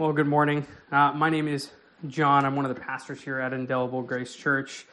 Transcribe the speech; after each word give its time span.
Well, 0.00 0.14
good 0.14 0.26
morning. 0.26 0.66
Uh, 0.90 1.12
my 1.12 1.28
name 1.28 1.46
is 1.46 1.72
John. 2.08 2.46
I'm 2.46 2.56
one 2.56 2.64
of 2.64 2.74
the 2.74 2.80
pastors 2.80 3.20
here 3.20 3.38
at 3.38 3.52
Indelible 3.52 4.00
Grace 4.00 4.34
Church. 4.34 4.86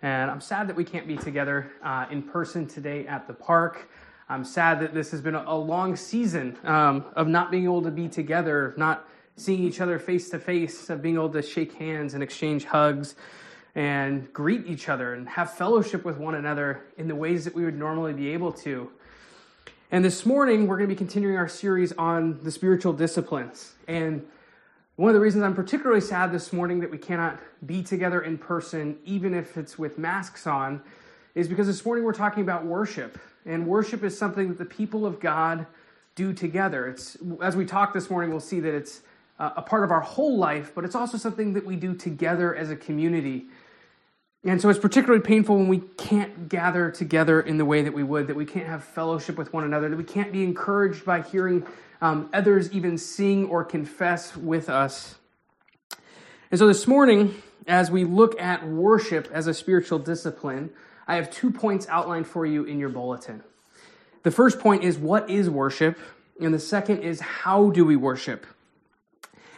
And 0.00 0.30
I'm 0.30 0.40
sad 0.40 0.66
that 0.70 0.76
we 0.76 0.82
can't 0.82 1.06
be 1.06 1.18
together 1.18 1.70
uh, 1.82 2.06
in 2.10 2.22
person 2.22 2.66
today 2.66 3.06
at 3.06 3.26
the 3.26 3.34
park. 3.34 3.90
I'm 4.30 4.46
sad 4.46 4.80
that 4.80 4.94
this 4.94 5.10
has 5.10 5.20
been 5.20 5.34
a, 5.34 5.54
long 5.54 5.94
season 5.94 6.56
um, 6.64 7.04
of 7.16 7.28
not 7.28 7.50
being 7.50 7.64
able 7.64 7.82
to 7.82 7.90
be 7.90 8.08
together, 8.08 8.68
of 8.68 8.78
not 8.78 9.06
seeing 9.36 9.62
each 9.62 9.82
other 9.82 9.98
face 9.98 10.30
to 10.30 10.38
face, 10.38 10.88
of 10.88 11.02
being 11.02 11.16
able 11.16 11.28
to 11.28 11.42
shake 11.42 11.74
hands 11.74 12.14
and 12.14 12.22
exchange 12.22 12.64
hugs 12.64 13.14
and 13.74 14.32
greet 14.32 14.66
each 14.66 14.88
other 14.88 15.12
and 15.12 15.28
have 15.28 15.52
fellowship 15.52 16.02
with 16.02 16.16
one 16.16 16.34
another 16.34 16.86
in 16.96 17.08
the 17.08 17.14
ways 17.14 17.44
that 17.44 17.54
we 17.54 17.62
would 17.62 17.78
normally 17.78 18.14
be 18.14 18.30
able 18.30 18.52
to. 18.54 18.90
And 19.92 20.02
this 20.02 20.24
morning, 20.24 20.66
we're 20.66 20.78
going 20.78 20.88
to 20.88 20.94
be 20.94 20.98
continuing 20.98 21.36
our 21.36 21.46
series 21.46 21.92
on 21.92 22.42
the 22.42 22.50
spiritual 22.50 22.94
disciplines. 22.94 23.74
And 23.86 24.26
one 24.96 25.10
of 25.10 25.14
the 25.14 25.20
reasons 25.20 25.44
I'm 25.44 25.54
particularly 25.54 26.00
sad 26.00 26.32
this 26.32 26.54
morning 26.54 26.80
that 26.80 26.90
we 26.90 26.96
cannot 26.96 27.38
be 27.66 27.82
together 27.82 28.22
in 28.22 28.38
person, 28.38 28.96
even 29.04 29.34
if 29.34 29.58
it's 29.58 29.78
with 29.78 29.98
masks 29.98 30.46
on, 30.46 30.80
is 31.34 31.48
because 31.48 31.66
this 31.66 31.84
morning 31.84 32.02
we're 32.02 32.14
talking 32.14 32.42
about 32.42 32.64
worship. 32.64 33.18
And 33.44 33.66
worship 33.66 34.02
is 34.02 34.16
something 34.16 34.48
that 34.48 34.56
the 34.56 34.64
people 34.64 35.04
of 35.04 35.20
God 35.20 35.66
do 36.14 36.32
together. 36.32 36.86
It's 36.88 37.18
as 37.42 37.56
we 37.56 37.66
talk 37.66 37.92
this 37.92 38.08
morning, 38.08 38.30
we'll 38.30 38.40
see 38.40 38.58
that 38.60 38.74
it's 38.74 39.02
uh, 39.38 39.50
a 39.56 39.62
part 39.62 39.84
of 39.84 39.90
our 39.90 40.00
whole 40.00 40.38
life, 40.38 40.72
but 40.74 40.82
it's 40.82 40.94
also 40.94 41.18
something 41.18 41.52
that 41.52 41.66
we 41.66 41.76
do 41.76 41.94
together 41.94 42.54
as 42.54 42.70
a 42.70 42.76
community. 42.76 43.48
And 44.44 44.60
so 44.60 44.68
it's 44.68 44.78
particularly 44.78 45.22
painful 45.22 45.56
when 45.56 45.68
we 45.68 45.78
can't 45.78 46.48
gather 46.48 46.90
together 46.90 47.40
in 47.40 47.58
the 47.58 47.64
way 47.64 47.82
that 47.82 47.92
we 47.92 48.02
would, 48.02 48.28
that 48.28 48.36
we 48.36 48.44
can't 48.44 48.66
have 48.66 48.84
fellowship 48.84 49.36
with 49.36 49.52
one 49.52 49.64
another, 49.64 49.88
that 49.88 49.96
we 49.96 50.04
can't 50.04 50.32
be 50.32 50.44
encouraged 50.44 51.04
by 51.04 51.22
hearing 51.22 51.66
um, 52.00 52.28
others 52.32 52.70
even 52.72 52.98
sing 52.98 53.46
or 53.46 53.64
confess 53.64 54.36
with 54.36 54.68
us. 54.68 55.16
And 56.50 56.58
so 56.58 56.68
this 56.68 56.86
morning, 56.86 57.34
as 57.66 57.90
we 57.90 58.04
look 58.04 58.40
at 58.40 58.66
worship 58.66 59.28
as 59.32 59.46
a 59.48 59.54
spiritual 59.54 59.98
discipline, 59.98 60.70
I 61.08 61.16
have 61.16 61.30
two 61.30 61.50
points 61.50 61.86
outlined 61.88 62.26
for 62.26 62.46
you 62.46 62.64
in 62.64 62.78
your 62.78 62.88
bulletin. 62.88 63.42
The 64.22 64.30
first 64.30 64.60
point 64.60 64.84
is 64.84 64.98
what 64.98 65.30
is 65.30 65.50
worship? 65.50 65.98
And 66.40 66.52
the 66.52 66.58
second 66.58 66.98
is 66.98 67.20
how 67.20 67.70
do 67.70 67.84
we 67.84 67.96
worship? 67.96 68.46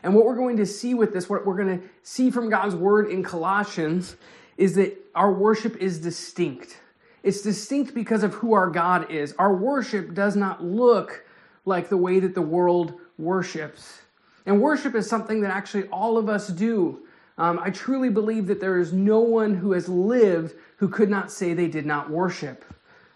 And 0.02 0.14
what 0.14 0.24
we're 0.24 0.36
going 0.36 0.58
to 0.58 0.66
see 0.66 0.94
with 0.94 1.12
this, 1.12 1.28
what 1.28 1.44
we're 1.44 1.56
going 1.56 1.80
to 1.80 1.88
see 2.02 2.30
from 2.30 2.50
God's 2.50 2.74
word 2.74 3.10
in 3.10 3.22
Colossians, 3.22 4.16
is 4.58 4.74
that 4.74 4.94
our 5.14 5.32
worship 5.32 5.76
is 5.76 5.98
distinct. 5.98 6.76
It's 7.22 7.40
distinct 7.40 7.94
because 7.94 8.22
of 8.22 8.34
who 8.34 8.52
our 8.52 8.68
God 8.68 9.10
is. 9.10 9.34
Our 9.38 9.54
worship 9.54 10.12
does 10.12 10.36
not 10.36 10.62
look 10.62 11.24
like 11.64 11.88
the 11.88 11.96
way 11.96 12.20
that 12.20 12.34
the 12.34 12.42
world 12.42 12.94
worships. 13.16 14.02
And 14.44 14.60
worship 14.60 14.94
is 14.94 15.08
something 15.08 15.40
that 15.42 15.50
actually 15.50 15.84
all 15.88 16.18
of 16.18 16.28
us 16.28 16.48
do. 16.48 17.00
Um, 17.36 17.60
I 17.62 17.70
truly 17.70 18.08
believe 18.08 18.46
that 18.48 18.60
there 18.60 18.78
is 18.78 18.92
no 18.92 19.20
one 19.20 19.54
who 19.54 19.72
has 19.72 19.88
lived 19.88 20.54
who 20.76 20.88
could 20.88 21.10
not 21.10 21.30
say 21.30 21.54
they 21.54 21.68
did 21.68 21.86
not 21.86 22.10
worship. 22.10 22.64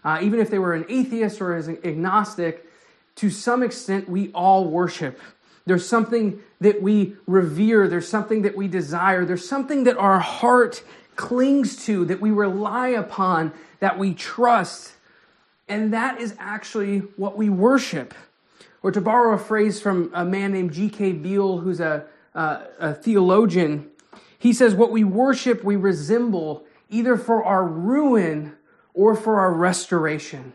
Uh, 0.03 0.19
even 0.21 0.39
if 0.39 0.49
they 0.49 0.59
were 0.59 0.73
an 0.73 0.85
atheist 0.89 1.41
or 1.41 1.55
an 1.55 1.77
agnostic, 1.83 2.69
to 3.15 3.29
some 3.29 3.63
extent, 3.63 4.09
we 4.09 4.31
all 4.33 4.65
worship. 4.65 5.19
There's 5.65 5.87
something 5.87 6.41
that 6.59 6.81
we 6.81 7.15
revere, 7.25 7.87
there's 7.87 8.07
something 8.07 8.41
that 8.41 8.55
we 8.55 8.67
desire, 8.67 9.25
there's 9.25 9.47
something 9.47 9.85
that 9.85 9.97
our 9.97 10.19
heart 10.19 10.83
clings 11.15 11.85
to, 11.85 12.05
that 12.05 12.21
we 12.21 12.31
rely 12.31 12.89
upon, 12.89 13.51
that 13.79 13.97
we 13.97 14.13
trust. 14.13 14.93
And 15.67 15.93
that 15.93 16.19
is 16.19 16.35
actually 16.39 16.99
what 17.17 17.37
we 17.37 17.49
worship. 17.49 18.13
Or 18.81 18.91
to 18.91 19.01
borrow 19.01 19.33
a 19.33 19.39
phrase 19.39 19.81
from 19.81 20.11
a 20.13 20.25
man 20.25 20.51
named 20.51 20.73
G.K. 20.73 21.13
Beale, 21.13 21.59
who's 21.59 21.79
a, 21.79 22.05
a, 22.33 22.61
a 22.79 22.93
theologian, 22.93 23.89
he 24.37 24.51
says, 24.51 24.75
What 24.75 24.91
we 24.91 25.03
worship, 25.03 25.63
we 25.63 25.75
resemble 25.75 26.65
either 26.89 27.15
for 27.17 27.43
our 27.43 27.65
ruin 27.65 28.55
or 28.93 29.15
for 29.15 29.39
our 29.39 29.53
restoration. 29.53 30.53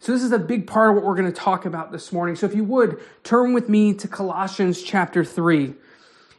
So, 0.00 0.12
this 0.12 0.22
is 0.22 0.32
a 0.32 0.38
big 0.38 0.66
part 0.66 0.90
of 0.90 0.96
what 0.96 1.04
we're 1.04 1.14
going 1.14 1.30
to 1.30 1.40
talk 1.40 1.66
about 1.66 1.92
this 1.92 2.12
morning. 2.12 2.36
So, 2.36 2.46
if 2.46 2.54
you 2.54 2.64
would, 2.64 3.00
turn 3.24 3.52
with 3.52 3.68
me 3.68 3.92
to 3.94 4.08
Colossians 4.08 4.82
chapter 4.82 5.24
3. 5.24 5.74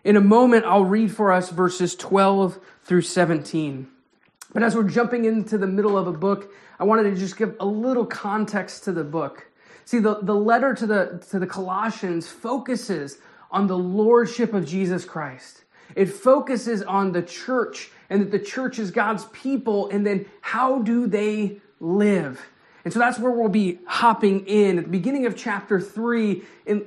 In 0.04 0.16
a 0.16 0.22
moment, 0.22 0.66
I'll 0.66 0.86
read 0.86 1.14
for 1.14 1.32
us 1.32 1.50
verses 1.50 1.96
12 1.96 2.60
through 2.84 3.02
17. 3.02 3.88
But 4.54 4.64
as 4.64 4.76
we're 4.76 4.84
jumping 4.84 5.26
into 5.26 5.58
the 5.58 5.68
middle 5.68 5.98
of 5.98 6.08
a 6.08 6.14
book, 6.14 6.54
I 6.80 6.86
wanted 6.86 7.04
to 7.04 7.16
just 7.16 7.38
give 7.38 7.56
a 7.60 7.66
little 7.66 8.06
context 8.06 8.86
to 8.86 8.92
the 8.92 9.04
book. 9.04 9.48
See, 9.86 10.00
the, 10.00 10.20
the 10.22 10.36
letter 10.36 10.74
to 10.74 10.88
the, 10.88 11.24
to 11.32 11.40
the 11.40 11.48
Colossians 11.48 12.28
focuses 12.28 13.18
on 13.52 13.68
the 13.68 13.78
lordship 13.78 14.54
of 14.54 14.66
Jesus 14.66 15.04
Christ. 15.04 15.64
It 15.96 16.06
focuses 16.06 16.82
on 16.84 17.12
the 17.12 17.22
church 17.22 17.92
and 18.10 18.22
that 18.22 18.32
the 18.32 18.40
church 18.40 18.80
is 18.80 18.92
God's 18.92 19.26
people, 19.26 19.90
and 19.90 20.06
then 20.06 20.26
how 20.42 20.80
do 20.80 21.08
they 21.08 21.60
live? 21.80 22.42
And 22.86 22.94
so 22.94 23.00
that's 23.00 23.20
where 23.20 23.32
we'll 23.32 23.50
be 23.50 23.80
hopping 23.86 24.46
in. 24.48 24.78
At 24.80 24.86
the 24.86 24.90
beginning 24.90 25.26
of 25.26 25.36
chapter 25.36 25.80
3, 25.80 26.44
in, 26.66 26.86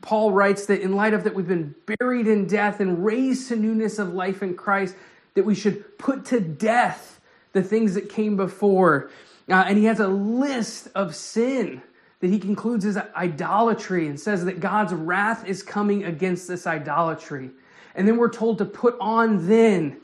Paul 0.00 0.32
writes 0.32 0.66
that 0.66 0.80
in 0.80 0.94
light 0.94 1.14
of 1.14 1.24
that 1.24 1.34
we've 1.34 1.46
been 1.46 1.74
buried 1.98 2.26
in 2.26 2.46
death 2.46 2.80
and 2.80 3.04
raised 3.04 3.48
to 3.48 3.56
newness 3.56 3.98
of 3.98 4.12
life 4.12 4.42
in 4.42 4.54
Christ, 4.54 4.96
that 5.34 5.44
we 5.44 5.54
should 5.54 5.98
put 5.98 6.24
to 6.26 6.40
death 6.40 7.20
the 7.52 7.62
things 7.62 7.94
that 7.94 8.08
came 8.08 8.36
before. 8.36 9.10
Uh, 9.48 9.64
and 9.66 9.78
he 9.78 9.84
has 9.84 10.00
a 10.00 10.08
list 10.08 10.88
of 10.94 11.14
sin 11.14 11.82
that 12.20 12.30
he 12.30 12.38
concludes 12.38 12.86
as 12.86 12.96
idolatry 13.14 14.08
and 14.08 14.18
says 14.18 14.44
that 14.46 14.58
God's 14.58 14.94
wrath 14.94 15.46
is 15.46 15.62
coming 15.62 16.04
against 16.04 16.48
this 16.48 16.66
idolatry. 16.66 17.50
And 17.94 18.08
then 18.08 18.16
we're 18.16 18.32
told 18.32 18.58
to 18.58 18.64
put 18.64 18.96
on 19.00 19.46
then, 19.46 20.00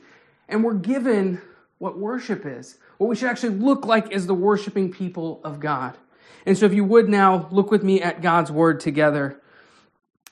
and 0.47 0.63
we're 0.63 0.75
given 0.75 1.41
what 1.79 1.97
worship 1.97 2.45
is, 2.45 2.77
what 2.99 3.07
we 3.07 3.15
should 3.15 3.29
actually 3.29 3.57
look 3.57 3.85
like 3.85 4.13
as 4.13 4.27
the 4.27 4.35
worshiping 4.35 4.91
people 4.91 5.41
of 5.43 5.59
God. 5.59 5.97
And 6.45 6.57
so, 6.57 6.65
if 6.65 6.73
you 6.73 6.83
would 6.83 7.09
now 7.09 7.47
look 7.51 7.71
with 7.71 7.83
me 7.83 8.01
at 8.01 8.21
God's 8.21 8.51
word 8.51 8.79
together. 8.79 9.40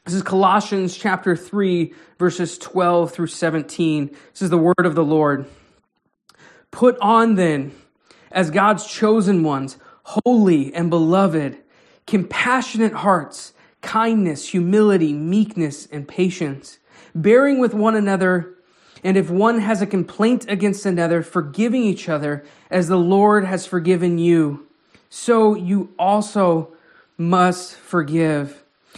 This 0.09 0.15
is 0.15 0.23
Colossians 0.23 0.97
chapter 0.97 1.35
3, 1.35 1.93
verses 2.17 2.57
12 2.57 3.11
through 3.11 3.27
17. 3.27 4.07
This 4.07 4.41
is 4.41 4.49
the 4.49 4.57
word 4.57 4.83
of 4.83 4.95
the 4.95 5.03
Lord. 5.03 5.45
Put 6.71 6.97
on 6.99 7.35
then, 7.35 7.73
as 8.31 8.49
God's 8.49 8.87
chosen 8.87 9.43
ones, 9.43 9.77
holy 10.01 10.73
and 10.73 10.89
beloved 10.89 11.59
compassionate 12.07 12.93
hearts, 12.93 13.53
kindness, 13.81 14.47
humility, 14.47 15.13
meekness, 15.13 15.85
and 15.91 16.07
patience, 16.07 16.79
bearing 17.13 17.59
with 17.59 17.75
one 17.75 17.95
another, 17.95 18.55
and 19.03 19.15
if 19.15 19.29
one 19.29 19.59
has 19.59 19.79
a 19.79 19.85
complaint 19.85 20.43
against 20.49 20.87
another, 20.87 21.21
forgiving 21.21 21.83
each 21.83 22.09
other 22.09 22.43
as 22.71 22.87
the 22.87 22.97
Lord 22.97 23.45
has 23.45 23.67
forgiven 23.67 24.17
you, 24.17 24.65
so 25.11 25.53
you 25.53 25.93
also 25.99 26.73
must 27.15 27.75
forgive. 27.75 28.63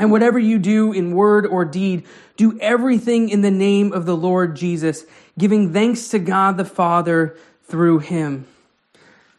And 0.00 0.10
whatever 0.10 0.38
you 0.38 0.58
do 0.58 0.92
in 0.92 1.14
word 1.14 1.46
or 1.46 1.66
deed, 1.66 2.06
do 2.38 2.58
everything 2.58 3.28
in 3.28 3.42
the 3.42 3.50
name 3.50 3.92
of 3.92 4.06
the 4.06 4.16
Lord 4.16 4.56
Jesus, 4.56 5.04
giving 5.38 5.74
thanks 5.74 6.08
to 6.08 6.18
God 6.18 6.56
the 6.56 6.64
Father 6.64 7.36
through 7.64 7.98
him. 7.98 8.46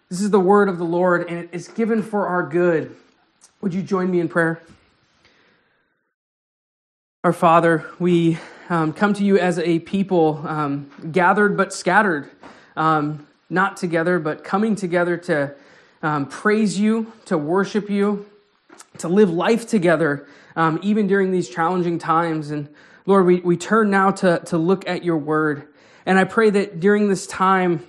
This 0.07 0.21
is 0.21 0.29
the 0.29 0.39
word 0.39 0.69
of 0.69 0.77
the 0.77 0.83
Lord, 0.85 1.27
and 1.27 1.39
it 1.39 1.49
is 1.51 1.67
given 1.67 2.03
for 2.03 2.27
our 2.27 2.43
good. 2.43 2.95
Would 3.61 3.73
you 3.73 3.81
join 3.81 4.11
me 4.11 4.19
in 4.19 4.29
prayer? 4.29 4.61
Our 7.23 7.33
Father, 7.33 7.87
we 7.97 8.37
um, 8.69 8.93
come 8.93 9.15
to 9.15 9.23
you 9.23 9.39
as 9.39 9.57
a 9.57 9.79
people 9.79 10.43
um, 10.45 10.91
gathered 11.11 11.57
but 11.57 11.73
scattered, 11.73 12.29
um, 12.75 13.25
not 13.49 13.77
together, 13.77 14.19
but 14.19 14.43
coming 14.43 14.75
together 14.75 15.17
to 15.17 15.55
um, 16.03 16.27
praise 16.27 16.79
you, 16.79 17.11
to 17.25 17.37
worship 17.37 17.89
you, 17.89 18.27
to 18.99 19.07
live 19.07 19.29
life 19.29 19.67
together, 19.67 20.27
um, 20.55 20.79
even 20.81 21.07
during 21.07 21.31
these 21.31 21.49
challenging 21.49 21.99
times. 21.99 22.51
And 22.51 22.69
Lord, 23.05 23.25
we, 23.25 23.39
we 23.39 23.57
turn 23.57 23.89
now 23.89 24.11
to, 24.11 24.39
to 24.45 24.57
look 24.57 24.87
at 24.87 25.03
your 25.03 25.17
word. 25.17 25.67
And 26.05 26.17
I 26.19 26.23
pray 26.23 26.49
that 26.49 26.79
during 26.79 27.07
this 27.07 27.27
time, 27.27 27.85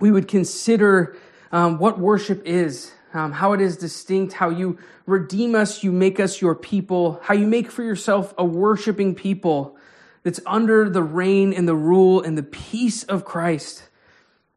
we 0.00 0.10
would 0.10 0.28
consider 0.28 1.16
um, 1.52 1.78
what 1.78 1.98
worship 1.98 2.42
is, 2.44 2.92
um, 3.12 3.32
how 3.32 3.52
it 3.52 3.60
is 3.60 3.76
distinct, 3.76 4.34
how 4.34 4.50
you 4.50 4.78
redeem 5.06 5.54
us, 5.54 5.84
you 5.84 5.92
make 5.92 6.18
us 6.18 6.40
your 6.40 6.54
people, 6.54 7.20
how 7.22 7.34
you 7.34 7.46
make 7.46 7.70
for 7.70 7.82
yourself 7.82 8.34
a 8.36 8.44
worshiping 8.44 9.14
people 9.14 9.76
that's 10.24 10.40
under 10.46 10.88
the 10.88 11.02
reign 11.02 11.52
and 11.52 11.68
the 11.68 11.76
rule 11.76 12.22
and 12.22 12.36
the 12.36 12.42
peace 12.42 13.04
of 13.04 13.24
Christ. 13.24 13.88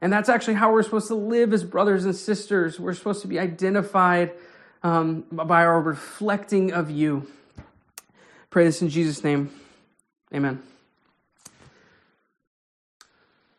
And 0.02 0.14
that's 0.14 0.30
actually 0.30 0.56
how 0.56 0.72
we're 0.72 0.84
supposed 0.84 1.08
to 1.08 1.16
live 1.16 1.54
as 1.54 1.64
brothers 1.64 2.06
and 2.06 2.16
sisters. 2.16 2.80
We're 2.80 2.94
supposed 2.94 3.22
to 3.24 3.28
be 3.28 3.40
identified 3.40 4.32
um, 4.88 5.26
by 5.32 5.66
our 5.66 5.82
reflecting 5.82 6.72
of 6.72 6.90
you. 6.90 7.28
Pray 8.50 8.64
this 8.64 8.82
in 8.82 8.88
Jesus' 8.88 9.22
name. 9.22 9.52
Amen. 10.34 10.64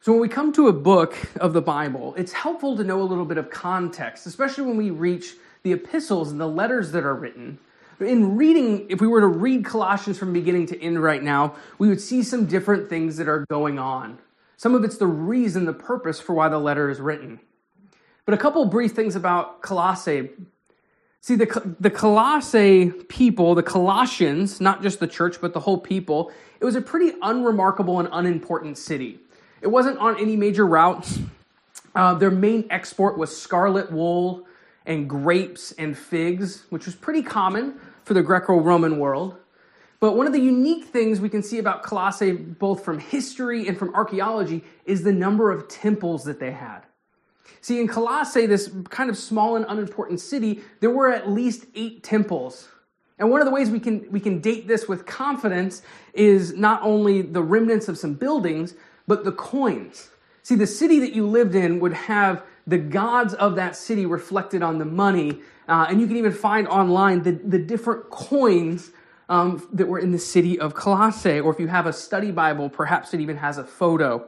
So, 0.01 0.13
when 0.13 0.23
we 0.23 0.29
come 0.29 0.55
to 0.55 0.69
a 0.69 0.73
book 0.73 1.15
of 1.37 1.53
the 1.53 1.61
Bible, 1.61 2.15
it's 2.17 2.33
helpful 2.33 2.79
to 2.79 2.85
know 2.85 3.03
a 3.03 3.05
little 3.05 3.27
bit 3.27 3.37
of 3.37 3.51
context, 3.51 4.27
especially 4.27 4.65
when 4.65 4.79
we 4.79 4.91
reach 4.91 5.35
the 5.65 5.73
epistles 5.73 6.31
and 6.31 6.41
the 6.41 6.49
letters 6.49 6.93
that 6.93 7.05
are 7.05 7.15
written. 7.15 7.59
In 8.01 8.37
reading, 8.37 8.87
if 8.89 9.03
we 9.03 9.07
were 9.07 9.21
to 9.21 9.27
read 9.27 9.67
Colossians 9.67 10.17
from 10.19 10.33
beginning 10.33 10.67
to 10.67 10.81
end 10.81 11.03
right 11.03 11.23
now, 11.23 11.57
we 11.79 11.89
would 11.89 12.01
see 12.01 12.23
some 12.23 12.47
different 12.47 12.89
things 12.89 13.19
that 13.19 13.29
are 13.29 13.45
going 13.51 13.79
on. 13.79 14.19
Some 14.57 14.75
of 14.75 14.83
it's 14.83 14.97
the 14.97 15.07
reason, 15.07 15.67
the 15.67 15.75
purpose 15.75 16.21
for 16.21 16.33
why 16.33 16.49
the 16.49 16.59
letter 16.59 16.89
is 16.89 17.01
written. 17.01 17.41
But 18.25 18.33
a 18.33 18.39
couple 18.39 18.65
brief 18.65 18.93
things 18.93 19.15
about 19.15 19.61
Colossae. 19.61 20.31
See, 21.21 21.35
the, 21.35 21.75
the 21.81 21.91
Colossae 21.91 22.91
people, 23.09 23.55
the 23.55 23.63
Colossians, 23.63 24.61
not 24.61 24.83
just 24.83 25.01
the 25.01 25.07
church, 25.07 25.41
but 25.41 25.53
the 25.53 25.61
whole 25.61 25.79
people, 25.79 26.33
it 26.61 26.65
was 26.65 26.77
a 26.77 26.81
pretty 26.81 27.17
unremarkable 27.23 27.99
and 27.99 28.09
unimportant 28.13 28.79
city. 28.79 29.19
It 29.61 29.67
wasn't 29.67 29.99
on 29.99 30.19
any 30.21 30.37
major 30.37 30.67
routes. 30.67 31.19
Uh, 31.95 32.15
their 32.15 32.31
main 32.31 32.67
export 32.71 33.19
was 33.19 33.37
scarlet 33.37 33.91
wool 33.91 34.47
and 34.87 35.09
grapes 35.09 35.73
and 35.73 35.99
figs, 35.99 36.65
which 36.71 36.87
was 36.87 36.95
pretty 36.95 37.23
common 37.23 37.75
for 38.05 38.15
the 38.15 38.23
Greco 38.23 38.59
Roman 38.59 38.99
world. 38.99 39.37
But 40.01 40.17
one 40.17 40.27
of 40.27 40.33
the 40.33 40.41
unique 40.41 40.87
things 40.87 41.21
we 41.21 41.29
can 41.29 41.43
see 41.43 41.59
about 41.59 41.83
Colossae, 41.83 42.33
both 42.33 42.85
from 42.85 43.01
history 43.01 43.67
and 43.67 43.77
from 43.77 43.95
archaeology, 43.95 44.63
is 44.87 45.03
the 45.03 45.13
number 45.13 45.51
of 45.51 45.69
temples 45.69 46.25
that 46.25 46.39
they 46.39 46.53
had. 46.53 46.83
See, 47.61 47.81
in 47.81 47.89
Colossae, 47.89 48.47
this 48.47 48.71
kind 48.89 49.11
of 49.11 49.17
small 49.17 49.57
and 49.57 49.65
unimportant 49.69 50.21
city, 50.21 50.63
there 50.81 50.91
were 50.91 51.13
at 51.13 51.31
least 51.31 51.67
eight 51.75 52.03
temples. 52.03 52.69
And 53.19 53.31
one 53.31 53.41
of 53.41 53.47
the 53.47 53.53
ways 53.53 53.69
we 53.69 53.81
can, 53.81 54.07
we 54.11 54.21
can 54.21 54.41
date 54.41 54.69
this 54.69 54.89
with 54.89 55.05
confidence 55.07 55.83
is 56.15 56.55
not 56.55 56.83
only 56.83 57.23
the 57.23 57.43
remnants 57.43 57.89
of 57.89 57.99
some 57.99 58.15
buildings, 58.15 58.75
but 59.07 59.25
the 59.25 59.33
coins. 59.33 60.11
See, 60.43 60.55
the 60.55 60.67
city 60.67 61.01
that 61.01 61.13
you 61.13 61.27
lived 61.27 61.55
in 61.55 61.81
would 61.81 61.93
have 61.93 62.43
the 62.67 62.79
gods 62.79 63.35
of 63.35 63.57
that 63.57 63.75
city 63.77 64.07
reflected 64.07 64.63
on 64.63 64.79
the 64.79 64.85
money. 64.85 65.41
Uh, 65.69 65.87
and 65.89 66.01
you 66.01 66.07
can 66.07 66.17
even 66.17 66.33
find 66.33 66.69
online 66.69 67.23
the, 67.23 67.33
the 67.33 67.59
different 67.59 68.09
coins 68.11 68.91
um, 69.29 69.67
that 69.73 69.89
were 69.89 69.99
in 69.99 70.13
the 70.13 70.19
city 70.19 70.59
of 70.59 70.75
Colossae, 70.75 71.41
or 71.41 71.53
if 71.53 71.61
you 71.61 71.69
have 71.69 71.87
a 71.87 71.93
study 71.93 72.31
Bible, 72.31 72.71
perhaps 72.71 73.13
it 73.13 73.21
even 73.21 73.37
has 73.37 73.59
a 73.59 73.65
photo. 73.65 74.27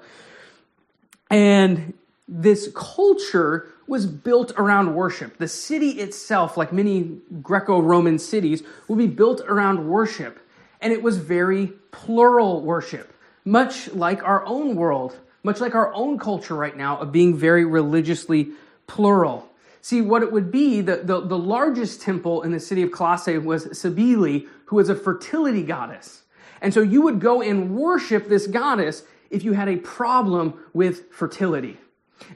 And 1.30 1.94
this 2.32 2.70
culture 2.74 3.66
was 3.88 4.06
built 4.06 4.52
around 4.56 4.94
worship. 4.94 5.36
The 5.38 5.48
city 5.48 5.90
itself, 5.90 6.56
like 6.56 6.72
many 6.72 7.18
Greco 7.42 7.80
Roman 7.80 8.20
cities, 8.20 8.62
would 8.86 8.98
be 8.98 9.08
built 9.08 9.40
around 9.48 9.88
worship. 9.88 10.38
And 10.80 10.92
it 10.92 11.02
was 11.02 11.16
very 11.16 11.72
plural 11.90 12.62
worship, 12.62 13.12
much 13.44 13.92
like 13.92 14.22
our 14.22 14.46
own 14.46 14.76
world, 14.76 15.18
much 15.42 15.60
like 15.60 15.74
our 15.74 15.92
own 15.92 16.18
culture 16.20 16.54
right 16.54 16.76
now 16.76 16.98
of 16.98 17.10
being 17.10 17.36
very 17.36 17.64
religiously 17.64 18.50
plural. 18.86 19.48
See, 19.82 20.00
what 20.00 20.22
it 20.22 20.30
would 20.30 20.52
be, 20.52 20.82
the, 20.82 20.98
the, 20.98 21.20
the 21.20 21.38
largest 21.38 22.00
temple 22.00 22.42
in 22.42 22.52
the 22.52 22.60
city 22.60 22.82
of 22.82 22.92
Colossae 22.92 23.38
was 23.38 23.76
Cybele, 23.76 24.46
who 24.66 24.76
was 24.76 24.88
a 24.88 24.94
fertility 24.94 25.64
goddess. 25.64 26.22
And 26.60 26.72
so 26.72 26.80
you 26.80 27.02
would 27.02 27.18
go 27.18 27.42
and 27.42 27.74
worship 27.74 28.28
this 28.28 28.46
goddess 28.46 29.02
if 29.30 29.42
you 29.42 29.54
had 29.54 29.68
a 29.68 29.76
problem 29.76 30.54
with 30.72 31.10
fertility. 31.10 31.78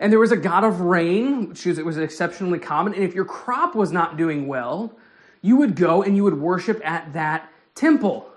And 0.01 0.13
there 0.13 0.19
was 0.19 0.33
a 0.33 0.37
god 0.37 0.65
of 0.65 0.81
rain, 0.81 1.49
which 1.49 1.67
was, 1.67 1.79
it 1.79 1.85
was 1.85 1.99
exceptionally 1.99 2.59
common. 2.59 2.95
And 2.95 3.05
if 3.05 3.15
your 3.15 3.25
crop 3.25 3.75
was 3.75 3.93
not 3.93 4.17
doing 4.17 4.47
well, 4.47 4.97
you 5.43 5.57
would 5.57 5.77
go 5.77 6.03
and 6.03 6.17
you 6.17 6.25
would 6.25 6.39
worship 6.39 6.81
at 6.85 7.13
that 7.13 7.51
temple. 7.75 8.29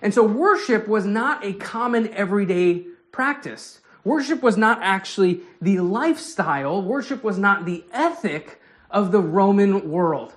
And 0.00 0.14
so 0.14 0.22
worship 0.22 0.86
was 0.86 1.04
not 1.04 1.44
a 1.44 1.52
common 1.54 2.08
everyday 2.14 2.86
practice. 3.10 3.80
Worship 4.04 4.42
was 4.42 4.56
not 4.56 4.78
actually 4.82 5.40
the 5.60 5.80
lifestyle, 5.80 6.80
worship 6.80 7.24
was 7.24 7.38
not 7.38 7.64
the 7.64 7.84
ethic 7.92 8.60
of 8.90 9.12
the 9.12 9.20
Roman 9.20 9.90
world. 9.90 10.32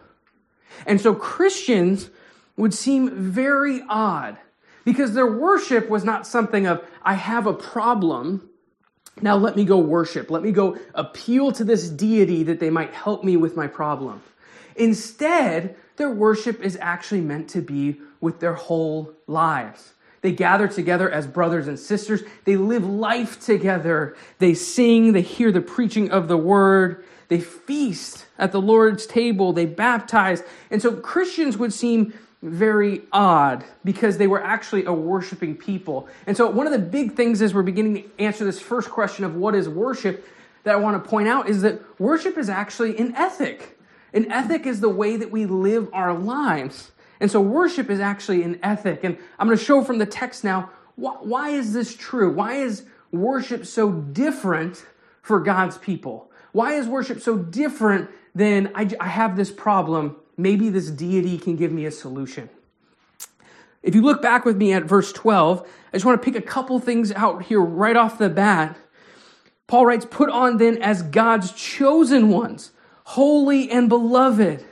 And 0.86 1.00
so 1.00 1.14
Christians 1.14 2.10
would 2.58 2.74
seem 2.74 3.10
very 3.10 3.82
odd 3.88 4.38
because 4.84 5.14
their 5.14 5.32
worship 5.32 5.90
was 5.90 6.04
not 6.04 6.26
something 6.26 6.66
of, 6.66 6.84
I 7.04 7.14
have 7.14 7.46
a 7.48 7.54
problem. 7.54 8.50
Now 9.20 9.36
let 9.36 9.56
me 9.56 9.66
go 9.66 9.78
worship. 9.78 10.30
Let 10.30 10.44
me 10.44 10.52
go 10.52 10.78
appeal 10.94 11.52
to 11.54 11.64
this 11.64 11.90
deity 11.90 12.44
that 12.44 12.60
they 12.60 12.70
might 12.70 12.94
help 12.94 13.24
me 13.24 13.38
with 13.38 13.56
my 13.56 13.68
problem. 13.68 14.22
Instead, 14.76 15.76
their 15.98 16.12
worship 16.12 16.62
is 16.62 16.78
actually 16.80 17.22
meant 17.22 17.50
to 17.50 17.62
be 17.62 18.00
with 18.22 18.40
their 18.40 18.54
whole 18.54 19.14
lives. 19.28 19.94
They 20.22 20.32
gather 20.32 20.68
together 20.68 21.10
as 21.10 21.28
brothers 21.28 21.68
and 21.68 21.80
sisters. 21.80 22.22
They 22.46 22.56
live 22.56 22.86
life 22.86 23.40
together. 23.40 24.16
They 24.40 24.54
sing. 24.54 25.14
They 25.14 25.22
hear 25.22 25.52
the 25.52 25.62
preaching 25.62 26.12
of 26.12 26.28
the 26.28 26.38
word. 26.38 27.04
They 27.28 27.40
feast 27.40 28.26
at 28.38 28.52
the 28.52 28.62
Lord's 28.62 29.06
table. 29.06 29.52
They 29.52 29.66
baptize. 29.66 30.44
And 30.70 30.82
so 30.82 30.94
Christians 30.94 31.58
would 31.58 31.74
seem 31.74 32.14
very 32.42 33.04
odd 33.12 33.64
because 33.84 34.18
they 34.18 34.28
were 34.28 34.44
actually 34.44 34.86
a 34.86 34.94
worshiping 34.94 35.56
people. 35.56 36.08
And 36.26 36.36
so 36.36 36.50
one 36.50 36.66
of 36.66 36.74
the 36.74 36.80
big 36.80 37.14
things 37.14 37.42
as 37.42 37.54
we're 37.54 37.62
beginning 37.62 37.96
to 37.96 38.10
answer 38.20 38.44
this 38.44 38.60
first 38.60 38.90
question 38.90 39.26
of 39.26 39.36
what 39.36 39.54
is 39.54 39.70
worship 39.70 40.28
that 40.64 40.74
I 40.74 40.78
want 40.78 41.04
to 41.04 41.10
point 41.10 41.28
out 41.28 41.50
is 41.50 41.62
that 41.62 41.82
worship 42.00 42.38
is 42.38 42.50
actually 42.50 42.98
an 42.98 43.16
ethic. 43.16 43.78
An 44.14 44.32
ethic 44.32 44.66
is 44.66 44.80
the 44.80 44.90
way 44.90 45.18
that 45.18 45.32
we 45.32 45.46
live 45.46 45.90
our 45.94 46.14
lives. 46.14 46.92
And 47.20 47.30
so 47.30 47.40
worship 47.40 47.90
is 47.90 48.00
actually 48.00 48.44
an 48.44 48.60
ethic. 48.64 49.04
And 49.04 49.18
I'm 49.38 49.48
going 49.48 49.58
to 49.58 49.64
show 49.64 49.84
from 49.84 50.00
the 50.00 50.06
text 50.06 50.44
now 50.44 50.72
why, 50.96 51.50
is 51.50 51.74
this 51.74 51.96
true? 51.96 52.32
Why 52.32 52.56
is 52.56 52.84
worship 53.12 53.66
so 53.66 53.92
different 53.92 54.86
for 55.22 55.40
God's 55.40 55.78
people? 55.78 56.30
Why 56.52 56.74
is 56.74 56.86
worship 56.86 57.22
so 57.22 57.38
different 57.38 58.10
than 58.36 58.72
I, 58.76 58.90
I 59.00 59.08
have 59.08 59.36
this 59.36 59.52
problem? 59.52 60.18
Maybe 60.42 60.70
this 60.70 60.90
deity 60.90 61.38
can 61.38 61.56
give 61.56 61.72
me 61.72 61.86
a 61.86 61.92
solution. 61.92 62.50
If 63.84 63.96
you 63.96 64.02
look 64.02 64.22
back 64.22 64.46
with 64.46 64.58
me 64.58 64.74
at 64.74 64.84
verse 64.84 65.12
12, 65.12 65.62
I 65.62 65.98
just 65.98 66.06
want 66.06 66.22
to 66.22 66.26
pick 66.26 66.36
a 66.36 66.46
couple 66.46 66.80
things 66.80 67.12
out 67.12 67.44
here 67.44 67.62
right 67.62 67.96
off 67.96 68.18
the 68.18 68.30
bat. 68.30 68.78
Paul 69.68 69.86
writes, 69.86 70.06
Put 70.06 70.30
on 70.30 70.58
then 70.58 70.82
as 70.82 71.02
God's 71.02 71.52
chosen 71.54 72.30
ones, 72.30 72.72
holy 73.04 73.72
and 73.72 73.90
beloved 73.90 74.66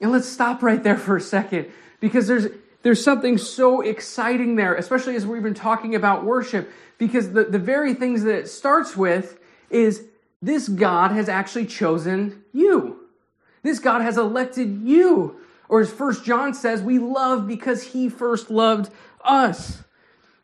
and 0.00 0.12
let's 0.12 0.28
stop 0.28 0.62
right 0.62 0.82
there 0.82 0.96
for 0.96 1.16
a 1.16 1.20
second 1.20 1.70
because 2.00 2.26
there's 2.26 2.46
there's 2.82 3.02
something 3.02 3.38
so 3.38 3.80
exciting 3.80 4.54
there, 4.54 4.74
especially 4.76 5.16
as 5.16 5.26
we've 5.26 5.42
been 5.42 5.52
talking 5.52 5.96
about 5.96 6.24
worship, 6.24 6.70
because 6.96 7.32
the, 7.32 7.44
the 7.44 7.58
very 7.58 7.92
things 7.92 8.22
that 8.22 8.38
it 8.38 8.48
starts 8.48 8.96
with 8.96 9.40
is 9.68 10.04
this 10.40 10.68
God 10.68 11.10
has 11.10 11.28
actually 11.28 11.66
chosen 11.66 12.44
you. 12.52 13.07
This 13.62 13.78
God 13.78 14.02
has 14.02 14.16
elected 14.16 14.82
you. 14.82 15.36
Or 15.68 15.80
as 15.80 15.92
First 15.92 16.24
John 16.24 16.54
says, 16.54 16.82
we 16.82 16.98
love 16.98 17.46
because 17.46 17.82
he 17.82 18.08
first 18.08 18.50
loved 18.50 18.90
us. 19.22 19.82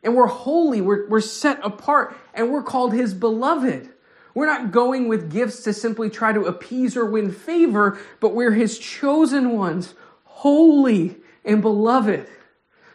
And 0.03 0.15
we're 0.15 0.27
holy, 0.27 0.81
we're, 0.81 1.07
we're 1.09 1.21
set 1.21 1.59
apart, 1.63 2.15
and 2.33 2.51
we're 2.51 2.61
called 2.61 2.93
his 2.93 3.15
beloved. 3.15 3.89
We're 4.35 4.45
not 4.45 4.71
going 4.71 5.07
with 5.07 5.31
gifts 5.31 5.63
to 5.63 5.73
simply 5.73 6.09
try 6.11 6.31
to 6.31 6.41
appease 6.41 6.95
or 6.95 7.05
win 7.05 7.31
favor, 7.31 7.97
but 8.19 8.35
we're 8.35 8.51
his 8.51 8.77
chosen 8.77 9.57
ones, 9.57 9.95
holy 10.25 11.17
and 11.43 11.61
beloved. 11.61 12.27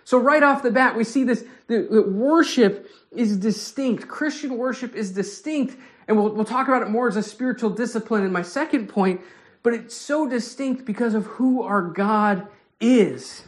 So, 0.04 0.18
right 0.18 0.42
off 0.42 0.62
the 0.62 0.70
bat, 0.70 0.96
we 0.96 1.04
see 1.04 1.24
this 1.24 1.44
that 1.66 2.08
worship 2.08 2.90
is 3.12 3.36
distinct. 3.36 4.08
Christian 4.08 4.56
worship 4.56 4.94
is 4.94 5.12
distinct. 5.12 5.76
And 6.08 6.16
we'll, 6.16 6.34
we'll 6.34 6.44
talk 6.44 6.66
about 6.66 6.82
it 6.82 6.90
more 6.90 7.06
as 7.06 7.16
a 7.16 7.22
spiritual 7.22 7.70
discipline 7.70 8.24
in 8.24 8.32
my 8.32 8.42
second 8.42 8.88
point, 8.88 9.20
but 9.62 9.74
it's 9.74 9.94
so 9.94 10.28
distinct 10.28 10.84
because 10.84 11.14
of 11.14 11.26
who 11.26 11.62
our 11.62 11.82
God 11.82 12.46
is. 12.80 13.44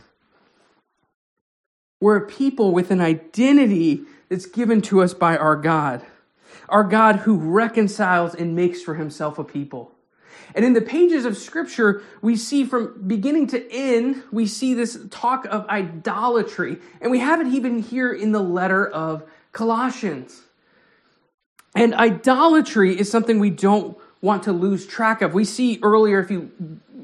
We're 2.00 2.16
a 2.16 2.26
people 2.26 2.73
with 2.73 2.90
an 2.90 3.00
identity 3.00 4.02
that's 4.28 4.47
given 4.47 4.83
to 4.83 5.02
us 5.02 5.14
by 5.14 5.37
our 5.37 5.57
God 5.57 6.04
our 6.73 6.83
God 6.83 7.16
who 7.16 7.37
reconciles 7.37 8.35
and 8.35 8.57
makes 8.57 8.83
for 8.83 8.95
himself 8.95 9.38
a 9.38 9.45
people. 9.45 9.92
And 10.54 10.64
in 10.64 10.73
the 10.73 10.81
pages 10.81 11.26
of 11.26 11.37
scripture, 11.37 12.02
we 12.23 12.35
see 12.37 12.64
from 12.64 13.04
beginning 13.07 13.49
to 13.49 13.71
end, 13.71 14.23
we 14.33 14.47
see 14.47 14.75
this 14.75 14.99
talk 15.11 15.45
of 15.47 15.66
idolatry. 15.69 16.78
And 17.00 17.11
we 17.11 17.21
have 17.21 17.40
it 17.40 17.47
even 17.49 17.78
here 17.78 18.12
in 18.12 18.33
the 18.33 18.42
letter 18.42 18.87
of 18.87 19.23
Colossians. 19.52 20.42
And 21.75 21.95
idolatry 21.95 22.99
is 22.99 23.11
something 23.11 23.38
we 23.38 23.50
don't 23.50 23.99
want 24.23 24.45
to 24.45 24.52
lose 24.52 24.87
track 24.87 25.21
of. 25.21 25.35
We 25.35 25.45
see 25.45 25.79
earlier, 25.83 26.21
if 26.21 26.31
you 26.31 26.50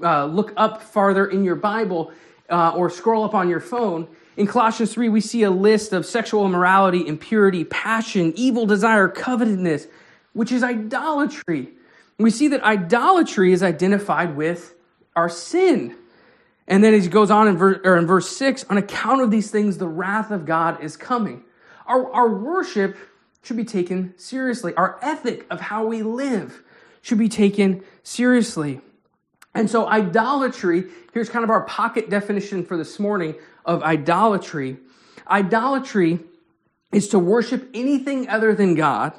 uh, 0.02 0.24
look 0.24 0.54
up 0.56 0.82
farther 0.82 1.26
in 1.26 1.44
your 1.44 1.56
Bible 1.56 2.12
uh, 2.48 2.70
or 2.70 2.88
scroll 2.88 3.24
up 3.24 3.34
on 3.34 3.50
your 3.50 3.60
phone, 3.60 4.08
In 4.38 4.46
Colossians 4.46 4.94
3, 4.94 5.08
we 5.08 5.20
see 5.20 5.42
a 5.42 5.50
list 5.50 5.92
of 5.92 6.06
sexual 6.06 6.46
immorality, 6.46 7.04
impurity, 7.08 7.64
passion, 7.64 8.32
evil 8.36 8.66
desire, 8.66 9.08
covetousness, 9.08 9.88
which 10.32 10.52
is 10.52 10.62
idolatry. 10.62 11.70
We 12.18 12.30
see 12.30 12.46
that 12.48 12.62
idolatry 12.62 13.52
is 13.52 13.64
identified 13.64 14.36
with 14.36 14.76
our 15.16 15.28
sin. 15.28 15.96
And 16.68 16.84
then 16.84 16.92
he 16.94 17.08
goes 17.08 17.32
on 17.32 17.48
in 17.48 17.56
verse, 17.56 17.80
in 17.84 18.06
verse 18.06 18.28
6 18.36 18.64
on 18.70 18.78
account 18.78 19.22
of 19.22 19.32
these 19.32 19.50
things, 19.50 19.78
the 19.78 19.88
wrath 19.88 20.30
of 20.30 20.46
God 20.46 20.84
is 20.84 20.96
coming. 20.96 21.42
Our, 21.86 22.08
our 22.12 22.28
worship 22.28 22.96
should 23.42 23.56
be 23.56 23.64
taken 23.64 24.14
seriously. 24.16 24.72
Our 24.76 25.00
ethic 25.02 25.46
of 25.50 25.60
how 25.60 25.84
we 25.84 26.02
live 26.02 26.62
should 27.08 27.18
be 27.18 27.28
taken 27.28 27.82
seriously. 28.02 28.80
And 29.54 29.70
so, 29.70 29.88
idolatry, 29.88 30.84
here's 31.14 31.30
kind 31.30 31.42
of 31.42 31.48
our 31.48 31.62
pocket 31.62 32.10
definition 32.10 32.64
for 32.66 32.76
this 32.76 32.98
morning 32.98 33.34
of 33.64 33.82
idolatry. 33.82 34.76
Idolatry 35.28 36.20
is 36.92 37.08
to 37.08 37.18
worship 37.18 37.68
anything 37.72 38.28
other 38.28 38.54
than 38.54 38.74
God 38.74 39.14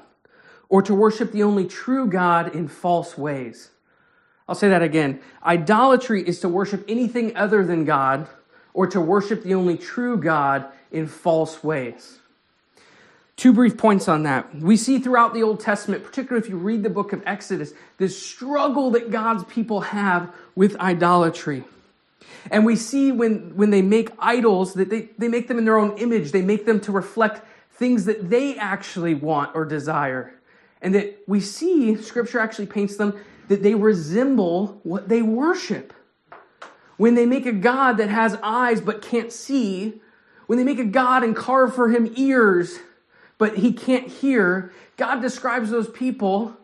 or 0.70 0.84
to 0.84 0.94
worship 0.94 1.32
the 1.32 1.42
only 1.42 1.66
true 1.66 2.06
God 2.06 2.56
in 2.56 2.68
false 2.68 3.18
ways. 3.18 3.72
I'll 4.48 4.54
say 4.54 4.70
that 4.70 4.84
again. 4.84 5.20
Idolatry 5.44 6.22
is 6.28 6.40
to 6.42 6.50
worship 6.50 6.86
anything 6.88 7.36
other 7.36 7.66
than 7.66 7.86
God 7.86 8.28
or 8.74 8.86
to 8.86 9.02
worship 9.02 9.42
the 9.42 9.56
only 9.56 9.78
true 9.78 10.16
God 10.16 10.68
in 10.92 11.08
false 11.08 11.64
ways. 11.64 12.19
Two 13.40 13.54
brief 13.54 13.78
points 13.78 14.10
on 14.10 14.24
that. 14.24 14.54
We 14.54 14.76
see 14.76 15.00
throughout 15.00 15.34
the 15.34 15.44
Old 15.44 15.62
Testament, 15.62 16.04
particularly 16.04 16.46
if 16.46 16.50
you 16.50 16.58
read 16.58 16.84
the 16.84 16.90
book 16.90 17.14
of 17.14 17.24
Exodus, 17.26 17.72
this 17.98 18.22
struggle 18.22 18.92
that 18.92 19.12
God's 19.12 19.46
people 19.46 19.80
have 19.80 20.30
with 20.56 20.76
idolatry. 20.76 21.64
And 22.52 22.66
we 22.66 22.76
see 22.76 23.14
when, 23.14 23.56
when 23.56 23.70
they 23.70 23.82
make 23.82 24.10
idols 24.20 24.74
that 24.74 24.90
they, 24.90 25.08
they 25.18 25.30
make 25.30 25.48
them 25.48 25.58
in 25.58 25.64
their 25.64 25.78
own 25.78 25.98
image, 26.00 26.34
they 26.34 26.42
make 26.42 26.66
them 26.66 26.82
to 26.82 26.92
reflect 26.92 27.42
things 27.72 28.04
that 28.04 28.30
they 28.30 28.58
actually 28.58 29.16
want 29.16 29.56
or 29.56 29.64
desire. 29.64 30.34
And 30.82 30.94
that 30.96 31.24
we 31.26 31.40
see, 31.40 31.96
scripture 31.96 32.40
actually 32.40 32.68
paints 32.68 32.98
them 32.98 33.18
that 33.48 33.64
they 33.64 33.74
resemble 33.74 34.82
what 34.84 35.08
they 35.08 35.22
worship. 35.22 35.94
When 36.98 37.16
they 37.16 37.26
make 37.26 37.46
a 37.46 37.54
God 37.54 37.94
that 38.00 38.10
has 38.10 38.38
eyes 38.44 38.82
but 38.82 39.02
can't 39.02 39.32
see, 39.32 40.02
when 40.48 40.58
they 40.58 40.66
make 40.66 40.80
a 40.80 40.84
God 40.84 41.24
and 41.24 41.34
carve 41.34 41.74
for 41.74 41.88
him 41.88 42.12
ears 42.18 42.80
but 43.40 43.58
he 43.58 43.74
can't 43.74 44.08
hear, 44.08 44.72
God 44.98 45.22
describes 45.22 45.72
those 45.72 45.90
people 45.90 46.56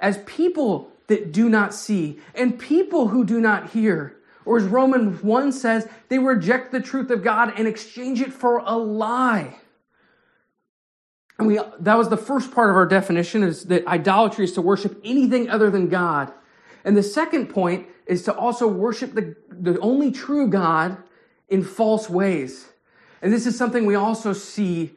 as 0.00 0.18
people 0.26 0.90
that 1.06 1.30
do 1.30 1.48
not 1.48 1.72
see 1.72 2.18
and 2.34 2.58
people 2.58 3.08
who 3.08 3.24
do 3.24 3.40
not 3.40 3.70
hear. 3.70 4.16
Or 4.44 4.56
as 4.56 4.64
Romans 4.64 5.22
1 5.22 5.52
says, 5.52 5.88
they 6.08 6.18
reject 6.18 6.72
the 6.72 6.80
truth 6.80 7.10
of 7.10 7.22
God 7.22 7.52
and 7.56 7.68
exchange 7.68 8.20
it 8.20 8.32
for 8.32 8.58
a 8.58 8.76
lie. 8.76 9.56
And 11.38 11.46
we, 11.46 11.60
that 11.78 11.96
was 11.96 12.08
the 12.08 12.16
first 12.16 12.50
part 12.50 12.70
of 12.70 12.76
our 12.76 12.86
definition 12.86 13.42
is 13.42 13.64
that 13.66 13.86
idolatry 13.86 14.44
is 14.44 14.52
to 14.54 14.62
worship 14.62 15.00
anything 15.04 15.48
other 15.48 15.70
than 15.70 15.88
God. 15.88 16.32
And 16.84 16.96
the 16.96 17.02
second 17.02 17.48
point 17.48 17.86
is 18.06 18.22
to 18.24 18.34
also 18.34 18.66
worship 18.66 19.14
the, 19.14 19.36
the 19.50 19.78
only 19.80 20.10
true 20.10 20.48
God 20.48 20.96
in 21.48 21.62
false 21.62 22.08
ways. 22.08 22.68
And 23.20 23.32
this 23.32 23.46
is 23.46 23.56
something 23.56 23.86
we 23.86 23.94
also 23.94 24.32
see 24.32 24.96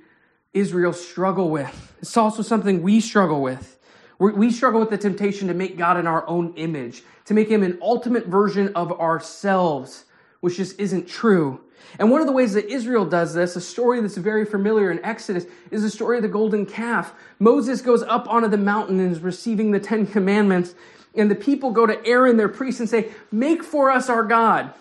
Israel 0.56 0.94
struggle 0.94 1.50
with. 1.50 1.94
It's 2.02 2.18
also 2.18 2.42
something 2.42 2.82
we 2.82 3.00
struggle 3.02 3.42
with. 3.42 3.78
we 4.18 4.50
struggle 4.50 4.80
with 4.80 4.90
the 4.90 4.98
temptation 4.98 5.50
to 5.50 5.54
make 5.54 5.78
God 5.78 5.98
in 5.98 6.08
our 6.08 6.28
own 6.28 6.54
image, 6.56 7.04
to 7.26 7.34
make 7.34 7.50
him 7.50 7.62
an 7.62 7.78
ultimate 7.82 8.28
version 8.28 8.72
of 8.74 8.92
ourselves, 8.94 10.06
which 10.40 10.58
just 10.58 10.80
isn't 10.80 11.08
true. 11.08 11.60
And 12.00 12.10
one 12.10 12.22
of 12.22 12.28
the 12.28 12.34
ways 12.34 12.54
that 12.54 12.66
Israel 12.72 13.06
does 13.06 13.34
this, 13.34 13.56
a 13.56 13.62
story 13.62 14.00
that's 14.02 14.18
very 14.18 14.46
familiar 14.46 14.92
in 14.92 15.04
Exodus, 15.04 15.46
is 15.72 15.82
the 15.82 15.90
story 15.90 16.18
of 16.18 16.24
the 16.24 16.30
golden 16.30 16.66
calf. 16.66 17.14
Moses 17.40 17.82
goes 17.82 18.04
up 18.04 18.28
onto 18.30 18.48
the 18.48 18.58
mountain 18.58 19.00
and 19.00 19.12
is 19.12 19.20
receiving 19.20 19.72
the 19.72 19.80
Ten 19.80 20.08
Commandments, 20.08 20.76
and 21.14 21.30
the 21.30 21.36
people 21.36 21.72
go 21.72 21.86
to 21.86 22.06
Aaron, 22.06 22.38
their 22.38 22.50
priest, 22.50 22.80
and 22.80 22.90
say, 22.90 23.12
Make 23.32 23.64
for 23.64 23.92
us 23.92 24.10
our 24.10 24.24
God. 24.24 24.74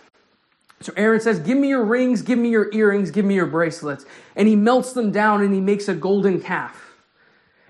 So 0.85 0.93
Aaron 0.97 1.21
says, 1.21 1.39
Give 1.41 1.57
me 1.57 1.69
your 1.69 1.83
rings, 1.83 2.21
give 2.21 2.39
me 2.39 2.51
your 2.51 2.71
earrings, 2.75 3.11
give 3.11 3.25
me 3.25 3.35
your 3.35 3.47
bracelets. 3.47 4.05
And 4.37 4.47
he 4.47 4.55
melts 4.55 4.93
them 4.93 5.13
down 5.13 5.43
and 5.43 5.55
he 5.55 5.61
makes 5.61 5.89
a 5.89 5.95
golden 5.95 6.43
calf. 6.43 6.93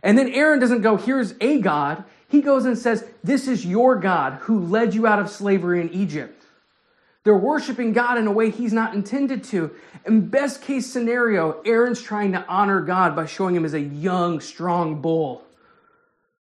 And 0.03 0.19
then 0.19 0.31
Aaron 0.31 0.59
doesn't 0.59 0.83
go, 0.83 0.97
Here's 0.97 1.35
a 1.41 1.61
God. 1.61 2.03
He 2.29 2.43
goes 2.43 2.65
and 2.65 2.77
says, 2.77 3.05
This 3.23 3.47
is 3.47 3.65
your 3.65 3.95
God 3.95 4.35
who 4.43 4.59
led 4.59 4.95
you 4.95 5.07
out 5.07 5.21
of 5.21 5.31
slavery 5.31 5.81
in 5.81 5.91
Egypt. 5.91 6.45
They're 7.23 7.37
worshiping 7.37 7.93
God 7.93 8.19
in 8.19 8.27
a 8.27 8.33
way 8.33 8.51
he's 8.51 8.73
not 8.73 8.95
intended 8.95 9.45
to. 9.45 9.71
In 10.05 10.27
best 10.27 10.61
case 10.61 10.93
scenario, 10.93 11.63
Aaron's 11.65 12.03
trying 12.03 12.33
to 12.33 12.45
honor 12.49 12.81
God 12.81 13.15
by 13.15 13.27
showing 13.27 13.55
him 13.55 13.65
as 13.65 13.75
a 13.75 13.81
young, 13.81 14.41
strong 14.41 15.01
bull. 15.01 15.43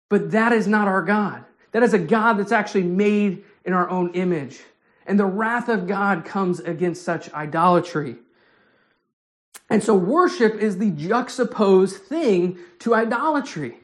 But 0.09 0.33
that 0.33 0.52
is 0.52 0.66
not 0.66 0.88
our 0.88 1.02
God. 1.02 1.45
That 1.71 1.85
is 1.85 1.95
a 1.95 1.99
God 1.99 2.35
that's 2.35 2.52
actually 2.52 2.83
made 2.83 3.45
in 3.64 3.73
our 3.73 3.88
own 3.88 4.12
image. 4.14 4.61
And 5.07 5.19
the 5.19 5.27
wrath 5.27 5.69
of 5.69 5.87
God 5.87 6.25
comes 6.25 6.61
against 6.61 7.03
such 7.03 7.33
idolatry. 7.33 8.17
And 9.71 9.83
so 9.83 9.95
worship 9.95 10.55
is 10.57 10.79
the 10.79 10.91
juxtaposed 10.91 11.97
thing 11.97 12.59
to 12.81 12.95
idolatry. 12.95 13.79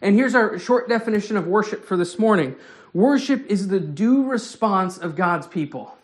And 0.00 0.14
here's 0.14 0.34
our 0.34 0.58
short 0.58 0.88
definition 0.88 1.36
of 1.36 1.46
worship 1.46 1.84
for 1.84 1.96
this 1.96 2.18
morning 2.18 2.56
worship 2.92 3.46
is 3.46 3.68
the 3.68 3.80
due 3.80 4.24
response 4.24 4.98
of 4.98 5.16
God's 5.16 5.46
people. 5.46 5.96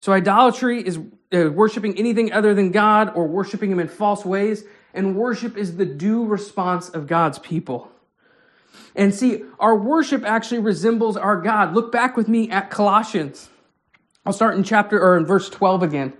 So, 0.00 0.12
idolatry 0.12 0.86
is 0.86 0.98
uh, 1.32 1.50
worshiping 1.50 1.98
anything 1.98 2.32
other 2.32 2.54
than 2.54 2.70
God 2.70 3.12
or 3.16 3.26
worshiping 3.26 3.72
Him 3.72 3.80
in 3.80 3.88
false 3.88 4.24
ways, 4.24 4.64
and 4.94 5.16
worship 5.16 5.56
is 5.56 5.76
the 5.76 5.84
due 5.84 6.24
response 6.24 6.88
of 6.88 7.06
God's 7.06 7.38
people. 7.40 7.90
And 8.94 9.14
see, 9.14 9.44
our 9.60 9.76
worship 9.76 10.24
actually 10.24 10.60
resembles 10.60 11.16
our 11.16 11.40
God. 11.40 11.74
Look 11.74 11.92
back 11.92 12.16
with 12.16 12.28
me 12.28 12.50
at 12.50 12.70
Colossians. 12.70 13.48
I'll 14.26 14.32
start 14.32 14.56
in 14.56 14.64
chapter 14.64 15.00
or 15.00 15.16
in 15.16 15.24
verse 15.24 15.48
12 15.48 15.82
again. 15.82 16.12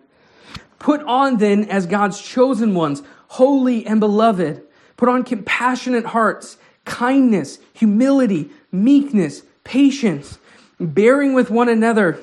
Put 0.79 1.03
on 1.03 1.39
then 1.39 1.65
as 1.65 1.87
God's 1.87 2.21
chosen 2.21 2.75
ones, 2.75 3.03
holy 3.29 3.85
and 3.85 4.01
beloved. 4.01 4.63
Put 4.97 5.09
on 5.09 5.25
compassionate 5.25 6.07
hearts, 6.07 6.57
kindness, 6.85 7.59
humility, 7.73 8.51
meekness, 8.71 9.43
patience, 9.65 10.39
bearing 10.79 11.35
with 11.35 11.51
one 11.51 11.69
another 11.69 12.19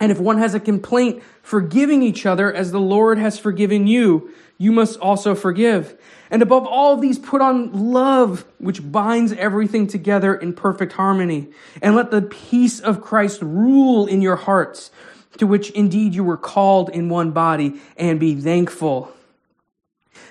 and 0.00 0.10
if 0.10 0.18
one 0.18 0.38
has 0.38 0.54
a 0.54 0.60
complaint, 0.60 1.22
forgiving 1.42 2.02
each 2.02 2.24
other 2.24 2.52
as 2.52 2.72
the 2.72 2.80
Lord 2.80 3.18
has 3.18 3.38
forgiven 3.38 3.86
you, 3.86 4.32
you 4.60 4.72
must 4.72 4.98
also 5.00 5.34
forgive. 5.34 5.98
And 6.30 6.42
above 6.42 6.66
all 6.66 6.98
these, 6.98 7.18
put 7.18 7.40
on 7.40 7.92
love, 7.92 8.44
which 8.58 8.92
binds 8.92 9.32
everything 9.32 9.86
together 9.86 10.34
in 10.34 10.52
perfect 10.52 10.92
harmony. 10.92 11.48
And 11.80 11.96
let 11.96 12.10
the 12.10 12.20
peace 12.20 12.78
of 12.78 13.00
Christ 13.00 13.40
rule 13.40 14.06
in 14.06 14.20
your 14.20 14.36
hearts, 14.36 14.90
to 15.38 15.46
which 15.46 15.70
indeed 15.70 16.14
you 16.14 16.22
were 16.22 16.36
called 16.36 16.90
in 16.90 17.08
one 17.08 17.30
body, 17.30 17.80
and 17.96 18.20
be 18.20 18.34
thankful. 18.34 19.10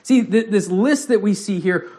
See, 0.04 0.24
th- 0.24 0.52
this 0.52 0.68
list 0.68 1.08
that 1.08 1.24
we 1.24 1.34
see 1.34 1.60
here, 1.60 1.90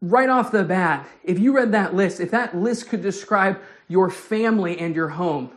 right 0.00 0.28
off 0.28 0.52
the 0.52 0.62
bat, 0.62 1.04
if 1.24 1.40
you 1.40 1.52
read 1.52 1.72
that 1.72 1.96
list, 1.96 2.20
if 2.20 2.30
that 2.30 2.56
list 2.56 2.90
could 2.90 3.02
describe 3.02 3.60
your 3.88 4.08
family 4.08 4.78
and 4.78 4.94
your 4.94 5.08
home, 5.08 5.50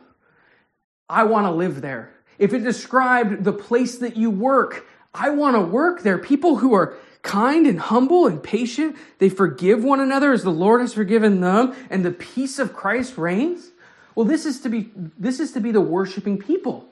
I 1.07 1.25
want 1.25 1.45
to 1.45 1.51
live 1.51 1.81
there. 1.81 2.15
If 2.39 2.51
it 2.51 2.63
described 2.63 3.43
the 3.43 3.53
place 3.53 3.99
that 3.99 4.17
you 4.17 4.31
work, 4.31 4.87
I 5.15 5.29
want 5.29 5.55
to 5.55 5.61
work 5.61 6.03
there. 6.03 6.17
People 6.17 6.57
who 6.57 6.73
are 6.73 6.95
kind 7.21 7.65
and 7.65 7.79
humble 7.79 8.27
and 8.27 8.43
patient, 8.43 8.95
they 9.17 9.29
forgive 9.29 9.83
one 9.83 9.99
another 9.99 10.31
as 10.33 10.43
the 10.43 10.51
Lord 10.51 10.81
has 10.81 10.93
forgiven 10.93 11.39
them, 11.41 11.73
and 11.89 12.05
the 12.05 12.11
peace 12.11 12.59
of 12.59 12.73
Christ 12.73 13.17
reigns. 13.17 13.71
Well, 14.13 14.25
this 14.25 14.45
is 14.45 14.61
to 14.61 14.69
be 14.69 14.91
this 15.17 15.39
is 15.39 15.53
to 15.53 15.59
be 15.59 15.71
the 15.71 15.81
worshiping 15.81 16.37
people. 16.37 16.85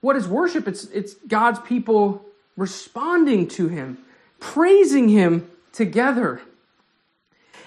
What 0.00 0.16
is 0.16 0.28
worship? 0.28 0.68
It's 0.68 0.84
it's 0.84 1.14
God's 1.26 1.58
people 1.60 2.24
responding 2.56 3.48
to 3.48 3.68
him, 3.68 3.98
praising 4.38 5.08
him 5.08 5.50
together. 5.72 6.40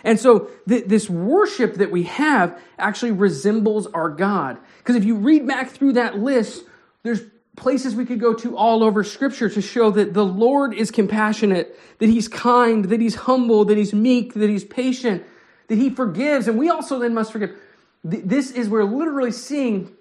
And 0.04 0.20
so 0.20 0.50
th- 0.70 0.86
this 0.86 1.10
worship 1.10 1.76
that 1.76 1.92
we 1.92 2.04
have 2.04 2.60
actually 2.78 3.12
resembles 3.12 3.88
our 3.88 4.10
God. 4.10 4.58
Because 4.78 4.96
if 4.96 5.04
you 5.04 5.16
read 5.16 5.48
back 5.48 5.72
through 5.72 5.94
that 5.94 6.18
list, 6.18 6.64
there's 7.04 7.22
places 7.58 7.96
we 7.96 8.06
could 8.06 8.20
go 8.20 8.34
to 8.36 8.56
all 8.56 8.84
over 8.84 9.04
scripture 9.04 9.50
to 9.50 9.62
show 9.62 9.92
that 9.92 10.14
the 10.14 10.24
Lord 10.24 10.74
is 10.74 10.92
compassionate, 10.92 11.78
that 11.98 12.08
he's 12.08 12.30
kind, 12.30 12.86
that 12.86 13.02
he's 13.02 13.16
humble, 13.16 13.66
that 13.66 13.78
he's 13.78 13.94
meek, 13.94 14.36
that 14.36 14.50
he's 14.50 14.64
patient, 14.64 15.24
that 15.68 15.78
he 15.78 15.90
forgives. 15.90 16.48
And 16.48 16.58
we 16.58 16.70
also 16.70 17.00
then 17.00 17.14
must 17.14 17.34
forgive. 17.34 17.58
This 18.04 18.52
is 18.52 18.70
we're 18.70 18.84
literally 18.84 19.32
seeing 19.32 19.92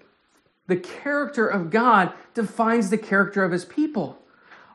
the 0.67 0.77
character 0.77 1.47
of 1.47 1.71
God 1.71 2.13
defines 2.33 2.89
the 2.89 2.97
character 2.97 3.43
of 3.43 3.51
his 3.51 3.65
people. 3.65 4.21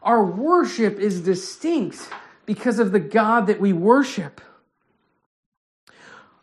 Our 0.02 0.24
worship 0.24 0.98
is 0.98 1.20
distinct 1.20 2.10
because 2.44 2.80
of 2.80 2.90
the 2.90 3.00
God 3.00 3.46
that 3.46 3.60
we 3.60 3.72
worship. 3.72 4.40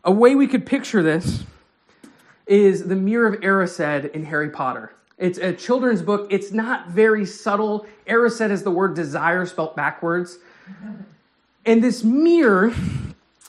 A 0.05 0.12
way 0.12 0.36
we 0.36 0.48
could 0.48 0.65
picture 0.65 1.03
this 1.03 1.43
is 2.48 2.88
the 2.88 2.96
Mirror 2.96 3.34
of 3.34 3.41
Erised 3.41 4.12
in 4.12 4.25
Harry 4.25 4.50
Potter. 4.50 4.93
It's 5.19 5.38
a 5.38 5.53
children's 5.53 6.01
book. 6.01 6.27
It's 6.29 6.51
not 6.51 6.89
very 6.89 7.25
subtle. 7.25 7.85
Erised 8.07 8.49
is 8.49 8.63
the 8.63 8.71
word 8.71 8.95
desire 8.95 9.45
spelt 9.45 9.75
backwards. 9.75 10.39
And 11.65 11.83
this 11.83 12.03
mirror 12.03 12.73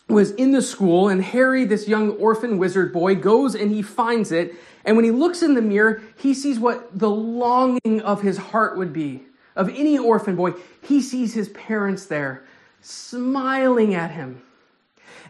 was 0.09 0.33
in 0.33 0.51
the 0.51 0.61
school, 0.61 1.09
and 1.09 1.23
Harry, 1.23 1.65
this 1.65 1.87
young 1.87 2.11
orphan 2.17 2.59
wizard 2.59 2.93
boy, 2.93 3.15
goes 3.15 3.55
and 3.55 3.71
he 3.71 3.83
finds 3.83 4.33
it. 4.33 4.55
And 4.85 4.97
when 4.97 5.05
he 5.05 5.13
looks 5.13 5.43
in 5.43 5.55
the 5.55 5.63
mirror, 5.63 6.03
he 6.17 6.35
sees 6.35 6.59
what 6.59 6.99
the 6.99 7.09
longing 7.09 8.01
of 8.03 8.23
his 8.23 8.37
heart 8.37 8.77
would 8.77 8.93
be. 8.93 9.23
Of 9.55 9.69
any 9.69 9.99
orphan 9.99 10.37
boy, 10.37 10.55
he 10.83 11.01
sees 11.01 11.35
his 11.35 11.51
parents 11.51 12.07
there, 12.07 12.45
smiling 12.81 13.95
at 13.95 14.11
him. 14.11 14.43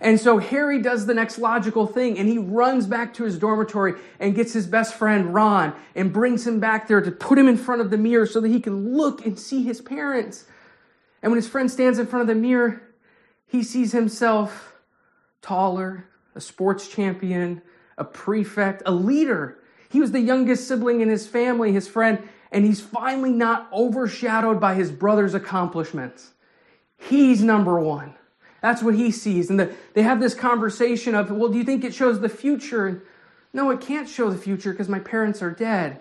And 0.01 0.19
so 0.19 0.39
Harry 0.39 0.81
does 0.81 1.05
the 1.05 1.13
next 1.13 1.39
logical 1.39 1.87
thing 1.87 2.19
and 2.19 2.29
he 2.29 2.39
runs 2.39 2.87
back 2.87 3.13
to 3.15 3.25
his 3.25 3.39
dormitory 3.39 3.95
and 4.19 4.35
gets 4.35 4.53
his 4.53 4.67
best 4.67 4.95
friend 4.95 5.35
Ron 5.35 5.75
and 5.95 6.13
brings 6.13 6.47
him 6.47 6.59
back 6.59 6.89
there 6.89 7.03
to 7.03 7.11
put 7.11 7.39
him 7.39 7.49
in 7.49 7.59
front 7.59 7.83
of 7.83 7.91
the 7.91 7.99
mirror 7.99 8.27
so 8.27 8.41
that 8.41 8.49
he 8.49 8.61
can 8.61 8.97
look 8.97 9.27
and 9.27 9.39
see 9.39 9.63
his 9.63 9.81
parents. 9.83 10.47
And 11.23 11.31
when 11.31 11.37
his 11.37 11.49
friend 11.49 11.71
stands 11.71 11.99
in 11.99 12.07
front 12.07 12.23
of 12.23 12.29
the 12.29 12.41
mirror, 12.41 12.83
he 13.47 13.63
sees 13.63 13.93
himself 13.93 14.75
taller, 15.43 16.07
a 16.35 16.41
sports 16.41 16.89
champion, 16.89 17.61
a 17.99 18.05
prefect, 18.05 18.83
a 18.87 18.93
leader. 18.93 19.59
He 19.91 20.01
was 20.01 20.13
the 20.13 20.21
youngest 20.21 20.67
sibling 20.67 21.03
in 21.03 21.11
his 21.11 21.27
family, 21.27 21.73
his 21.73 21.89
friend, 21.89 22.27
and 22.53 22.65
he's 22.65 22.81
finally 22.81 23.33
not 23.33 23.69
overshadowed 23.73 24.61
by 24.61 24.75
his 24.75 24.91
brother's 24.91 25.35
accomplishments. 25.35 26.31
He's 26.97 27.43
number 27.43 27.79
one. 27.79 28.15
That's 28.63 28.83
what 28.83 28.95
he 28.95 29.11
sees. 29.11 29.51
And 29.51 29.59
the, 29.59 29.75
they 29.95 30.03
have 30.03 30.21
this 30.21 30.35
conversation 30.35 31.15
of, 31.15 31.31
well, 31.31 31.51
do 31.51 31.59
you 31.59 31.65
think 31.65 31.85
it 31.85 31.95
shows 31.95 32.21
the 32.21 32.29
future? 32.29 33.03
No, 33.53 33.71
it 33.71 33.81
can't 33.81 34.09
show 34.09 34.31
the 34.31 34.39
future 34.39 34.73
because 34.73 34.89
my 34.89 34.99
parents 34.99 35.43
are 35.43 35.51
dead. 35.51 36.01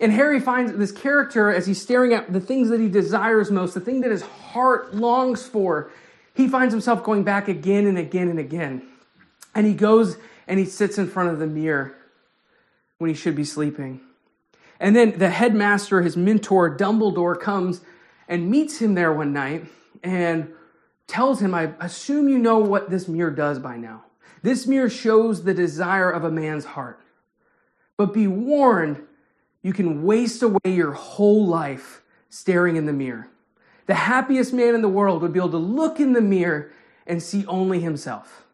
And 0.00 0.12
Harry 0.12 0.38
finds 0.38 0.72
this 0.74 0.92
character 0.92 1.52
as 1.52 1.66
he's 1.66 1.82
staring 1.82 2.12
at 2.12 2.32
the 2.32 2.40
things 2.40 2.68
that 2.68 2.78
he 2.78 2.88
desires 2.88 3.50
most, 3.50 3.74
the 3.74 3.80
thing 3.80 4.00
that 4.02 4.12
his 4.12 4.22
heart 4.22 4.94
longs 4.94 5.46
for. 5.46 5.90
He 6.34 6.46
finds 6.46 6.72
himself 6.72 7.02
going 7.02 7.24
back 7.24 7.48
again 7.48 7.86
and 7.86 7.98
again 7.98 8.28
and 8.28 8.38
again. 8.38 8.86
And 9.54 9.66
he 9.66 9.74
goes 9.74 10.16
and 10.46 10.58
he 10.58 10.64
sits 10.64 10.98
in 10.98 11.08
front 11.08 11.30
of 11.30 11.40
the 11.40 11.48
mirror 11.48 11.96
when 12.98 13.08
he 13.08 13.14
should 13.14 13.34
be 13.34 13.44
sleeping. 13.44 14.00
And 14.78 14.94
then 14.94 15.18
the 15.18 15.30
headmaster, 15.30 16.02
his 16.02 16.16
mentor, 16.16 16.76
Dumbledore, 16.76 17.40
comes 17.40 17.80
and 18.28 18.48
meets 18.48 18.78
him 18.78 18.94
there 18.94 19.12
one 19.12 19.32
night 19.32 19.64
and 20.04 20.52
tells 21.08 21.40
him, 21.40 21.54
I 21.54 21.72
assume 21.80 22.28
you 22.28 22.38
know 22.38 22.58
what 22.58 22.90
this 22.90 23.08
mirror 23.08 23.30
does 23.30 23.58
by 23.58 23.76
now. 23.76 24.04
This 24.42 24.66
mirror 24.66 24.90
shows 24.90 25.42
the 25.42 25.54
desire 25.54 26.10
of 26.10 26.22
a 26.22 26.30
man's 26.30 26.64
heart. 26.64 27.00
But 27.96 28.14
be 28.14 28.28
warned, 28.28 29.02
you 29.62 29.72
can 29.72 30.04
waste 30.04 30.42
away 30.42 30.60
your 30.66 30.92
whole 30.92 31.46
life 31.46 32.02
staring 32.28 32.76
in 32.76 32.86
the 32.86 32.92
mirror. 32.92 33.28
The 33.86 33.94
happiest 33.94 34.52
man 34.52 34.74
in 34.74 34.82
the 34.82 34.88
world 34.88 35.22
would 35.22 35.32
be 35.32 35.40
able 35.40 35.50
to 35.50 35.56
look 35.56 35.98
in 35.98 36.12
the 36.12 36.20
mirror 36.20 36.70
and 37.06 37.22
see 37.22 37.44
only 37.46 37.80
himself. 37.80 38.44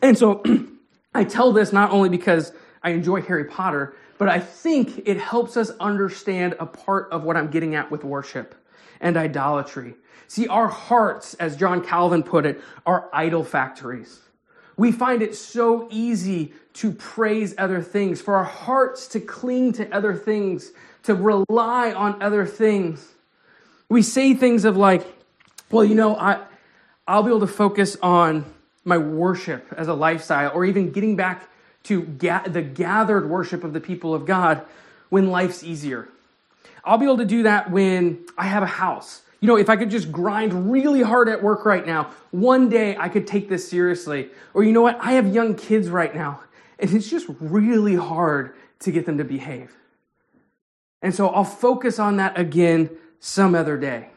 And 0.00 0.16
so 0.16 0.42
I 1.14 1.24
tell 1.24 1.52
this 1.52 1.72
not 1.72 1.90
only 1.90 2.08
because 2.08 2.52
I 2.82 2.90
enjoy 2.90 3.22
Harry 3.22 3.44
Potter, 3.44 3.94
but 4.18 4.28
I 4.28 4.38
think 4.38 5.02
it 5.04 5.18
helps 5.18 5.56
us 5.56 5.70
understand 5.80 6.54
a 6.60 6.66
part 6.66 7.10
of 7.10 7.24
what 7.24 7.36
I'm 7.36 7.50
getting 7.50 7.74
at 7.74 7.90
with 7.90 8.04
worship 8.04 8.54
and 9.00 9.16
idolatry. 9.16 9.94
See, 10.26 10.48
our 10.48 10.68
hearts, 10.68 11.34
as 11.34 11.56
John 11.56 11.84
Calvin 11.84 12.22
put 12.22 12.46
it, 12.46 12.60
are 12.86 13.08
idol 13.12 13.44
factories. 13.44 14.20
We 14.76 14.90
find 14.90 15.22
it 15.22 15.36
so 15.36 15.86
easy 15.90 16.52
to 16.74 16.90
praise 16.90 17.54
other 17.56 17.80
things, 17.80 18.20
for 18.20 18.34
our 18.34 18.44
hearts 18.44 19.06
to 19.08 19.20
cling 19.20 19.72
to 19.74 19.88
other 19.94 20.14
things, 20.14 20.72
to 21.04 21.14
rely 21.14 21.92
on 21.92 22.20
other 22.20 22.44
things. 22.44 23.12
We 23.88 24.02
say 24.02 24.34
things 24.34 24.64
of 24.64 24.76
like, 24.76 25.06
well, 25.70 25.84
you 25.84 25.94
know, 25.94 26.16
I, 26.16 26.40
I'll 27.06 27.22
be 27.22 27.28
able 27.28 27.40
to 27.40 27.46
focus 27.46 27.96
on 28.02 28.44
my 28.84 28.98
worship 28.98 29.72
as 29.76 29.88
a 29.88 29.94
lifestyle, 29.94 30.50
or 30.52 30.64
even 30.64 30.90
getting 30.90 31.16
back 31.16 31.48
to 31.84 32.02
ga- 32.02 32.48
the 32.48 32.62
gathered 32.62 33.28
worship 33.28 33.62
of 33.62 33.72
the 33.72 33.80
people 33.80 34.14
of 34.14 34.26
God 34.26 34.62
when 35.10 35.30
life's 35.30 35.62
easier. 35.62 36.08
I'll 36.84 36.98
be 36.98 37.06
able 37.06 37.18
to 37.18 37.24
do 37.24 37.44
that 37.44 37.70
when 37.70 38.24
I 38.36 38.44
have 38.46 38.62
a 38.62 38.66
house 38.66 39.22
you 39.44 39.48
know, 39.48 39.58
if 39.58 39.68
I 39.68 39.76
could 39.76 39.90
just 39.90 40.10
grind 40.10 40.72
really 40.72 41.02
hard 41.02 41.28
at 41.28 41.42
work 41.42 41.66
right 41.66 41.86
now, 41.86 42.10
one 42.30 42.70
day 42.70 42.96
I 42.96 43.10
could 43.10 43.26
take 43.26 43.50
this 43.50 43.68
seriously. 43.68 44.30
Or 44.54 44.64
you 44.64 44.72
know 44.72 44.80
what? 44.80 44.96
I 45.02 45.12
have 45.12 45.34
young 45.34 45.54
kids 45.54 45.90
right 45.90 46.14
now, 46.14 46.40
and 46.78 46.90
it's 46.90 47.10
just 47.10 47.26
really 47.40 47.94
hard 47.94 48.54
to 48.78 48.90
get 48.90 49.04
them 49.04 49.18
to 49.18 49.24
behave. 49.24 49.76
And 51.02 51.14
so 51.14 51.28
I'll 51.28 51.44
focus 51.44 51.98
on 51.98 52.16
that 52.16 52.38
again 52.38 52.88
some 53.20 53.54
other 53.54 53.76
day. 53.76 54.08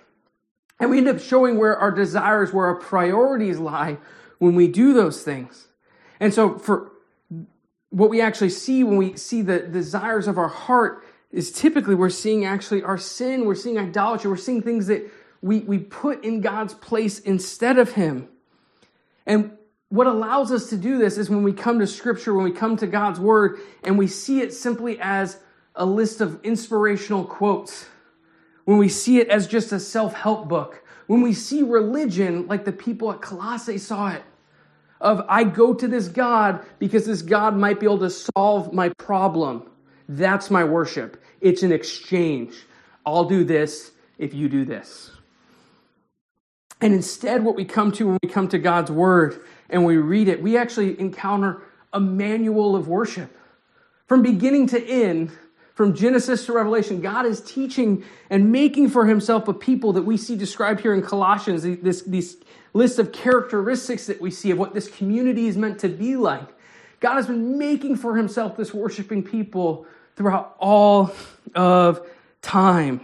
And 0.80 0.90
we 0.90 1.00
end 1.00 1.10
up 1.10 1.20
showing 1.20 1.58
where 1.58 1.76
our 1.76 1.92
desires, 1.92 2.54
where 2.54 2.68
our 2.68 2.76
priorities 2.76 3.60
lie 3.60 3.98
when 4.40 4.56
we 4.56 4.70
do 4.70 4.94
those 4.94 5.24
things. 5.24 5.68
And 6.22 6.34
so 6.34 6.58
for 6.58 6.94
what 7.90 8.10
we 8.10 8.22
actually 8.22 8.52
see 8.52 8.82
when 8.86 8.96
we 8.96 9.18
see 9.18 9.42
the 9.42 9.60
desires 9.60 10.26
of 10.26 10.38
our 10.38 10.48
heart 10.48 11.04
is 11.32 11.52
typically 11.52 11.96
we're 11.96 12.10
seeing 12.10 12.46
actually 12.46 12.84
our 12.84 12.98
sin, 12.98 13.46
we're 13.46 13.56
seeing 13.56 13.78
idolatry, 13.78 14.30
we're 14.30 14.38
seeing 14.38 14.62
things 14.62 14.88
that 14.88 15.10
we, 15.42 15.60
we 15.60 15.78
put 15.78 16.24
in 16.24 16.42
God's 16.42 16.74
place 16.74 17.20
instead 17.20 17.78
of 17.78 17.92
Him. 17.92 18.30
And 19.26 19.52
what 19.90 20.08
allows 20.08 20.52
us 20.52 20.70
to 20.70 20.78
do 20.78 20.98
this 20.98 21.18
is 21.18 21.30
when 21.30 21.44
we 21.44 21.54
come 21.54 21.80
to 21.80 21.88
Scripture, 21.88 22.34
when 22.34 22.46
we 22.46 22.52
come 22.52 22.78
to 22.78 22.88
God's 22.88 23.20
Word, 23.20 23.60
and 23.84 23.98
we 23.98 24.08
see 24.08 24.42
it 24.42 24.54
simply 24.54 25.00
as 25.00 25.40
a 25.76 25.86
list 25.86 26.22
of 26.22 26.44
inspirational 26.44 27.24
quotes, 27.24 27.88
when 28.66 28.78
we 28.78 28.90
see 28.90 29.20
it 29.20 29.30
as 29.30 29.48
just 29.48 29.72
a 29.72 29.80
self 29.80 30.14
help 30.14 30.48
book, 30.48 30.84
when 31.08 31.22
we 31.22 31.34
see 31.34 31.64
religion 31.64 32.48
like 32.48 32.66
the 32.66 32.72
people 32.72 33.12
at 33.12 33.22
Colossae 33.22 33.78
saw 33.78 34.10
it 34.10 34.24
of 35.00 35.24
I 35.30 35.44
go 35.44 35.74
to 35.74 35.88
this 35.88 36.08
God 36.08 36.66
because 36.80 37.06
this 37.06 37.22
God 37.22 37.56
might 37.56 37.80
be 37.80 37.86
able 37.86 38.00
to 38.00 38.10
solve 38.10 38.74
my 38.74 38.90
problem. 38.98 39.70
That's 40.08 40.50
my 40.50 40.64
worship. 40.64 41.22
It's 41.42 41.64
an 41.64 41.72
exchange. 41.72 42.56
I'll 43.06 43.26
do 43.26 43.44
this 43.44 43.92
if 44.18 44.34
you 44.34 44.50
do 44.50 44.66
this. 44.66 45.12
And 46.80 46.94
instead, 46.94 47.44
what 47.44 47.56
we 47.56 47.66
come 47.66 47.92
to 47.94 48.08
when 48.08 48.18
we 48.22 48.30
come 48.30 48.48
to 48.50 48.60
God's 48.60 48.92
Word 48.92 49.42
and 49.70 49.86
we 49.86 49.98
read 49.98 50.28
it, 50.28 50.42
we 50.42 50.58
actually 50.58 51.00
encounter 51.00 51.62
a 51.92 52.00
manual 52.00 52.76
of 52.76 52.88
worship. 52.88 53.36
From 54.08 54.22
beginning 54.22 54.68
to 54.68 54.84
end, 54.84 55.32
from 55.74 55.94
Genesis 55.94 56.46
to 56.46 56.54
Revelation, 56.54 57.02
God 57.02 57.26
is 57.26 57.42
teaching 57.42 58.04
and 58.30 58.52
making 58.52 58.90
for 58.90 59.06
himself 59.06 59.48
a 59.48 59.54
people 59.54 59.94
that 59.94 60.04
we 60.04 60.18
see 60.18 60.36
described 60.36 60.82
here 60.82 60.94
in 60.94 61.02
Colossians, 61.02 61.64
this, 61.64 62.04
these 62.04 62.38
list 62.74 63.00
of 63.00 63.12
characteristics 63.12 64.08
that 64.08 64.22
we 64.22 64.32
see 64.32 64.52
of 64.52 64.58
what 64.58 64.74
this 64.74 64.88
community 64.88 65.48
is 65.48 65.58
meant 65.58 65.80
to 65.80 65.90
be 65.90 66.16
like. 66.16 66.48
God 67.00 67.16
has 67.16 67.28
been 67.28 67.58
making 67.58 67.98
for 67.98 68.16
himself 68.16 68.58
this 68.58 68.74
worshiping 68.74 69.24
people 69.24 69.86
throughout 70.16 70.56
all 70.60 71.14
of 71.56 72.02
time. 72.42 73.02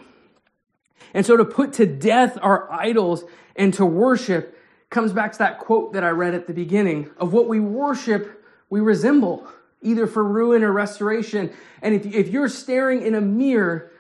And 1.14 1.26
so 1.26 1.38
to 1.38 1.46
put 1.46 1.74
to 1.74 1.86
death 1.86 2.38
our 2.42 2.72
idols 2.72 3.24
and 3.56 3.74
to 3.76 3.86
worship 3.86 4.58
comes 4.90 5.12
back 5.14 5.32
to 5.34 5.40
that 5.40 5.60
quote 5.60 5.94
that 5.94 6.04
I 6.04 6.10
read 6.10 6.34
at 6.34 6.48
the 6.48 6.54
beginning 6.54 7.10
of 7.18 7.34
what 7.34 7.48
we 7.48 7.60
worship, 7.60 8.44
we 8.70 8.80
resemble, 8.80 9.48
either 9.82 10.08
for 10.08 10.24
ruin 10.24 10.64
or 10.64 10.72
restoration. 10.72 11.52
And 11.82 11.94
if, 11.94 12.06
if 12.06 12.30
you're 12.30 12.50
staring 12.50 13.02
in 13.02 13.16
a 13.16 13.22
mirror 13.22 13.92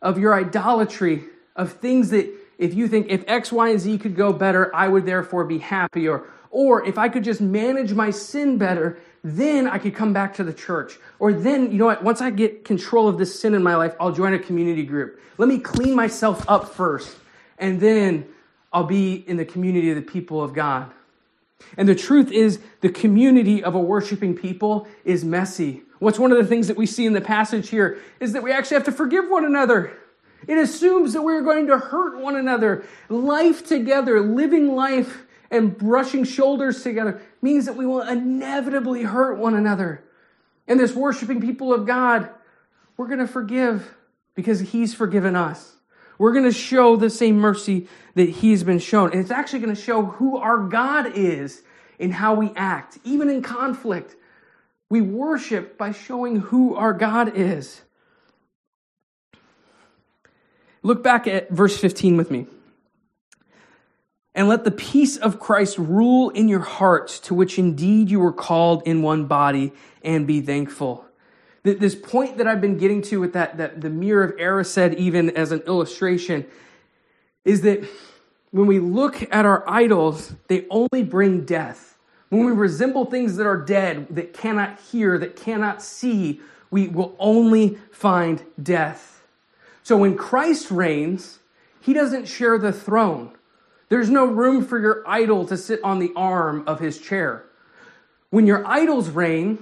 of 0.00 0.18
your 0.18 0.34
idolatry, 0.34 1.24
of 1.56 1.72
things 1.74 2.10
that 2.10 2.32
if 2.58 2.74
you 2.74 2.88
think 2.88 3.08
if 3.10 3.24
X, 3.26 3.52
Y, 3.52 3.70
and 3.70 3.80
Z 3.80 3.98
could 3.98 4.16
go 4.16 4.32
better, 4.32 4.74
I 4.74 4.88
would 4.88 5.04
therefore 5.04 5.44
be 5.44 5.58
happier. 5.58 6.24
Or 6.50 6.86
if 6.86 6.98
I 6.98 7.08
could 7.08 7.24
just 7.24 7.40
manage 7.40 7.92
my 7.92 8.10
sin 8.10 8.58
better, 8.58 8.98
then 9.24 9.68
I 9.68 9.78
could 9.78 9.94
come 9.94 10.12
back 10.12 10.34
to 10.34 10.44
the 10.44 10.52
church. 10.52 10.98
Or 11.18 11.32
then, 11.32 11.70
you 11.70 11.78
know 11.78 11.86
what, 11.86 12.02
once 12.02 12.20
I 12.20 12.30
get 12.30 12.64
control 12.64 13.08
of 13.08 13.18
this 13.18 13.38
sin 13.40 13.54
in 13.54 13.62
my 13.62 13.76
life, 13.76 13.94
I'll 14.00 14.12
join 14.12 14.34
a 14.34 14.38
community 14.38 14.84
group. 14.84 15.20
Let 15.38 15.48
me 15.48 15.58
clean 15.58 15.94
myself 15.94 16.44
up 16.48 16.74
first. 16.74 17.16
And 17.58 17.80
then 17.80 18.26
I'll 18.72 18.84
be 18.84 19.14
in 19.14 19.36
the 19.36 19.44
community 19.44 19.90
of 19.90 19.96
the 19.96 20.02
people 20.02 20.42
of 20.42 20.52
God. 20.52 20.90
And 21.76 21.88
the 21.88 21.94
truth 21.94 22.32
is, 22.32 22.58
the 22.80 22.88
community 22.88 23.62
of 23.62 23.76
a 23.76 23.80
worshiping 23.80 24.34
people 24.36 24.88
is 25.04 25.24
messy. 25.24 25.82
What's 26.00 26.18
one 26.18 26.32
of 26.32 26.38
the 26.38 26.44
things 26.44 26.66
that 26.66 26.76
we 26.76 26.86
see 26.86 27.06
in 27.06 27.12
the 27.12 27.20
passage 27.20 27.68
here 27.68 28.00
is 28.18 28.32
that 28.32 28.42
we 28.42 28.50
actually 28.50 28.74
have 28.74 28.84
to 28.86 28.92
forgive 28.92 29.28
one 29.28 29.44
another. 29.44 29.96
It 30.48 30.58
assumes 30.58 31.12
that 31.12 31.22
we're 31.22 31.42
going 31.42 31.68
to 31.68 31.78
hurt 31.78 32.18
one 32.18 32.34
another. 32.34 32.84
Life 33.08 33.64
together, 33.64 34.20
living 34.20 34.74
life 34.74 35.22
and 35.52 35.76
brushing 35.76 36.24
shoulders 36.24 36.82
together 36.82 37.20
means 37.42 37.66
that 37.66 37.76
we 37.76 37.84
will 37.84 38.02
inevitably 38.02 39.02
hurt 39.02 39.36
one 39.36 39.54
another. 39.54 40.02
And 40.68 40.78
this 40.78 40.94
worshiping 40.94 41.40
people 41.40 41.74
of 41.74 41.86
God, 41.86 42.30
we're 42.96 43.08
going 43.08 43.18
to 43.18 43.26
forgive 43.26 43.94
because 44.34 44.60
He's 44.60 44.94
forgiven 44.94 45.36
us. 45.36 45.74
We're 46.18 46.32
going 46.32 46.44
to 46.44 46.52
show 46.52 46.96
the 46.96 47.10
same 47.10 47.36
mercy 47.36 47.88
that 48.14 48.28
He's 48.28 48.62
been 48.62 48.78
shown. 48.78 49.10
And 49.10 49.20
it's 49.20 49.32
actually 49.32 49.58
going 49.58 49.74
to 49.74 49.80
show 49.80 50.04
who 50.04 50.38
our 50.38 50.58
God 50.68 51.16
is 51.16 51.62
in 51.98 52.12
how 52.12 52.34
we 52.34 52.52
act, 52.54 52.98
even 53.04 53.28
in 53.28 53.42
conflict. 53.42 54.14
We 54.88 55.00
worship 55.00 55.76
by 55.76 55.92
showing 55.92 56.36
who 56.36 56.76
our 56.76 56.92
God 56.92 57.36
is. 57.36 57.82
Look 60.82 61.02
back 61.02 61.26
at 61.26 61.50
verse 61.50 61.76
15 61.78 62.16
with 62.16 62.30
me. 62.30 62.46
And 64.34 64.48
let 64.48 64.64
the 64.64 64.70
peace 64.70 65.16
of 65.16 65.38
Christ 65.38 65.76
rule 65.76 66.30
in 66.30 66.48
your 66.48 66.60
hearts, 66.60 67.18
to 67.20 67.34
which 67.34 67.58
indeed 67.58 68.10
you 68.10 68.18
were 68.18 68.32
called 68.32 68.82
in 68.86 69.02
one 69.02 69.26
body, 69.26 69.72
and 70.02 70.26
be 70.26 70.40
thankful. 70.40 71.04
This 71.64 71.94
point 71.94 72.38
that 72.38 72.46
I've 72.46 72.60
been 72.60 72.78
getting 72.78 73.02
to 73.02 73.20
with 73.20 73.34
that, 73.34 73.58
that 73.58 73.82
the 73.82 73.90
mirror 73.90 74.24
of 74.24 74.36
Erised, 74.36 74.96
even 74.96 75.30
as 75.36 75.52
an 75.52 75.60
illustration, 75.60 76.46
is 77.44 77.60
that 77.60 77.84
when 78.50 78.66
we 78.66 78.80
look 78.80 79.22
at 79.32 79.46
our 79.46 79.68
idols, 79.68 80.34
they 80.48 80.66
only 80.70 81.02
bring 81.02 81.44
death. 81.44 81.98
When 82.30 82.46
we 82.46 82.52
resemble 82.52 83.04
things 83.04 83.36
that 83.36 83.46
are 83.46 83.62
dead, 83.62 84.08
that 84.10 84.32
cannot 84.32 84.80
hear, 84.80 85.18
that 85.18 85.36
cannot 85.36 85.82
see, 85.82 86.40
we 86.70 86.88
will 86.88 87.14
only 87.18 87.78
find 87.90 88.42
death. 88.60 89.22
So 89.82 89.98
when 89.98 90.16
Christ 90.16 90.70
reigns, 90.70 91.40
he 91.80 91.92
doesn't 91.92 92.26
share 92.26 92.58
the 92.58 92.72
throne. 92.72 93.32
There's 93.92 94.08
no 94.08 94.24
room 94.24 94.64
for 94.64 94.80
your 94.80 95.04
idol 95.06 95.44
to 95.48 95.56
sit 95.58 95.84
on 95.84 95.98
the 95.98 96.14
arm 96.16 96.64
of 96.66 96.80
his 96.80 96.96
chair. 96.96 97.44
When 98.30 98.46
your 98.46 98.66
idols 98.66 99.10
reign, 99.10 99.58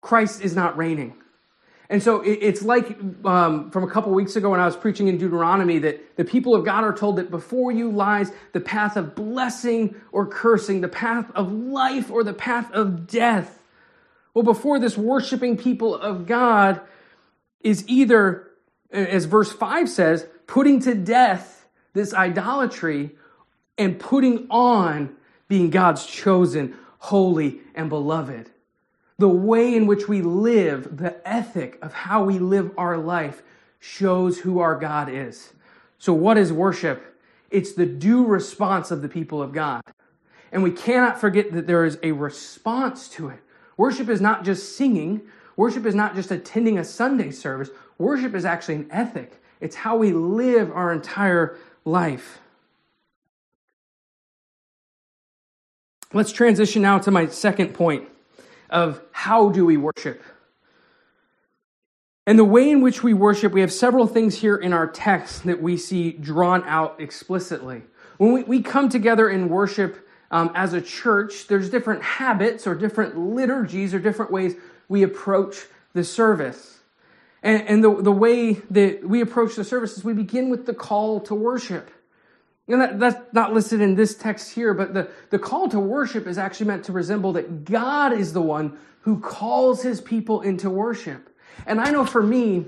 Christ 0.00 0.40
is 0.40 0.56
not 0.56 0.76
reigning. 0.76 1.14
And 1.88 2.02
so 2.02 2.22
it's 2.22 2.60
like 2.60 2.98
um, 3.24 3.70
from 3.70 3.84
a 3.84 3.86
couple 3.88 4.10
weeks 4.10 4.34
ago 4.34 4.50
when 4.50 4.58
I 4.58 4.66
was 4.66 4.74
preaching 4.74 5.06
in 5.06 5.16
Deuteronomy 5.16 5.78
that 5.78 6.16
the 6.16 6.24
people 6.24 6.56
of 6.56 6.64
God 6.64 6.82
are 6.82 6.92
told 6.92 7.18
that 7.18 7.30
before 7.30 7.70
you 7.70 7.88
lies 7.88 8.32
the 8.52 8.60
path 8.60 8.96
of 8.96 9.14
blessing 9.14 9.94
or 10.10 10.26
cursing, 10.26 10.80
the 10.80 10.88
path 10.88 11.30
of 11.36 11.52
life 11.52 12.10
or 12.10 12.24
the 12.24 12.34
path 12.34 12.68
of 12.72 13.06
death. 13.06 13.62
Well, 14.34 14.42
before 14.42 14.80
this 14.80 14.98
worshiping 14.98 15.56
people 15.56 15.94
of 15.94 16.26
God 16.26 16.80
is 17.60 17.84
either, 17.86 18.48
as 18.90 19.26
verse 19.26 19.52
5 19.52 19.88
says, 19.88 20.26
putting 20.48 20.80
to 20.80 20.96
death 20.96 21.57
this 21.92 22.14
idolatry 22.14 23.10
and 23.76 23.98
putting 23.98 24.46
on 24.50 25.16
being 25.48 25.70
God's 25.70 26.04
chosen, 26.06 26.74
holy, 26.98 27.60
and 27.74 27.88
beloved. 27.88 28.50
The 29.18 29.28
way 29.28 29.74
in 29.74 29.86
which 29.86 30.08
we 30.08 30.22
live, 30.22 30.98
the 30.98 31.16
ethic 31.28 31.78
of 31.82 31.92
how 31.92 32.24
we 32.24 32.38
live 32.38 32.70
our 32.76 32.96
life, 32.96 33.42
shows 33.80 34.38
who 34.38 34.60
our 34.60 34.78
God 34.78 35.08
is. 35.08 35.52
So, 35.98 36.12
what 36.12 36.38
is 36.38 36.52
worship? 36.52 37.20
It's 37.50 37.72
the 37.72 37.86
due 37.86 38.24
response 38.24 38.90
of 38.90 39.02
the 39.02 39.08
people 39.08 39.42
of 39.42 39.52
God. 39.52 39.82
And 40.52 40.62
we 40.62 40.70
cannot 40.70 41.20
forget 41.20 41.52
that 41.52 41.66
there 41.66 41.84
is 41.84 41.98
a 42.02 42.12
response 42.12 43.08
to 43.10 43.28
it. 43.28 43.40
Worship 43.76 44.08
is 44.08 44.20
not 44.20 44.44
just 44.44 44.76
singing, 44.76 45.22
worship 45.56 45.86
is 45.86 45.94
not 45.94 46.14
just 46.14 46.30
attending 46.30 46.78
a 46.78 46.84
Sunday 46.84 47.30
service. 47.30 47.70
Worship 47.96 48.34
is 48.34 48.44
actually 48.44 48.76
an 48.76 48.88
ethic, 48.90 49.42
it's 49.60 49.76
how 49.76 49.96
we 49.96 50.12
live 50.12 50.70
our 50.70 50.92
entire 50.92 51.56
life. 51.88 52.40
Let's 56.12 56.32
transition 56.32 56.82
now 56.82 56.98
to 57.00 57.10
my 57.10 57.26
second 57.26 57.74
point 57.74 58.08
of 58.70 59.00
how 59.12 59.50
do 59.50 59.66
we 59.66 59.76
worship? 59.76 60.22
And 62.26 62.38
the 62.38 62.44
way 62.44 62.70
in 62.70 62.82
which 62.82 63.02
we 63.02 63.14
worship, 63.14 63.52
we 63.52 63.62
have 63.62 63.72
several 63.72 64.06
things 64.06 64.36
here 64.36 64.56
in 64.56 64.72
our 64.72 64.86
text 64.86 65.44
that 65.44 65.62
we 65.62 65.76
see 65.76 66.12
drawn 66.12 66.62
out 66.64 67.00
explicitly. 67.00 67.82
When 68.18 68.32
we, 68.32 68.42
we 68.42 68.62
come 68.62 68.88
together 68.88 69.30
in 69.30 69.48
worship 69.48 70.06
um, 70.30 70.50
as 70.54 70.74
a 70.74 70.80
church, 70.82 71.46
there's 71.46 71.70
different 71.70 72.02
habits 72.02 72.66
or 72.66 72.74
different 72.74 73.16
liturgies 73.16 73.94
or 73.94 73.98
different 73.98 74.30
ways 74.30 74.56
we 74.88 75.02
approach 75.02 75.64
the 75.94 76.04
service. 76.04 76.77
And, 77.42 77.68
and 77.68 77.84
the, 77.84 78.02
the 78.02 78.12
way 78.12 78.54
that 78.70 79.08
we 79.08 79.20
approach 79.20 79.56
the 79.56 79.64
service 79.64 79.96
is 79.96 80.04
we 80.04 80.12
begin 80.12 80.50
with 80.50 80.66
the 80.66 80.74
call 80.74 81.20
to 81.20 81.34
worship. 81.34 81.90
And 82.66 82.80
that, 82.80 82.98
that's 82.98 83.32
not 83.32 83.54
listed 83.54 83.80
in 83.80 83.94
this 83.94 84.14
text 84.14 84.52
here, 84.54 84.74
but 84.74 84.92
the, 84.92 85.10
the 85.30 85.38
call 85.38 85.68
to 85.70 85.80
worship 85.80 86.26
is 86.26 86.36
actually 86.36 86.66
meant 86.66 86.84
to 86.84 86.92
resemble 86.92 87.32
that 87.32 87.64
God 87.64 88.12
is 88.12 88.32
the 88.32 88.42
one 88.42 88.76
who 89.00 89.20
calls 89.20 89.82
his 89.82 90.00
people 90.00 90.42
into 90.42 90.68
worship. 90.68 91.34
And 91.66 91.80
I 91.80 91.90
know 91.90 92.04
for 92.04 92.22
me 92.22 92.66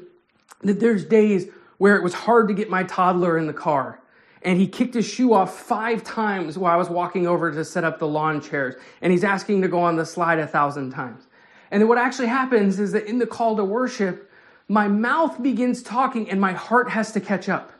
that 0.62 0.80
there's 0.80 1.04
days 1.04 1.48
where 1.78 1.96
it 1.96 2.02
was 2.02 2.14
hard 2.14 2.48
to 2.48 2.54
get 2.54 2.70
my 2.70 2.82
toddler 2.84 3.36
in 3.36 3.46
the 3.46 3.52
car. 3.52 4.00
And 4.42 4.58
he 4.58 4.66
kicked 4.66 4.94
his 4.94 5.06
shoe 5.06 5.34
off 5.34 5.58
five 5.58 6.02
times 6.02 6.56
while 6.56 6.72
I 6.72 6.76
was 6.76 6.88
walking 6.88 7.26
over 7.26 7.52
to 7.52 7.64
set 7.64 7.84
up 7.84 7.98
the 7.98 8.08
lawn 8.08 8.40
chairs. 8.40 8.74
And 9.02 9.12
he's 9.12 9.24
asking 9.24 9.60
to 9.62 9.68
go 9.68 9.80
on 9.80 9.96
the 9.96 10.06
slide 10.06 10.38
a 10.38 10.46
thousand 10.46 10.92
times. 10.92 11.26
And 11.70 11.82
then 11.82 11.88
what 11.88 11.98
actually 11.98 12.28
happens 12.28 12.80
is 12.80 12.92
that 12.92 13.04
in 13.04 13.18
the 13.18 13.26
call 13.26 13.56
to 13.56 13.64
worship, 13.64 14.29
my 14.70 14.86
mouth 14.86 15.42
begins 15.42 15.82
talking 15.82 16.30
and 16.30 16.40
my 16.40 16.52
heart 16.52 16.90
has 16.90 17.10
to 17.10 17.20
catch 17.20 17.48
up. 17.48 17.72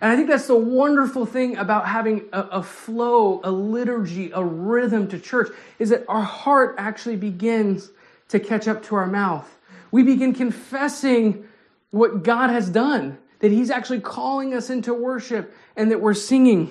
And 0.00 0.10
I 0.10 0.16
think 0.16 0.30
that's 0.30 0.46
the 0.46 0.56
wonderful 0.56 1.26
thing 1.26 1.58
about 1.58 1.86
having 1.86 2.22
a, 2.32 2.40
a, 2.40 2.62
flow, 2.62 3.42
a 3.44 3.50
liturgy, 3.50 4.30
a 4.32 4.42
rhythm 4.42 5.06
to 5.08 5.18
church, 5.18 5.50
is 5.78 5.90
that 5.90 6.06
our 6.08 6.22
heart 6.22 6.76
actually 6.78 7.16
begins 7.16 7.90
to 8.28 8.40
catch 8.40 8.66
up 8.66 8.82
to 8.84 8.94
our 8.94 9.06
mouth. 9.06 9.46
We 9.90 10.02
begin 10.02 10.32
confessing 10.32 11.46
what 11.90 12.22
God 12.22 12.48
has 12.48 12.70
done, 12.70 13.18
that 13.40 13.52
He's 13.52 13.70
actually 13.70 14.00
calling 14.00 14.54
us 14.54 14.70
into 14.70 14.94
worship 14.94 15.54
and 15.76 15.90
that 15.90 16.00
we're 16.00 16.14
singing. 16.14 16.70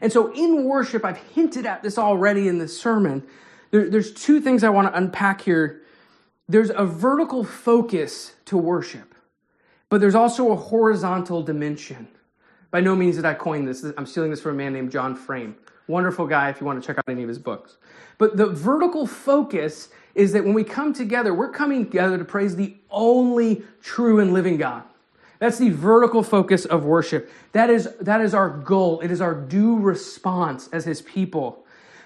And 0.00 0.12
so 0.12 0.32
in 0.34 0.64
worship, 0.64 1.04
I've 1.04 1.18
hinted 1.18 1.66
at 1.66 1.84
this 1.84 1.98
already 1.98 2.48
in 2.48 2.58
this 2.58 2.76
sermon. 2.76 3.22
There, 3.70 3.88
there's 3.88 4.12
two 4.12 4.40
things 4.40 4.64
I 4.64 4.70
want 4.70 4.88
to 4.88 4.98
unpack 4.98 5.40
here 5.40 5.83
there's 6.48 6.70
a 6.70 6.84
vertical 6.84 7.44
focus 7.44 8.34
to 8.46 8.56
worship, 8.56 9.14
but 9.88 10.00
there's 10.00 10.14
also 10.14 10.52
a 10.52 10.56
horizontal 10.56 11.42
dimension. 11.42 12.08
By 12.70 12.80
no 12.80 12.94
means 12.96 13.16
did 13.16 13.24
I 13.24 13.34
coin 13.34 13.64
this. 13.64 13.84
I'm 13.96 14.06
stealing 14.06 14.30
this 14.30 14.40
from 14.40 14.52
a 14.52 14.54
man 14.56 14.72
named 14.72 14.90
John 14.90 15.14
Frame. 15.14 15.56
Wonderful 15.86 16.26
guy 16.26 16.48
if 16.48 16.60
you 16.60 16.66
want 16.66 16.82
to 16.82 16.86
check 16.86 16.98
out 16.98 17.04
any 17.08 17.22
of 17.22 17.28
his 17.28 17.38
books. 17.38 17.76
But 18.18 18.36
the 18.36 18.46
vertical 18.46 19.06
focus 19.06 19.88
is 20.14 20.32
that 20.32 20.44
when 20.44 20.54
we 20.54 20.64
come 20.64 20.92
together, 20.92 21.34
we're 21.34 21.50
coming 21.50 21.84
together 21.84 22.18
to 22.18 22.24
praise 22.24 22.56
the 22.56 22.76
only 22.90 23.62
true 23.82 24.20
and 24.20 24.32
living 24.32 24.56
God. 24.56 24.82
That's 25.38 25.58
the 25.58 25.70
vertical 25.70 26.22
focus 26.22 26.64
of 26.64 26.84
worship. 26.84 27.30
That 27.52 27.70
is, 27.70 27.88
that 28.00 28.20
is 28.20 28.34
our 28.34 28.48
goal. 28.48 29.00
It 29.00 29.10
is 29.10 29.20
our 29.20 29.34
due 29.34 29.78
response 29.78 30.68
as 30.72 30.84
his 30.84 31.02
people. 31.02 31.63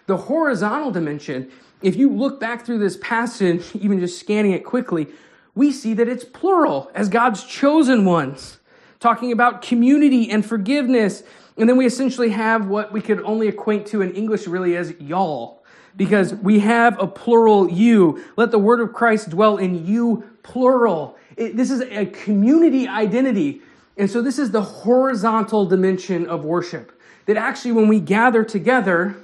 The 0.08 0.16
horizontal 0.16 0.90
dimension 0.90 1.52
if 1.80 1.96
you 1.96 2.10
look 2.10 2.40
back 2.40 2.64
through 2.64 2.78
this 2.78 2.96
passage, 2.96 3.64
even 3.74 4.00
just 4.00 4.18
scanning 4.18 4.52
it 4.52 4.64
quickly, 4.64 5.08
we 5.54 5.72
see 5.72 5.94
that 5.94 6.08
it's 6.08 6.24
plural 6.24 6.90
as 6.94 7.08
God's 7.08 7.44
chosen 7.44 8.04
ones, 8.04 8.58
talking 9.00 9.32
about 9.32 9.62
community 9.62 10.30
and 10.30 10.44
forgiveness. 10.44 11.22
And 11.56 11.68
then 11.68 11.76
we 11.76 11.86
essentially 11.86 12.30
have 12.30 12.66
what 12.66 12.92
we 12.92 13.00
could 13.00 13.20
only 13.22 13.48
acquaint 13.48 13.86
to 13.88 14.02
in 14.02 14.12
English 14.12 14.46
really 14.46 14.76
as 14.76 14.94
y'all, 15.00 15.64
because 15.96 16.34
we 16.34 16.60
have 16.60 17.00
a 17.00 17.06
plural 17.06 17.68
you. 17.68 18.24
Let 18.36 18.52
the 18.52 18.58
word 18.58 18.80
of 18.80 18.92
Christ 18.92 19.30
dwell 19.30 19.56
in 19.56 19.84
you, 19.84 20.24
plural. 20.44 21.16
It, 21.36 21.56
this 21.56 21.70
is 21.70 21.80
a 21.80 22.06
community 22.06 22.86
identity. 22.86 23.62
And 23.96 24.08
so 24.08 24.22
this 24.22 24.38
is 24.38 24.52
the 24.52 24.62
horizontal 24.62 25.66
dimension 25.66 26.28
of 26.28 26.44
worship. 26.44 26.92
That 27.26 27.36
actually, 27.36 27.72
when 27.72 27.88
we 27.88 27.98
gather 27.98 28.44
together, 28.44 29.16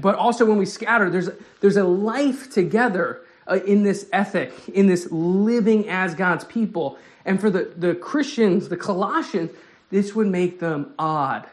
but 0.00 0.14
also 0.14 0.44
when 0.46 0.58
we 0.58 0.66
scatter, 0.66 1.10
there's, 1.10 1.30
there's 1.60 1.76
a 1.76 1.84
life 1.84 2.50
together 2.50 3.22
uh, 3.46 3.60
in 3.66 3.82
this 3.82 4.08
ethic, 4.12 4.52
in 4.68 4.86
this 4.86 5.10
living 5.10 5.88
as 5.88 6.14
God's 6.14 6.44
people. 6.44 6.98
And 7.24 7.40
for 7.40 7.50
the, 7.50 7.72
the 7.76 7.94
Christians, 7.94 8.68
the 8.68 8.76
Colossians, 8.76 9.50
this 9.90 10.14
would 10.14 10.26
make 10.26 10.60
them 10.60 10.94
odd 10.98 11.46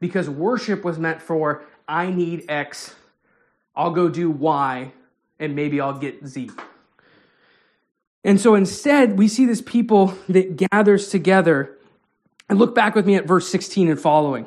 because 0.00 0.28
worship 0.28 0.84
was 0.84 0.98
meant 0.98 1.22
for 1.22 1.64
I 1.88 2.10
need 2.10 2.44
X, 2.48 2.94
I'll 3.74 3.92
go 3.92 4.08
do 4.08 4.30
Y, 4.30 4.92
and 5.38 5.54
maybe 5.54 5.80
I'll 5.80 5.98
get 5.98 6.26
Z. 6.26 6.50
And 8.24 8.40
so 8.40 8.54
instead, 8.54 9.18
we 9.18 9.28
see 9.28 9.46
this 9.46 9.62
people 9.62 10.14
that 10.28 10.56
gathers 10.56 11.08
together. 11.08 11.76
And 12.48 12.58
look 12.58 12.74
back 12.74 12.94
with 12.94 13.06
me 13.06 13.14
at 13.14 13.24
verse 13.26 13.48
16 13.48 13.88
and 13.88 14.00
following. 14.00 14.46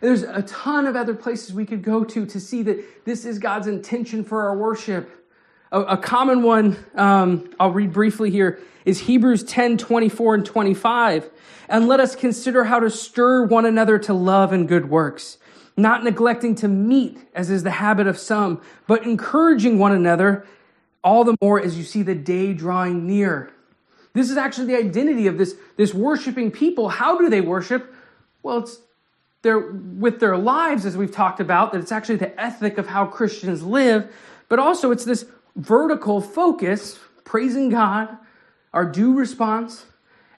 there's 0.00 0.22
a 0.22 0.42
ton 0.42 0.86
of 0.86 0.96
other 0.96 1.14
places 1.14 1.52
we 1.52 1.66
could 1.66 1.82
go 1.82 2.04
to 2.04 2.26
to 2.26 2.40
see 2.40 2.62
that 2.62 3.04
this 3.04 3.24
is 3.24 3.38
God's 3.38 3.66
intention 3.66 4.24
for 4.24 4.42
our 4.42 4.56
worship. 4.56 5.10
A, 5.72 5.80
a 5.80 5.96
common 5.96 6.42
one, 6.42 6.76
um, 6.94 7.50
I'll 7.60 7.70
read 7.70 7.92
briefly 7.92 8.30
here, 8.30 8.60
is 8.84 9.00
Hebrews 9.00 9.44
10 9.44 9.76
24 9.78 10.34
and 10.36 10.46
25. 10.46 11.30
And 11.68 11.86
let 11.86 12.00
us 12.00 12.16
consider 12.16 12.64
how 12.64 12.80
to 12.80 12.90
stir 12.90 13.44
one 13.46 13.66
another 13.66 13.98
to 14.00 14.14
love 14.14 14.52
and 14.52 14.66
good 14.66 14.88
works, 14.88 15.38
not 15.76 16.02
neglecting 16.02 16.54
to 16.56 16.68
meet, 16.68 17.18
as 17.34 17.50
is 17.50 17.62
the 17.62 17.70
habit 17.70 18.06
of 18.06 18.18
some, 18.18 18.60
but 18.86 19.04
encouraging 19.04 19.78
one 19.78 19.92
another, 19.92 20.46
all 21.04 21.24
the 21.24 21.36
more 21.40 21.62
as 21.62 21.78
you 21.78 21.84
see 21.84 22.02
the 22.02 22.14
day 22.14 22.52
drawing 22.52 23.06
near. 23.06 23.52
This 24.12 24.30
is 24.30 24.36
actually 24.36 24.66
the 24.66 24.76
identity 24.76 25.28
of 25.28 25.38
this, 25.38 25.54
this 25.76 25.94
worshiping 25.94 26.50
people. 26.50 26.88
How 26.88 27.18
do 27.18 27.28
they 27.28 27.40
worship? 27.40 27.94
Well, 28.42 28.58
it's 28.58 28.80
their, 29.42 29.58
with 29.58 30.20
their 30.20 30.36
lives, 30.36 30.84
as 30.84 30.96
we've 30.96 31.12
talked 31.12 31.40
about, 31.40 31.72
that 31.72 31.80
it's 31.80 31.92
actually 31.92 32.16
the 32.16 32.38
ethic 32.40 32.78
of 32.78 32.86
how 32.86 33.06
Christians 33.06 33.62
live, 33.62 34.12
but 34.48 34.58
also 34.58 34.90
it's 34.90 35.04
this 35.04 35.26
vertical 35.56 36.20
focus, 36.20 36.98
praising 37.24 37.70
God, 37.70 38.16
our 38.72 38.84
due 38.84 39.14
response, 39.14 39.86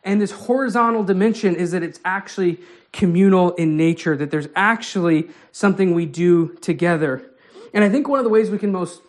and 0.04 0.20
this 0.20 0.32
horizontal 0.32 1.04
dimension 1.04 1.54
is 1.54 1.70
that 1.72 1.82
it's 1.82 2.00
actually 2.04 2.60
communal 2.92 3.52
in 3.52 3.76
nature, 3.76 4.16
that 4.16 4.30
there's 4.30 4.48
actually 4.54 5.28
something 5.52 5.94
we 5.94 6.06
do 6.06 6.56
together. 6.60 7.22
And 7.72 7.84
I 7.84 7.88
think 7.88 8.08
one 8.08 8.18
of 8.18 8.24
the 8.24 8.30
ways 8.30 8.50
we 8.50 8.58
can 8.58 8.72
most 8.72 9.00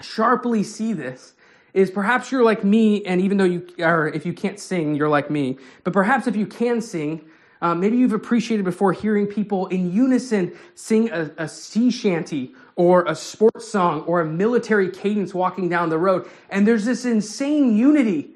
sharply 0.00 0.62
see 0.62 0.92
this 0.92 1.32
is 1.72 1.90
perhaps 1.90 2.30
you're 2.30 2.44
like 2.44 2.62
me, 2.62 3.04
and 3.04 3.20
even 3.20 3.36
though 3.36 3.44
you 3.44 3.66
are, 3.80 4.06
if 4.08 4.24
you 4.24 4.32
can't 4.32 4.60
sing, 4.60 4.94
you're 4.94 5.08
like 5.08 5.30
me, 5.30 5.58
but 5.82 5.92
perhaps 5.92 6.26
if 6.26 6.36
you 6.36 6.46
can 6.46 6.80
sing, 6.80 7.24
uh, 7.64 7.74
maybe 7.74 7.96
you've 7.96 8.12
appreciated 8.12 8.62
before 8.62 8.92
hearing 8.92 9.26
people 9.26 9.68
in 9.68 9.90
unison 9.90 10.52
sing 10.74 11.10
a, 11.10 11.30
a 11.38 11.48
sea 11.48 11.90
shanty 11.90 12.54
or 12.76 13.06
a 13.06 13.14
sports 13.14 13.66
song 13.66 14.02
or 14.02 14.20
a 14.20 14.24
military 14.26 14.90
cadence 14.90 15.32
walking 15.32 15.70
down 15.70 15.88
the 15.88 15.96
road. 15.96 16.28
And 16.50 16.68
there's 16.68 16.84
this 16.84 17.06
insane 17.06 17.74
unity 17.74 18.32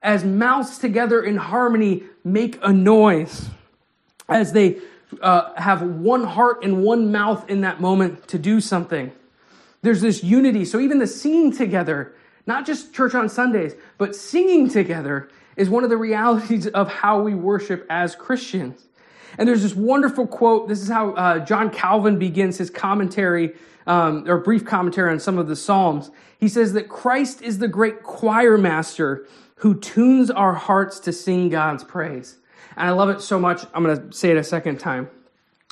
as 0.00 0.24
mouths 0.24 0.78
together 0.78 1.22
in 1.22 1.36
harmony 1.36 2.04
make 2.24 2.58
a 2.62 2.72
noise, 2.72 3.50
as 4.26 4.54
they 4.54 4.78
uh, 5.20 5.52
have 5.60 5.82
one 5.82 6.24
heart 6.24 6.64
and 6.64 6.82
one 6.82 7.12
mouth 7.12 7.50
in 7.50 7.60
that 7.60 7.78
moment 7.78 8.26
to 8.28 8.38
do 8.38 8.58
something. 8.58 9.12
There's 9.82 10.00
this 10.00 10.24
unity. 10.24 10.64
So 10.64 10.80
even 10.80 10.98
the 10.98 11.06
singing 11.06 11.52
together, 11.52 12.14
not 12.46 12.66
just 12.66 12.94
church 12.94 13.14
on 13.14 13.28
Sundays, 13.28 13.74
but 13.98 14.16
singing 14.16 14.68
together 14.68 15.28
is 15.56 15.68
one 15.68 15.84
of 15.84 15.90
the 15.90 15.96
realities 15.96 16.66
of 16.68 16.88
how 16.88 17.20
we 17.20 17.34
worship 17.34 17.86
as 17.90 18.14
Christians. 18.14 18.86
And 19.38 19.48
there's 19.48 19.62
this 19.62 19.74
wonderful 19.74 20.26
quote. 20.26 20.68
This 20.68 20.82
is 20.82 20.88
how 20.88 21.12
uh, 21.12 21.38
John 21.40 21.70
Calvin 21.70 22.18
begins 22.18 22.58
his 22.58 22.70
commentary, 22.70 23.54
um, 23.86 24.28
or 24.28 24.38
brief 24.38 24.64
commentary 24.64 25.10
on 25.10 25.20
some 25.20 25.38
of 25.38 25.48
the 25.48 25.56
Psalms. 25.56 26.10
He 26.38 26.48
says 26.48 26.72
that 26.74 26.88
Christ 26.88 27.42
is 27.42 27.58
the 27.58 27.68
great 27.68 28.02
choir 28.02 28.58
master 28.58 29.26
who 29.56 29.78
tunes 29.78 30.30
our 30.30 30.54
hearts 30.54 30.98
to 31.00 31.12
sing 31.12 31.48
God's 31.48 31.84
praise. 31.84 32.36
And 32.76 32.88
I 32.88 32.90
love 32.90 33.10
it 33.10 33.20
so 33.20 33.38
much, 33.38 33.64
I'm 33.72 33.84
going 33.84 34.10
to 34.10 34.16
say 34.16 34.30
it 34.30 34.36
a 34.36 34.44
second 34.44 34.78
time. 34.78 35.08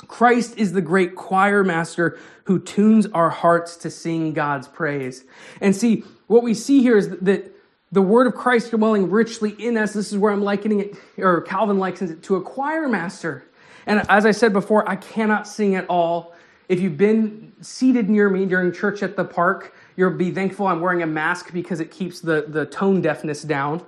Christ 0.07 0.57
is 0.57 0.73
the 0.73 0.81
great 0.81 1.15
choir 1.15 1.63
master 1.63 2.17
who 2.45 2.59
tunes 2.59 3.05
our 3.07 3.29
hearts 3.29 3.77
to 3.77 3.91
sing 3.91 4.33
God's 4.33 4.67
praise. 4.67 5.23
And 5.59 5.75
see, 5.75 6.03
what 6.31 6.43
we 6.43 6.53
see 6.53 6.81
here 6.81 6.97
is 6.97 7.09
that 7.09 7.51
the 7.91 8.01
word 8.01 8.25
of 8.25 8.35
Christ 8.35 8.71
dwelling 8.71 9.09
richly 9.11 9.51
in 9.51 9.75
us, 9.75 9.91
this 9.91 10.13
is 10.13 10.17
where 10.17 10.31
I'm 10.31 10.41
likening 10.41 10.79
it, 10.79 10.95
or 11.17 11.41
Calvin 11.41 11.77
likens 11.77 12.09
it 12.09 12.23
to 12.23 12.37
a 12.37 12.41
choir 12.41 12.87
master. 12.87 13.43
And 13.85 14.01
as 14.07 14.25
I 14.25 14.31
said 14.31 14.53
before, 14.53 14.89
I 14.89 14.95
cannot 14.95 15.45
sing 15.45 15.75
at 15.75 15.85
all. 15.89 16.33
If 16.69 16.79
you've 16.79 16.97
been 16.97 17.51
seated 17.59 18.09
near 18.09 18.29
me 18.29 18.45
during 18.45 18.71
church 18.71 19.03
at 19.03 19.17
the 19.17 19.25
park, 19.25 19.75
you'll 19.97 20.11
be 20.11 20.31
thankful 20.31 20.67
I'm 20.67 20.79
wearing 20.79 21.03
a 21.03 21.07
mask 21.07 21.51
because 21.51 21.81
it 21.81 21.91
keeps 21.91 22.21
the, 22.21 22.45
the 22.47 22.65
tone 22.65 23.01
deafness 23.01 23.41
down. 23.41 23.85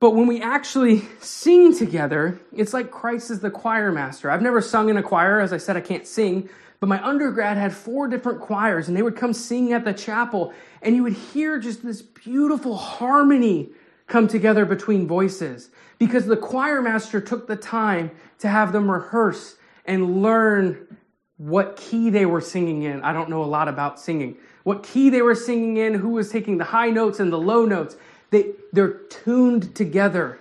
But 0.00 0.16
when 0.16 0.26
we 0.26 0.42
actually 0.42 1.04
sing 1.20 1.72
together, 1.72 2.40
it's 2.52 2.74
like 2.74 2.90
Christ 2.90 3.30
is 3.30 3.38
the 3.38 3.50
choir 3.50 3.92
master. 3.92 4.28
I've 4.28 4.42
never 4.42 4.60
sung 4.60 4.88
in 4.88 4.96
a 4.96 5.04
choir. 5.04 5.40
As 5.40 5.52
I 5.52 5.58
said, 5.58 5.76
I 5.76 5.82
can't 5.82 6.06
sing. 6.06 6.48
But 6.80 6.88
my 6.88 7.02
undergrad 7.04 7.56
had 7.56 7.72
four 7.72 8.08
different 8.08 8.40
choirs, 8.40 8.88
and 8.88 8.96
they 8.96 9.02
would 9.02 9.16
come 9.16 9.32
sing 9.32 9.72
at 9.72 9.84
the 9.84 9.94
chapel, 9.94 10.52
and 10.82 10.94
you 10.94 11.02
would 11.02 11.14
hear 11.14 11.58
just 11.58 11.82
this 11.82 12.02
beautiful 12.02 12.76
harmony 12.76 13.70
come 14.06 14.28
together 14.28 14.64
between 14.64 15.06
voices 15.06 15.70
because 15.98 16.26
the 16.26 16.36
choir 16.36 16.82
master 16.82 17.20
took 17.20 17.46
the 17.46 17.56
time 17.56 18.10
to 18.38 18.48
have 18.48 18.72
them 18.72 18.90
rehearse 18.90 19.56
and 19.86 20.22
learn 20.22 20.98
what 21.38 21.76
key 21.76 22.10
they 22.10 22.26
were 22.26 22.40
singing 22.40 22.82
in. 22.82 23.02
I 23.02 23.12
don't 23.12 23.30
know 23.30 23.42
a 23.42 23.46
lot 23.46 23.68
about 23.68 24.00
singing. 24.00 24.36
What 24.62 24.82
key 24.82 25.10
they 25.10 25.22
were 25.22 25.34
singing 25.34 25.76
in, 25.76 25.94
who 25.94 26.10
was 26.10 26.30
taking 26.30 26.58
the 26.58 26.64
high 26.64 26.90
notes 26.90 27.20
and 27.20 27.32
the 27.32 27.38
low 27.38 27.64
notes. 27.64 27.96
They, 28.30 28.52
they're 28.72 28.94
tuned 28.94 29.74
together. 29.74 30.40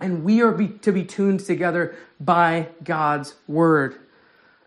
And 0.00 0.22
we 0.22 0.42
are 0.42 0.52
be, 0.52 0.68
to 0.68 0.92
be 0.92 1.04
tuned 1.04 1.40
together 1.40 1.96
by 2.20 2.68
God's 2.84 3.34
word. 3.46 3.98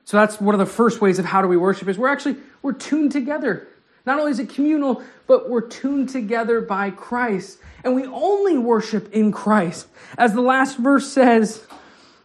So 0.06 0.18
that's 0.18 0.42
one 0.42 0.56
of 0.56 0.60
the 0.60 0.66
first 0.66 1.02
ways 1.02 1.20
of 1.20 1.26
how 1.26 1.42
do 1.42 1.48
we 1.48 1.58
worship 1.58 1.88
is 1.88 1.98
we're 1.98 2.10
actually 2.10 2.38
we're 2.62 2.74
tuned 2.74 3.12
together. 3.12 3.68
Not 4.06 4.20
only 4.20 4.32
is 4.32 4.40
it 4.40 4.50
communal, 4.50 5.04
but 5.28 5.50
we're 5.50 5.68
tuned 5.68 6.10
together 6.10 6.60
by 6.62 6.90
Christ. 6.90 7.60
And 7.84 7.96
we 7.96 8.06
only 8.06 8.58
worship 8.58 9.14
in 9.14 9.32
Christ. 9.32 9.88
As 10.18 10.34
the 10.34 10.42
last 10.42 10.78
verse 10.78 11.12
says, 11.12 11.66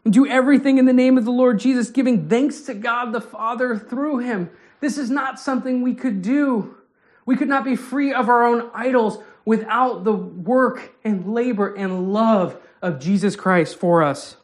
do 0.09 0.27
everything 0.27 0.79
in 0.79 0.87
the 0.87 0.93
name 0.93 1.19
of 1.19 1.25
the 1.25 1.33
Lord 1.33 1.59
Jesus, 1.59 1.91
giving 1.91 2.29
thanks 2.29 2.63
to 2.63 2.75
God 2.75 3.13
the 3.13 3.21
Father 3.21 3.77
through 3.77 4.19
him. 4.19 4.51
This 4.81 4.99
is 4.99 5.11
not 5.11 5.41
something 5.41 5.83
we 5.83 5.95
could 5.95 6.23
do. 6.23 6.77
We 7.25 7.37
could 7.37 7.49
not 7.49 7.65
be 7.65 7.77
free 7.77 8.13
of 8.13 8.29
our 8.29 8.45
own 8.45 8.71
idols 8.73 9.19
without 9.45 10.05
the 10.05 10.13
work 10.13 10.95
and 11.05 11.33
labor 11.33 11.75
and 11.75 12.13
love 12.13 12.57
of 12.81 13.01
Jesus 13.01 13.37
Christ 13.37 13.77
for 13.79 14.03
us. 14.03 14.37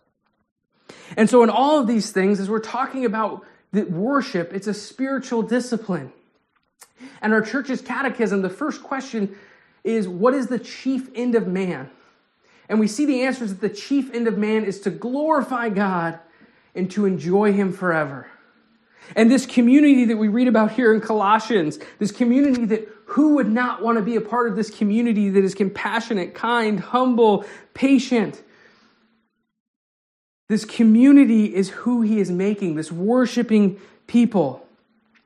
And 1.16 1.28
so, 1.28 1.42
in 1.42 1.50
all 1.50 1.78
of 1.78 1.86
these 1.86 2.10
things, 2.10 2.40
as 2.40 2.48
we're 2.48 2.60
talking 2.60 3.04
about 3.04 3.44
worship, 3.72 4.52
it's 4.52 4.66
a 4.66 4.74
spiritual 4.74 5.42
discipline. 5.42 6.12
And 7.20 7.32
our 7.32 7.42
church's 7.42 7.80
catechism, 7.80 8.42
the 8.42 8.50
first 8.50 8.82
question 8.82 9.36
is 9.84 10.06
what 10.06 10.34
is 10.34 10.46
the 10.46 10.58
chief 10.58 11.08
end 11.14 11.34
of 11.34 11.46
man? 11.46 11.90
And 12.68 12.78
we 12.78 12.86
see 12.86 13.04
the 13.06 13.22
answer 13.22 13.44
is 13.44 13.56
that 13.56 13.60
the 13.60 13.74
chief 13.74 14.14
end 14.14 14.28
of 14.28 14.38
man 14.38 14.64
is 14.64 14.80
to 14.80 14.90
glorify 14.90 15.68
God 15.68 16.18
and 16.74 16.90
to 16.92 17.06
enjoy 17.06 17.52
Him 17.52 17.72
forever. 17.72 18.28
And 19.16 19.30
this 19.30 19.46
community 19.46 20.06
that 20.06 20.16
we 20.16 20.28
read 20.28 20.48
about 20.48 20.72
here 20.72 20.94
in 20.94 21.00
Colossians, 21.00 21.78
this 21.98 22.12
community 22.12 22.64
that 22.66 22.88
who 23.06 23.34
would 23.34 23.50
not 23.50 23.82
want 23.82 23.98
to 23.98 24.02
be 24.02 24.16
a 24.16 24.20
part 24.20 24.48
of 24.48 24.56
this 24.56 24.70
community 24.70 25.28
that 25.30 25.44
is 25.44 25.54
compassionate, 25.54 26.34
kind, 26.34 26.80
humble, 26.80 27.44
patient? 27.74 28.40
This 30.52 30.66
community 30.66 31.46
is 31.54 31.70
who 31.70 32.02
he 32.02 32.20
is 32.20 32.30
making, 32.30 32.74
this 32.74 32.92
worshiping 32.92 33.80
people. 34.06 34.68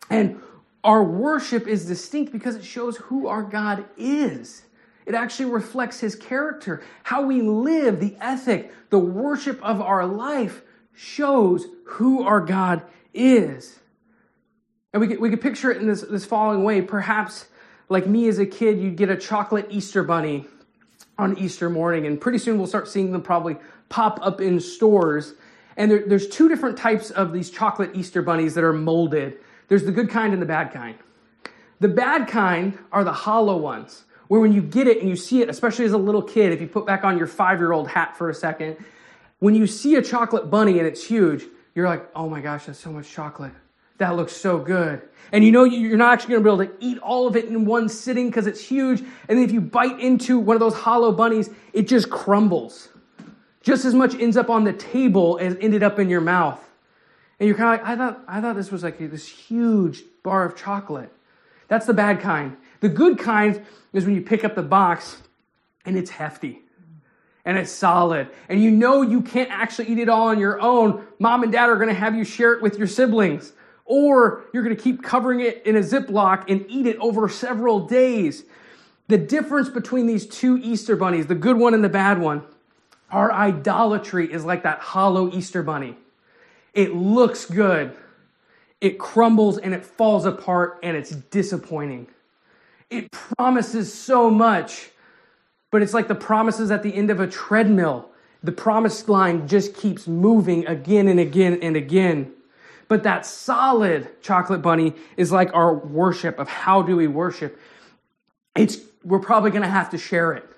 And 0.09 0.41
our 0.85 1.03
worship 1.03 1.67
is 1.67 1.85
distinct 1.85 2.31
because 2.31 2.55
it 2.55 2.65
shows 2.65 2.99
who 2.99 3.27
our 3.27 3.43
God 3.43 3.87
is. 3.97 4.63
It 5.05 5.17
actually 5.17 5.51
reflects 5.51 5.99
his 5.99 6.15
character. 6.15 6.85
How 7.03 7.23
we 7.23 7.43
live, 7.43 7.99
the 7.99 8.15
ethic, 8.21 8.73
the 8.91 9.01
worship 9.01 9.61
of 9.65 9.81
our 9.81 10.07
life 10.07 10.63
shows 10.95 11.67
who 11.87 12.23
our 12.23 12.41
God 12.41 12.83
is. 13.13 13.81
And 14.93 15.01
we 15.01 15.09
could, 15.09 15.19
we 15.19 15.29
could 15.29 15.41
picture 15.41 15.73
it 15.73 15.79
in 15.79 15.89
this, 15.89 16.03
this 16.03 16.25
following 16.25 16.63
way. 16.63 16.83
Perhaps, 16.83 17.47
like 17.89 18.07
me 18.07 18.29
as 18.29 18.39
a 18.39 18.47
kid, 18.47 18.79
you'd 18.79 18.97
get 18.97 19.11
a 19.11 19.17
chocolate 19.17 19.67
Easter 19.71 20.05
bunny 20.05 20.47
on 21.19 21.39
Easter 21.39 21.71
morning, 21.71 22.07
and 22.07 22.21
pretty 22.21 22.39
soon 22.39 22.59
we'll 22.59 22.67
start 22.67 22.89
seeing 22.89 23.13
them 23.13 23.23
probably 23.23 23.57
pop 23.89 24.19
up 24.23 24.41
in 24.41 24.61
stores. 24.61 25.35
And 25.77 25.91
there, 25.91 26.07
there's 26.07 26.29
two 26.29 26.49
different 26.49 26.77
types 26.77 27.11
of 27.11 27.33
these 27.33 27.51
chocolate 27.51 27.91
Easter 27.95 28.23
bunnies 28.23 28.55
that 28.55 28.65
are 28.65 28.73
molded 28.73 29.39
there's 29.69 29.85
the 29.85 29.93
good 29.93 30.11
kind 30.11 30.33
and 30.33 30.41
the 30.41 30.47
bad 30.47 30.73
kind. 30.73 30.97
The 31.81 31.89
bad 31.89 32.29
kind 32.29 32.79
are 32.93 33.05
the 33.05 33.13
hollow 33.13 33.57
ones, 33.57 34.05
where 34.29 34.41
when 34.41 34.53
you 34.53 34.63
get 34.63 34.87
it 34.87 35.01
and 35.01 35.09
you 35.09 35.17
see 35.17 35.43
it, 35.43 35.49
especially 35.49 35.85
as 35.85 35.93
a 35.93 35.99
little 35.99 36.23
kid, 36.23 36.53
if 36.53 36.61
you 36.61 36.67
put 36.67 36.87
back 36.87 37.05
on 37.05 37.19
your 37.19 37.27
five 37.27 37.59
year 37.59 37.73
old 37.73 37.89
hat 37.89 38.17
for 38.17 38.31
a 38.31 38.35
second, 38.35 38.77
when 39.41 39.55
you 39.55 39.67
see 39.67 39.97
a 39.97 40.03
chocolate 40.03 40.51
bunny 40.51 40.79
and 40.79 40.87
it's 40.87 41.05
huge, 41.05 41.45
you're 41.75 41.87
like, 41.87 42.09
oh 42.15 42.29
my 42.29 42.41
gosh, 42.41 42.67
that's 42.67 42.79
so 42.79 42.91
much 42.91 43.11
chocolate. 43.11 43.53
That 43.99 44.17
looks 44.17 44.33
so 44.33 44.59
good. 44.59 45.03
And 45.33 45.45
you 45.45 45.51
know 45.51 45.65
you're 45.65 45.97
not 45.97 46.13
actually 46.13 46.35
going 46.35 46.45
to 46.45 46.51
be 46.51 46.65
able 46.65 46.79
to 46.79 46.85
eat 46.85 46.99
all 46.99 47.27
of 47.27 47.37
it 47.37 47.47
in 47.47 47.65
one 47.65 47.89
sitting 47.89 48.29
because 48.29 48.47
it's 48.47 48.61
huge. 48.61 49.03
And 49.29 49.39
if 49.39 49.51
you 49.51 49.61
bite 49.61 49.99
into 50.01 50.39
one 50.39 50.55
of 50.55 50.61
those 50.61 50.75
hollow 50.75 51.13
bunnies, 51.13 51.51
it 51.73 51.89
just 51.89 52.11
crumbles. 52.11 52.89
Just 53.63 53.85
as 53.85 53.95
much 53.95 54.15
ends 54.15 54.37
up 54.37 54.51
on 54.51 54.65
the 54.65 54.73
table 54.73 55.39
as 55.41 55.57
ended 55.61 55.83
up 55.83 55.99
in 55.99 56.09
your 56.09 56.21
mouth. 56.21 56.63
And 57.41 57.49
you're 57.49 57.57
kind 57.57 57.81
of 57.81 57.87
like, 57.87 57.93
I 57.93 57.97
thought, 57.97 58.25
I 58.29 58.41
thought 58.41 58.57
this 58.57 58.71
was 58.71 58.83
like 58.83 58.99
this 58.99 59.27
huge 59.27 60.03
bar 60.23 60.45
of 60.45 60.57
chocolate. 60.57 61.13
That's 61.69 61.87
the 61.87 61.95
bad 61.95 62.21
kind. 62.21 62.57
The 62.81 62.89
good 62.89 63.19
kind 63.19 63.65
is 63.93 64.05
when 64.05 64.15
you 64.15 64.23
pick 64.23 64.45
up 64.45 64.55
the 64.55 64.63
box 64.63 65.21
and 65.85 65.97
it's 65.97 66.11
hefty 66.11 66.61
and 67.45 67.59
it's 67.59 67.73
solid. 67.73 68.29
And 68.49 68.63
you 68.63 68.71
know 68.71 69.03
you 69.03 69.23
can't 69.23 69.51
actually 69.51 69.89
eat 69.89 69.99
it 69.99 70.09
all 70.09 70.29
on 70.29 70.39
your 70.39 70.61
own. 70.61 71.05
Mom 71.19 71.43
and 71.43 71.51
dad 71.51 71.69
are 71.69 71.77
going 71.77 71.89
to 71.89 71.95
have 71.95 72.15
you 72.15 72.25
share 72.25 72.53
it 72.53 72.63
with 72.63 72.79
your 72.79 72.87
siblings. 72.87 73.53
Or 73.87 74.45
you're 74.53 74.65
going 74.65 74.77
to 74.77 74.83
keep 74.83 75.03
covering 75.03 75.41
it 75.41 75.65
in 75.65 75.77
a 75.77 75.81
Ziploc 75.81 76.45
and 76.49 76.67
eat 76.69 76.87
it 76.87 76.99
over 76.99 77.29
several 77.29 77.87
days. 77.87 78.45
The 79.09 79.17
difference 79.17 79.69
between 79.69 80.07
these 80.07 80.27
two 80.27 80.59
Easter 80.59 80.97
bunnies, 80.97 81.29
the 81.29 81.37
good 81.37 81.57
one 81.57 81.73
and 81.73 81.85
the 81.85 81.89
bad 81.89 82.21
one, 82.21 82.43
our 83.11 83.33
idolatry 83.33 84.31
is 84.33 84.45
like 84.45 84.65
that 84.65 84.81
hollow 84.81 85.31
Easter 85.33 85.63
bunny. 85.63 85.97
It 86.75 86.95
looks 86.95 87.45
good, 87.45 87.97
it 88.81 88.99
crumbles 88.99 89.59
and 89.59 89.73
it 89.73 89.85
falls 89.85 90.27
apart 90.27 90.81
and 90.83 90.97
it's 90.97 91.11
disappointing. 91.11 92.09
It 92.91 93.11
promises 93.11 93.93
so 93.93 94.29
much, 94.31 94.91
but 95.71 95.83
it's 95.83 95.95
like 95.95 96.09
the 96.09 96.15
promises 96.15 96.71
at 96.71 96.83
the 96.83 96.95
end 96.95 97.11
of 97.11 97.21
a 97.21 97.27
treadmill. 97.27 98.11
The 98.43 98.53
promised 98.53 99.09
line 99.09 99.49
just 99.49 99.75
keeps 99.75 100.07
moving 100.07 100.67
again 100.67 101.09
and 101.09 101.19
again 101.19 101.59
and 101.63 101.77
again. 101.77 102.33
But 102.89 103.03
that 103.03 103.27
solid 103.27 104.23
chocolate 104.23 104.63
bunny 104.63 104.95
is 105.17 105.33
like 105.33 105.55
our 105.55 105.75
worship 105.75 106.39
of 106.39 106.49
how 106.49 106.83
do 106.83 106.97
we 106.97 107.07
worship. 107.07 107.59
It's 108.55 108.79
we're 109.05 109.21
probably 109.21 109.51
going 109.51 109.63
to 109.63 109.69
have 109.69 109.91
to 109.91 109.99
share 109.99 110.33
it. 110.33 110.49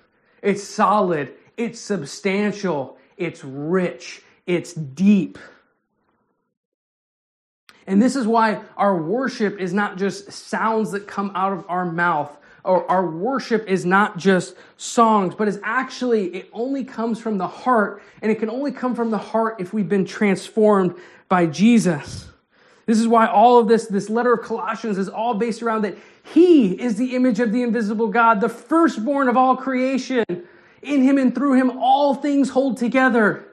It's 0.41 0.63
solid, 0.63 1.33
it's 1.57 1.79
substantial, 1.79 2.97
it's 3.17 3.43
rich, 3.43 4.21
it's 4.45 4.73
deep. 4.73 5.37
And 7.85 8.01
this 8.01 8.15
is 8.15 8.27
why 8.27 8.61
our 8.77 8.95
worship 8.95 9.59
is 9.59 9.73
not 9.73 9.97
just 9.97 10.31
sounds 10.31 10.91
that 10.91 11.07
come 11.07 11.31
out 11.35 11.53
of 11.53 11.65
our 11.67 11.85
mouth, 11.85 12.35
or 12.63 12.89
our 12.89 13.05
worship 13.05 13.67
is 13.67 13.85
not 13.85 14.17
just 14.17 14.55
songs, 14.77 15.35
but 15.35 15.47
is 15.47 15.59
actually, 15.63 16.27
it 16.35 16.49
only 16.53 16.83
comes 16.83 17.19
from 17.19 17.37
the 17.37 17.47
heart, 17.47 18.01
and 18.21 18.31
it 18.31 18.39
can 18.39 18.49
only 18.49 18.71
come 18.71 18.95
from 18.95 19.11
the 19.11 19.17
heart 19.17 19.55
if 19.59 19.73
we've 19.73 19.89
been 19.89 20.05
transformed 20.05 20.95
by 21.27 21.45
Jesus. 21.45 22.27
This 22.85 22.99
is 22.99 23.07
why 23.07 23.27
all 23.27 23.59
of 23.59 23.67
this, 23.67 23.85
this 23.85 24.09
letter 24.09 24.33
of 24.33 24.43
Colossians 24.43 24.97
is 24.97 25.07
all 25.07 25.35
based 25.35 25.61
around 25.61 25.83
that 25.83 25.95
He 26.33 26.71
is 26.71 26.95
the 26.95 27.15
image 27.15 27.39
of 27.39 27.51
the 27.51 27.61
invisible 27.61 28.07
God, 28.07 28.41
the 28.41 28.49
firstborn 28.49 29.29
of 29.29 29.37
all 29.37 29.55
creation. 29.55 30.25
In 30.81 31.03
Him 31.03 31.17
and 31.17 31.35
through 31.35 31.53
Him, 31.53 31.77
all 31.77 32.15
things 32.15 32.49
hold 32.49 32.77
together. 32.77 33.45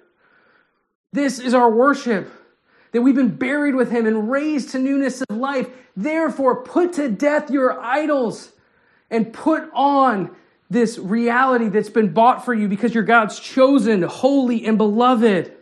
This 1.12 1.38
is 1.38 1.54
our 1.54 1.70
worship 1.70 2.30
that 2.92 3.02
we've 3.02 3.14
been 3.14 3.36
buried 3.36 3.74
with 3.74 3.90
Him 3.90 4.06
and 4.06 4.30
raised 4.30 4.70
to 4.70 4.78
newness 4.78 5.22
of 5.28 5.36
life. 5.36 5.68
Therefore, 5.96 6.62
put 6.62 6.94
to 6.94 7.10
death 7.10 7.50
your 7.50 7.78
idols 7.80 8.52
and 9.10 9.32
put 9.32 9.68
on 9.72 10.34
this 10.68 10.98
reality 10.98 11.68
that's 11.68 11.90
been 11.90 12.12
bought 12.12 12.44
for 12.44 12.52
you 12.52 12.68
because 12.68 12.94
you're 12.94 13.04
God's 13.04 13.38
chosen, 13.38 14.02
holy, 14.02 14.66
and 14.66 14.76
beloved. 14.76 15.52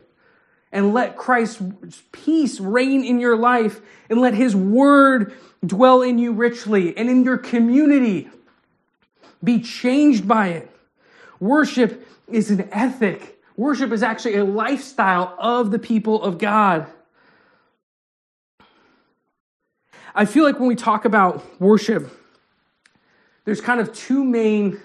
And 0.72 0.92
let 0.92 1.16
Christ's 1.16 1.62
peace 2.10 2.58
reign 2.58 3.04
in 3.04 3.20
your 3.20 3.36
life 3.36 3.80
and 4.10 4.20
let 4.20 4.34
his 4.34 4.56
word 4.56 5.32
dwell 5.64 6.02
in 6.02 6.18
you 6.18 6.32
richly 6.32 6.96
and 6.96 7.08
in 7.08 7.22
your 7.22 7.38
community. 7.38 8.28
Be 9.42 9.60
changed 9.60 10.26
by 10.26 10.48
it. 10.48 10.70
Worship 11.38 12.08
is 12.26 12.50
an 12.50 12.68
ethic. 12.72 13.40
Worship 13.56 13.92
is 13.92 14.02
actually 14.02 14.36
a 14.36 14.44
lifestyle 14.44 15.36
of 15.38 15.70
the 15.70 15.78
people 15.78 16.22
of 16.22 16.38
God. 16.38 16.86
I 20.14 20.24
feel 20.24 20.44
like 20.44 20.58
when 20.58 20.68
we 20.68 20.76
talk 20.76 21.04
about 21.04 21.60
worship, 21.60 22.10
there's 23.44 23.60
kind 23.60 23.80
of 23.80 23.92
two 23.92 24.24
main 24.24 24.80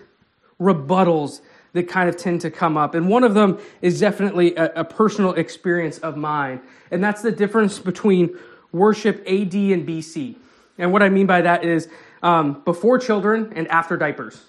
rebuttals 0.59 1.41
that 1.73 1.87
kind 1.87 2.09
of 2.09 2.17
tend 2.17 2.41
to 2.41 2.51
come 2.51 2.77
up. 2.77 2.95
And 2.95 3.07
one 3.07 3.23
of 3.23 3.33
them 3.33 3.59
is 3.81 3.99
definitely 3.99 4.55
a, 4.55 4.71
a, 4.77 4.83
personal 4.83 5.33
experience 5.33 5.99
of 5.99 6.17
mine. 6.17 6.61
And 6.89 7.03
that's 7.03 7.21
the 7.21 7.31
difference 7.31 7.77
between 7.77 8.37
worship 8.71 9.19
AD 9.27 9.53
and 9.53 9.87
BC. 9.87 10.35
And 10.77 10.91
what 10.91 11.03
I 11.03 11.09
mean 11.09 11.27
by 11.27 11.41
that 11.41 11.63
is 11.63 11.87
um, 12.23 12.61
before 12.65 12.97
children 12.97 13.53
and 13.55 13.67
after 13.67 13.97
diapers. 13.97 14.41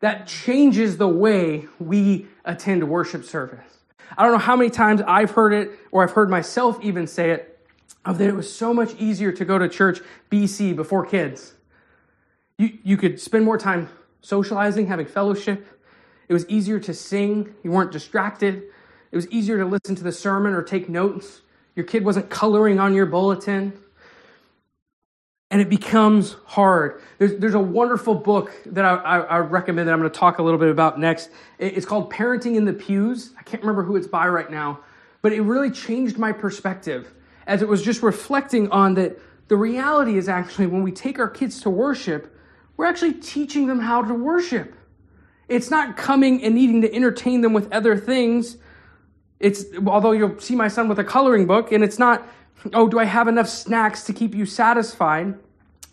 That 0.00 0.26
changes 0.26 0.96
the 0.96 1.08
way 1.08 1.66
we 1.78 2.26
attend 2.44 2.88
worship 2.88 3.24
service. 3.24 3.78
I 4.16 4.22
don't 4.22 4.32
know 4.32 4.38
how 4.38 4.56
many 4.56 4.70
times 4.70 5.02
I've 5.06 5.30
heard 5.30 5.52
it, 5.52 5.70
or 5.92 6.02
I've 6.02 6.12
heard 6.12 6.30
myself 6.30 6.78
even 6.82 7.06
say 7.06 7.30
it, 7.30 7.58
of 8.04 8.18
that 8.18 8.28
it 8.28 8.34
was 8.34 8.52
so 8.52 8.72
much 8.72 8.94
easier 8.94 9.30
to 9.32 9.44
go 9.44 9.58
to 9.58 9.68
church 9.68 10.00
BC 10.30 10.74
before 10.74 11.04
kids. 11.04 11.54
You, 12.60 12.78
you 12.82 12.98
could 12.98 13.18
spend 13.18 13.46
more 13.46 13.56
time 13.56 13.88
socializing, 14.20 14.86
having 14.86 15.06
fellowship. 15.06 15.66
It 16.28 16.34
was 16.34 16.46
easier 16.46 16.78
to 16.80 16.92
sing. 16.92 17.54
You 17.64 17.70
weren't 17.70 17.90
distracted. 17.90 18.64
It 19.10 19.16
was 19.16 19.26
easier 19.30 19.56
to 19.56 19.64
listen 19.64 19.94
to 19.94 20.04
the 20.04 20.12
sermon 20.12 20.52
or 20.52 20.62
take 20.62 20.86
notes. 20.86 21.40
Your 21.74 21.86
kid 21.86 22.04
wasn't 22.04 22.28
coloring 22.28 22.78
on 22.78 22.92
your 22.92 23.06
bulletin. 23.06 23.72
And 25.50 25.62
it 25.62 25.70
becomes 25.70 26.36
hard. 26.44 27.00
There's, 27.16 27.38
there's 27.38 27.54
a 27.54 27.58
wonderful 27.58 28.14
book 28.14 28.52
that 28.66 28.84
I, 28.84 28.96
I, 28.96 29.18
I 29.20 29.38
recommend 29.38 29.88
that 29.88 29.94
I'm 29.94 29.98
going 29.98 30.12
to 30.12 30.18
talk 30.18 30.38
a 30.38 30.42
little 30.42 30.60
bit 30.60 30.68
about 30.68 31.00
next. 31.00 31.30
It's 31.58 31.86
called 31.86 32.12
Parenting 32.12 32.56
in 32.56 32.66
the 32.66 32.74
Pews. 32.74 33.32
I 33.38 33.42
can't 33.42 33.62
remember 33.62 33.84
who 33.84 33.96
it's 33.96 34.06
by 34.06 34.28
right 34.28 34.50
now, 34.50 34.80
but 35.22 35.32
it 35.32 35.40
really 35.40 35.70
changed 35.70 36.18
my 36.18 36.30
perspective 36.30 37.14
as 37.46 37.62
it 37.62 37.68
was 37.68 37.80
just 37.80 38.02
reflecting 38.02 38.70
on 38.70 38.92
that 38.96 39.18
the 39.48 39.56
reality 39.56 40.18
is 40.18 40.28
actually 40.28 40.66
when 40.66 40.82
we 40.82 40.92
take 40.92 41.18
our 41.18 41.30
kids 41.30 41.62
to 41.62 41.70
worship, 41.70 42.36
we're 42.80 42.86
actually 42.86 43.12
teaching 43.12 43.66
them 43.66 43.78
how 43.78 44.00
to 44.00 44.14
worship. 44.14 44.74
It's 45.48 45.70
not 45.70 45.98
coming 45.98 46.42
and 46.42 46.54
needing 46.54 46.80
to 46.80 46.94
entertain 46.94 47.42
them 47.42 47.52
with 47.52 47.70
other 47.74 47.94
things. 47.94 48.56
It's 49.38 49.66
although 49.86 50.12
you'll 50.12 50.40
see 50.40 50.56
my 50.56 50.68
son 50.68 50.88
with 50.88 50.98
a 50.98 51.04
coloring 51.04 51.46
book, 51.46 51.72
and 51.72 51.84
it's 51.84 51.98
not, 51.98 52.26
oh, 52.72 52.88
do 52.88 52.98
I 52.98 53.04
have 53.04 53.28
enough 53.28 53.50
snacks 53.50 54.04
to 54.04 54.14
keep 54.14 54.34
you 54.34 54.46
satisfied? 54.46 55.34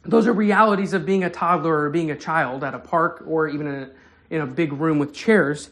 Those 0.05 0.27
are 0.27 0.31
realities 0.31 0.93
of 0.93 1.05
being 1.05 1.25
a 1.25 1.29
toddler 1.29 1.77
or 1.77 1.89
being 1.89 2.09
a 2.09 2.15
child 2.15 2.63
at 2.63 2.73
a 2.73 2.79
park 2.79 3.21
or 3.27 3.49
even 3.49 3.67
in 3.67 3.75
a, 3.75 3.89
in 4.29 4.39
a 4.39 4.47
big 4.47 4.71
room 4.71 4.97
with 4.97 5.13
chairs 5.13 5.69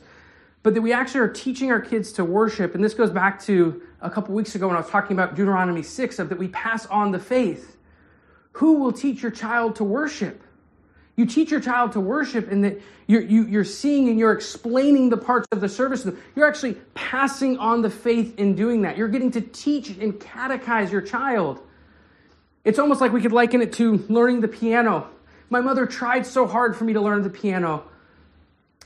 but 0.64 0.74
that 0.74 0.82
we 0.82 0.92
actually 0.92 1.22
are 1.22 1.30
teaching 1.30 1.72
our 1.72 1.80
kids 1.80 2.12
to 2.14 2.26
worship. 2.26 2.74
And 2.74 2.84
this 2.84 2.96
goes 2.96 3.12
back 3.12 3.40
to 3.44 3.84
a 4.02 4.10
couple 4.10 4.34
weeks 4.34 4.56
ago 4.56 4.68
when 4.68 4.76
I 4.76 4.80
was 4.80 4.90
talking 4.90 5.16
about 5.16 5.36
Deuteronomy 5.36 5.84
6 5.84 6.18
of 6.18 6.28
that 6.30 6.40
we 6.40 6.48
pass 6.48 6.88
on 6.88 7.12
the 7.12 7.20
faith. 7.20 7.78
Who 8.54 8.80
will 8.80 8.92
teach 8.92 9.22
your 9.22 9.30
child 9.30 9.76
to 9.76 9.84
worship? 9.84 10.42
You 11.16 11.26
teach 11.26 11.52
your 11.52 11.62
child 11.62 11.94
to 11.94 12.00
worship, 12.00 12.52
and 12.52 12.64
that 12.64 12.82
you're, 13.08 13.22
you, 13.22 13.44
are 13.44 13.48
you 13.48 13.60
are 13.62 13.64
seeing 13.64 14.10
and 14.10 14.20
you're 14.20 14.34
explaining 14.34 15.10
the 15.10 15.18
parts 15.18 15.48
of 15.52 15.62
the 15.62 15.70
service. 15.70 16.08
You're 16.36 16.48
actually 16.48 16.74
passing 16.94 17.58
on 17.58 17.82
the 17.82 17.90
faith 17.90 18.38
in 18.38 18.56
doing 18.56 18.82
that. 18.82 18.98
You're 18.98 19.08
getting 19.08 19.32
to 19.32 19.42
teach 19.42 19.90
and 19.90 20.14
catechize 20.14 20.92
your 20.92 21.02
child. 21.02 21.62
It's 22.64 22.80
almost 22.80 23.00
like 23.00 23.14
we 23.14 23.22
could 23.22 23.32
liken 23.32 23.62
it 23.62 23.72
to 23.74 24.04
learning 24.10 24.42
the 24.42 24.48
piano. 24.48 25.10
My 25.50 25.62
mother 25.62 25.86
tried 25.86 26.26
so 26.26 26.48
hard 26.48 26.76
for 26.76 26.84
me 26.84 26.94
to 26.94 27.02
learn 27.02 27.22
the 27.22 27.30
piano. 27.30 27.84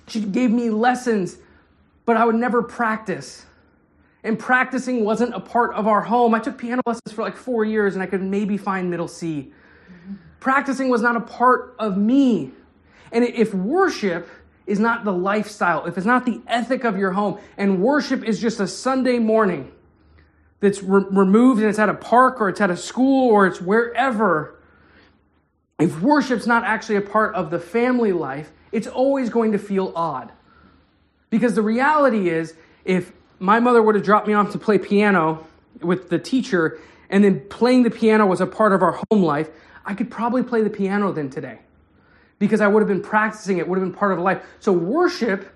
She 0.08 0.20
gave 0.20 0.52
me 0.52 0.70
lessons 0.70 1.38
but 2.10 2.18
I 2.18 2.26
would 2.26 2.38
never 2.38 2.64
practice. 2.64 3.46
And 4.24 4.40
practicing 4.40 5.06
wasn't 5.06 5.36
a 5.36 5.40
part 5.40 5.76
of 5.76 5.86
our 5.86 6.02
home. 6.02 6.34
I 6.34 6.40
took 6.40 6.58
piano 6.58 6.82
lessons 6.88 7.12
for 7.14 7.22
like 7.22 7.38
four 7.38 7.64
years 7.64 7.94
and 7.94 8.02
I 8.02 8.08
could 8.08 8.24
maybe 8.24 8.58
find 8.58 8.90
middle 8.90 9.08
C. 9.08 9.54
Mm-hmm. 9.88 10.14
Practicing 10.40 10.90
was 10.90 11.02
not 11.02 11.16
a 11.16 11.22
part 11.22 11.76
of 11.80 11.98
me. 11.98 12.52
And 13.12 13.24
if 13.24 13.54
worship 13.54 14.30
is 14.66 14.80
not 14.80 15.04
the 15.04 15.12
lifestyle, 15.12 15.86
if 15.86 15.98
it's 15.98 16.06
not 16.06 16.26
the 16.26 16.42
ethic 16.48 16.84
of 16.84 16.98
your 16.98 17.12
home, 17.12 17.40
and 17.58 17.82
worship 17.82 18.24
is 18.24 18.40
just 18.40 18.60
a 18.60 18.68
Sunday 18.68 19.20
morning 19.20 19.72
that's 20.60 20.84
re- 20.84 21.06
removed 21.10 21.60
and 21.62 21.70
it's 21.70 21.80
at 21.80 21.90
a 21.90 21.94
park 21.94 22.40
or 22.40 22.50
it's 22.50 22.62
at 22.62 22.70
a 22.70 22.78
school 22.78 23.30
or 23.30 23.48
it's 23.48 23.60
wherever, 23.60 24.60
if 25.80 26.02
worship's 26.02 26.46
not 26.46 26.64
actually 26.64 26.98
a 26.98 27.02
part 27.02 27.34
of 27.36 27.50
the 27.50 27.60
family 27.60 28.12
life, 28.12 28.52
it's 28.72 28.88
always 28.88 29.30
going 29.30 29.54
to 29.54 29.58
feel 29.58 29.92
odd. 29.96 30.32
Because 31.30 31.56
the 31.56 31.62
reality 31.62 32.30
is, 32.30 32.54
if 32.86 33.12
my 33.40 33.60
mother 33.60 33.82
would 33.82 33.96
have 33.96 34.04
dropped 34.04 34.28
me 34.28 34.34
off 34.34 34.52
to 34.52 34.60
play 34.60 34.78
piano 34.78 35.48
with 35.82 36.10
the 36.10 36.20
teacher, 36.20 36.80
and 37.10 37.24
then 37.24 37.40
playing 37.50 37.84
the 37.84 37.90
piano 37.90 38.26
was 38.26 38.42
a 38.42 38.46
part 38.46 38.74
of 38.74 38.84
our 38.84 39.00
home 39.10 39.24
life, 39.24 39.50
I 39.86 39.94
could 39.94 40.12
probably 40.12 40.44
play 40.44 40.62
the 40.62 40.70
piano 40.70 41.12
then 41.12 41.30
today. 41.30 41.60
Because 42.38 42.62
I 42.62 42.68
would 42.68 42.80
have 42.80 42.88
been 42.88 43.02
practicing 43.02 43.58
it, 43.58 43.68
would 43.68 43.78
have 43.78 43.86
been 43.88 43.98
part 43.98 44.12
of 44.12 44.20
life. 44.20 44.44
So, 44.60 44.72
worship 44.72 45.54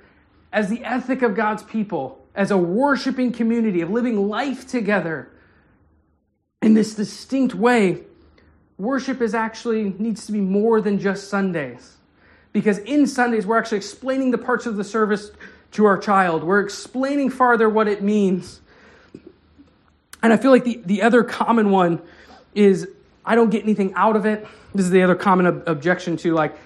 as 0.52 0.70
the 0.70 0.84
ethic 0.84 1.22
of 1.22 1.36
God's 1.36 1.64
people, 1.64 2.26
as 2.36 2.52
a 2.52 2.58
worshiping 2.58 3.32
community, 3.32 3.82
of 3.82 3.90
living 3.90 4.28
life 4.28 4.68
together 4.68 5.30
in 6.62 6.74
this 6.74 6.96
distinct 6.96 7.56
way, 7.56 8.04
worship 8.78 9.22
is 9.22 9.34
actually 9.34 9.96
needs 9.98 10.26
to 10.26 10.32
be 10.32 10.42
more 10.42 10.82
than 10.82 11.00
just 11.00 11.30
Sundays. 11.30 11.98
Because 12.52 12.78
in 12.80 13.08
Sundays, 13.08 13.46
we're 13.46 13.58
actually 13.58 13.78
explaining 13.78 14.32
the 14.32 14.38
parts 14.38 14.66
of 14.66 14.76
the 14.76 14.84
service 14.84 15.32
to 15.72 15.86
our 15.86 15.98
child. 15.98 16.44
We're 16.44 16.62
explaining 16.62 17.32
farther 17.32 17.68
what 17.68 17.88
it 17.88 18.04
means. 18.04 18.62
And 20.22 20.32
I 20.32 20.38
feel 20.38 20.52
like 20.52 20.64
the, 20.64 20.82
the 20.86 21.02
other 21.02 21.24
common 21.24 21.72
one 21.72 22.02
is 22.54 22.88
I 23.26 23.36
don't 23.36 23.50
get 23.50 23.64
anything 23.64 23.94
out 23.96 24.16
of 24.16 24.26
it. 24.26 24.46
This 24.74 24.86
is 24.86 24.92
the 24.92 25.02
other 25.02 25.16
common 25.16 25.48
ob- 25.48 25.64
objection 25.68 26.18
to 26.18 26.34
like 26.34 26.58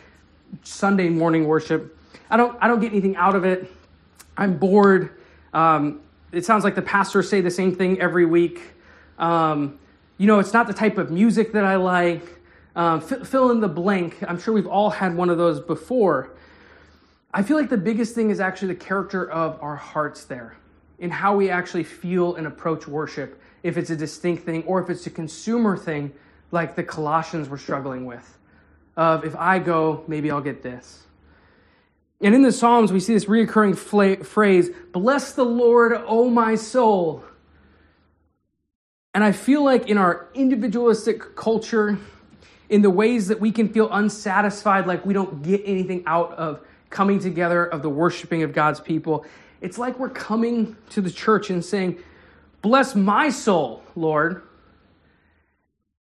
Sunday 0.64 1.10
morning 1.10 1.48
worship. 1.48 1.98
I 2.30 2.38
don't 2.38 2.58
I 2.62 2.68
don't 2.68 2.80
get 2.80 2.92
anything 2.92 3.16
out 3.16 3.36
of 3.36 3.46
it. 3.46 3.72
I'm 4.38 4.58
bored. 4.58 5.22
Um, 5.54 6.02
it 6.32 6.46
sounds 6.46 6.64
like 6.64 6.76
the 6.76 6.82
pastors 6.82 7.30
say 7.30 7.42
the 7.42 7.52
same 7.52 7.76
thing 7.76 8.00
every 8.00 8.26
week. 8.26 8.62
Um, 9.18 9.80
you 10.18 10.28
know, 10.28 10.40
it's 10.40 10.54
not 10.54 10.68
the 10.68 10.74
type 10.74 10.98
of 10.98 11.12
music 11.12 11.54
that 11.54 11.64
I 11.64 11.76
like. 11.76 12.40
Um, 12.76 13.04
f- 13.10 13.28
fill 13.28 13.52
in 13.52 13.60
the 13.60 13.68
blank. 13.68 14.18
I'm 14.28 14.40
sure 14.40 14.54
we've 14.54 14.68
all 14.68 14.90
had 14.90 15.16
one 15.16 15.30
of 15.30 15.38
those 15.38 15.60
before. 15.60 16.32
I 17.34 17.44
feel 17.44 17.58
like 17.58 17.70
the 17.70 17.78
biggest 17.78 18.16
thing 18.16 18.30
is 18.30 18.40
actually 18.40 18.70
the 18.70 18.80
character 18.80 19.30
of 19.30 19.62
our 19.62 19.76
hearts 19.76 20.26
there, 20.26 20.56
in 21.00 21.10
how 21.10 21.36
we 21.36 21.50
actually 21.50 21.84
feel 21.84 22.36
and 22.36 22.48
approach 22.48 22.88
worship, 22.88 23.42
if 23.64 23.78
it's 23.78 23.90
a 23.90 23.96
distinct 23.96 24.44
thing 24.44 24.64
or 24.64 24.82
if 24.82 24.90
it's 24.90 25.06
a 25.08 25.10
consumer 25.10 25.76
thing 25.78 26.12
like 26.52 26.76
the 26.76 26.84
Colossians 26.84 27.50
were 27.50 27.58
struggling 27.58 28.06
with. 28.06 28.38
Of 28.96 29.26
if 29.26 29.36
I 29.36 29.60
go, 29.60 30.04
maybe 30.08 30.32
I'll 30.32 30.42
get 30.42 30.64
this. 30.64 31.04
And 32.20 32.34
in 32.34 32.42
the 32.42 32.52
Psalms, 32.52 32.92
we 32.92 33.00
see 33.00 33.14
this 33.14 33.26
reoccurring 33.26 33.78
fla- 33.78 34.24
phrase, 34.24 34.72
Bless 34.92 35.34
the 35.34 35.46
Lord, 35.46 35.94
O 35.94 36.30
my 36.30 36.56
soul. 36.56 37.24
And 39.14 39.24
I 39.24 39.32
feel 39.32 39.64
like 39.64 39.88
in 39.88 39.98
our 39.98 40.28
individualistic 40.34 41.36
culture, 41.36 41.98
in 42.70 42.82
the 42.82 42.90
ways 42.90 43.28
that 43.28 43.40
we 43.40 43.52
can 43.52 43.70
feel 43.70 43.90
unsatisfied, 43.92 44.88
like 44.88 45.06
we 45.06 45.14
don't 45.14 45.44
get 45.44 45.62
anything 45.66 46.04
out 46.06 46.34
of 46.34 46.62
coming 46.90 47.20
together, 47.20 47.66
of 47.66 47.82
the 47.82 47.90
worshiping 47.90 48.44
of 48.44 48.54
God's 48.54 48.80
people, 48.80 49.26
it's 49.62 49.78
like 49.78 50.00
we're 50.00 50.10
coming 50.10 50.76
to 50.92 51.02
the 51.02 51.12
church 51.12 51.50
and 51.50 51.64
saying, 51.64 52.00
Bless 52.62 52.96
my 52.96 53.30
soul, 53.30 53.84
Lord. 53.96 54.44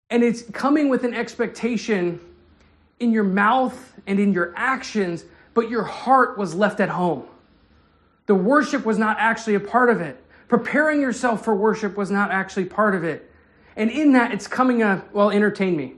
And 0.09 0.23
it's 0.23 0.43
coming 0.51 0.89
with 0.89 1.03
an 1.03 1.13
expectation 1.13 2.19
in 2.99 3.11
your 3.11 3.23
mouth 3.23 3.93
and 4.07 4.19
in 4.19 4.33
your 4.33 4.53
actions, 4.55 5.25
but 5.53 5.69
your 5.69 5.83
heart 5.83 6.37
was 6.37 6.55
left 6.55 6.79
at 6.79 6.89
home. 6.89 7.25
The 8.25 8.35
worship 8.35 8.85
was 8.85 8.97
not 8.97 9.17
actually 9.19 9.55
a 9.55 9.59
part 9.59 9.89
of 9.89 10.01
it. 10.01 10.23
Preparing 10.47 11.01
yourself 11.01 11.43
for 11.43 11.55
worship 11.55 11.97
was 11.97 12.09
not 12.09 12.31
actually 12.31 12.65
part 12.65 12.95
of 12.95 13.03
it. 13.03 13.29
And 13.75 13.91
in 13.91 14.13
that, 14.13 14.31
it's 14.31 14.47
coming 14.47 14.81
a, 14.81 15.03
well, 15.13 15.29
entertain 15.29 15.75
me. 15.75 15.95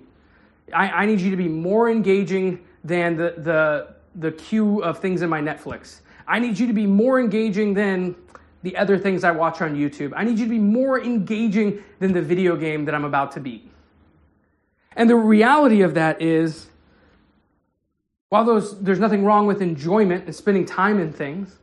I, 0.73 0.89
I 0.89 1.05
need 1.05 1.21
you 1.21 1.31
to 1.31 1.37
be 1.37 1.47
more 1.47 1.89
engaging 1.89 2.65
than 2.83 3.15
the, 3.15 3.35
the, 3.37 3.95
the 4.15 4.31
queue 4.31 4.83
of 4.83 4.99
things 4.99 5.21
in 5.21 5.29
my 5.29 5.41
Netflix. 5.41 6.01
I 6.27 6.39
need 6.39 6.59
you 6.59 6.67
to 6.67 6.73
be 6.73 6.85
more 6.85 7.19
engaging 7.19 7.73
than 7.73 8.15
the 8.63 8.75
other 8.75 8.97
things 8.97 9.23
I 9.23 9.31
watch 9.31 9.61
on 9.61 9.75
YouTube. 9.75 10.13
I 10.15 10.23
need 10.23 10.37
you 10.37 10.45
to 10.45 10.49
be 10.49 10.59
more 10.59 11.01
engaging 11.01 11.83
than 11.99 12.11
the 12.11 12.21
video 12.21 12.55
game 12.55 12.85
that 12.85 12.93
I'm 12.93 13.05
about 13.05 13.31
to 13.33 13.39
beat. 13.39 13.69
And 14.95 15.09
the 15.09 15.15
reality 15.15 15.81
of 15.81 15.93
that 15.93 16.21
is, 16.21 16.67
while 18.29 18.45
those, 18.45 18.79
there's 18.79 18.99
nothing 18.99 19.23
wrong 19.23 19.47
with 19.47 19.61
enjoyment 19.61 20.25
and 20.25 20.35
spending 20.35 20.65
time 20.65 20.99
in 20.99 21.11
things, 21.11 21.55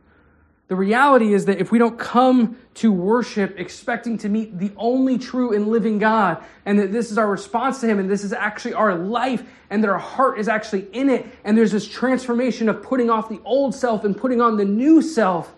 the 0.67 0.75
reality 0.75 1.33
is 1.33 1.45
that 1.45 1.59
if 1.59 1.71
we 1.71 1.79
don't 1.79 1.97
come 1.97 2.57
to 2.75 2.91
worship 2.91 3.57
expecting 3.57 4.17
to 4.19 4.29
meet 4.29 4.59
the 4.59 4.71
only 4.75 5.17
true 5.17 5.53
and 5.53 5.69
living 5.69 5.97
God, 5.97 6.43
and 6.65 6.77
that 6.79 6.91
this 6.91 7.09
is 7.09 7.17
our 7.17 7.27
response 7.27 7.79
to 7.81 7.87
Him, 7.87 7.99
and 7.99 8.09
this 8.09 8.23
is 8.25 8.33
actually 8.33 8.73
our 8.73 8.93
life, 8.93 9.43
and 9.69 9.81
that 9.81 9.89
our 9.89 9.97
heart 9.97 10.39
is 10.39 10.49
actually 10.49 10.87
in 10.91 11.09
it, 11.09 11.25
and 11.45 11.57
there's 11.57 11.71
this 11.71 11.87
transformation 11.87 12.67
of 12.67 12.83
putting 12.83 13.09
off 13.09 13.29
the 13.29 13.39
old 13.45 13.75
self 13.75 14.03
and 14.03 14.17
putting 14.17 14.41
on 14.41 14.57
the 14.57 14.65
new 14.65 15.01
self, 15.01 15.53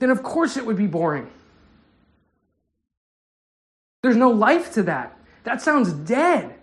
then 0.00 0.10
of 0.10 0.24
course 0.24 0.56
it 0.56 0.66
would 0.66 0.76
be 0.76 0.88
boring. 0.88 1.30
There's 4.02 4.16
no 4.16 4.30
life 4.30 4.72
to 4.74 4.82
that. 4.84 5.16
That 5.44 5.62
sounds 5.62 5.92
dead. 5.92 6.55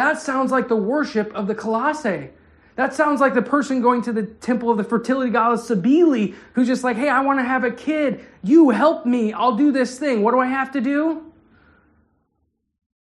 That 0.00 0.18
sounds 0.18 0.50
like 0.50 0.68
the 0.68 0.76
worship 0.76 1.30
of 1.34 1.46
the 1.46 1.54
Colossae. 1.54 2.30
That 2.76 2.94
sounds 2.94 3.20
like 3.20 3.34
the 3.34 3.42
person 3.42 3.82
going 3.82 4.00
to 4.04 4.14
the 4.14 4.22
temple 4.22 4.70
of 4.70 4.78
the 4.78 4.82
fertility 4.82 5.30
goddess 5.30 5.68
Cybele, 5.68 6.34
who's 6.54 6.66
just 6.66 6.82
like, 6.82 6.96
hey, 6.96 7.10
I 7.10 7.20
want 7.20 7.38
to 7.38 7.44
have 7.44 7.64
a 7.64 7.70
kid. 7.70 8.24
You 8.42 8.70
help 8.70 9.04
me. 9.04 9.34
I'll 9.34 9.56
do 9.56 9.70
this 9.70 9.98
thing. 9.98 10.22
What 10.22 10.30
do 10.30 10.40
I 10.40 10.46
have 10.46 10.72
to 10.72 10.80
do? 10.80 11.30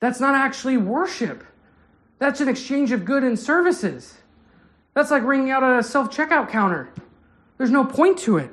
That's 0.00 0.18
not 0.18 0.34
actually 0.34 0.76
worship. 0.76 1.44
That's 2.18 2.40
an 2.40 2.48
exchange 2.48 2.90
of 2.90 3.04
good 3.04 3.22
and 3.22 3.38
services. 3.38 4.18
That's 4.94 5.12
like 5.12 5.22
ringing 5.22 5.52
out 5.52 5.62
at 5.62 5.78
a 5.78 5.84
self 5.84 6.10
checkout 6.10 6.50
counter. 6.50 6.92
There's 7.58 7.70
no 7.70 7.84
point 7.84 8.18
to 8.20 8.38
it. 8.38 8.50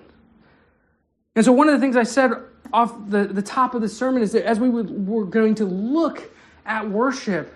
And 1.36 1.44
so, 1.44 1.52
one 1.52 1.68
of 1.68 1.74
the 1.74 1.80
things 1.80 1.96
I 1.96 2.04
said 2.04 2.34
off 2.72 2.94
the, 3.10 3.26
the 3.26 3.42
top 3.42 3.74
of 3.74 3.82
the 3.82 3.90
sermon 3.90 4.22
is 4.22 4.34
that 4.34 4.46
as 4.46 4.60
we 4.60 4.70
were 4.70 5.26
going 5.26 5.56
to 5.56 5.66
look 5.66 6.32
at 6.68 6.88
worship 6.88 7.56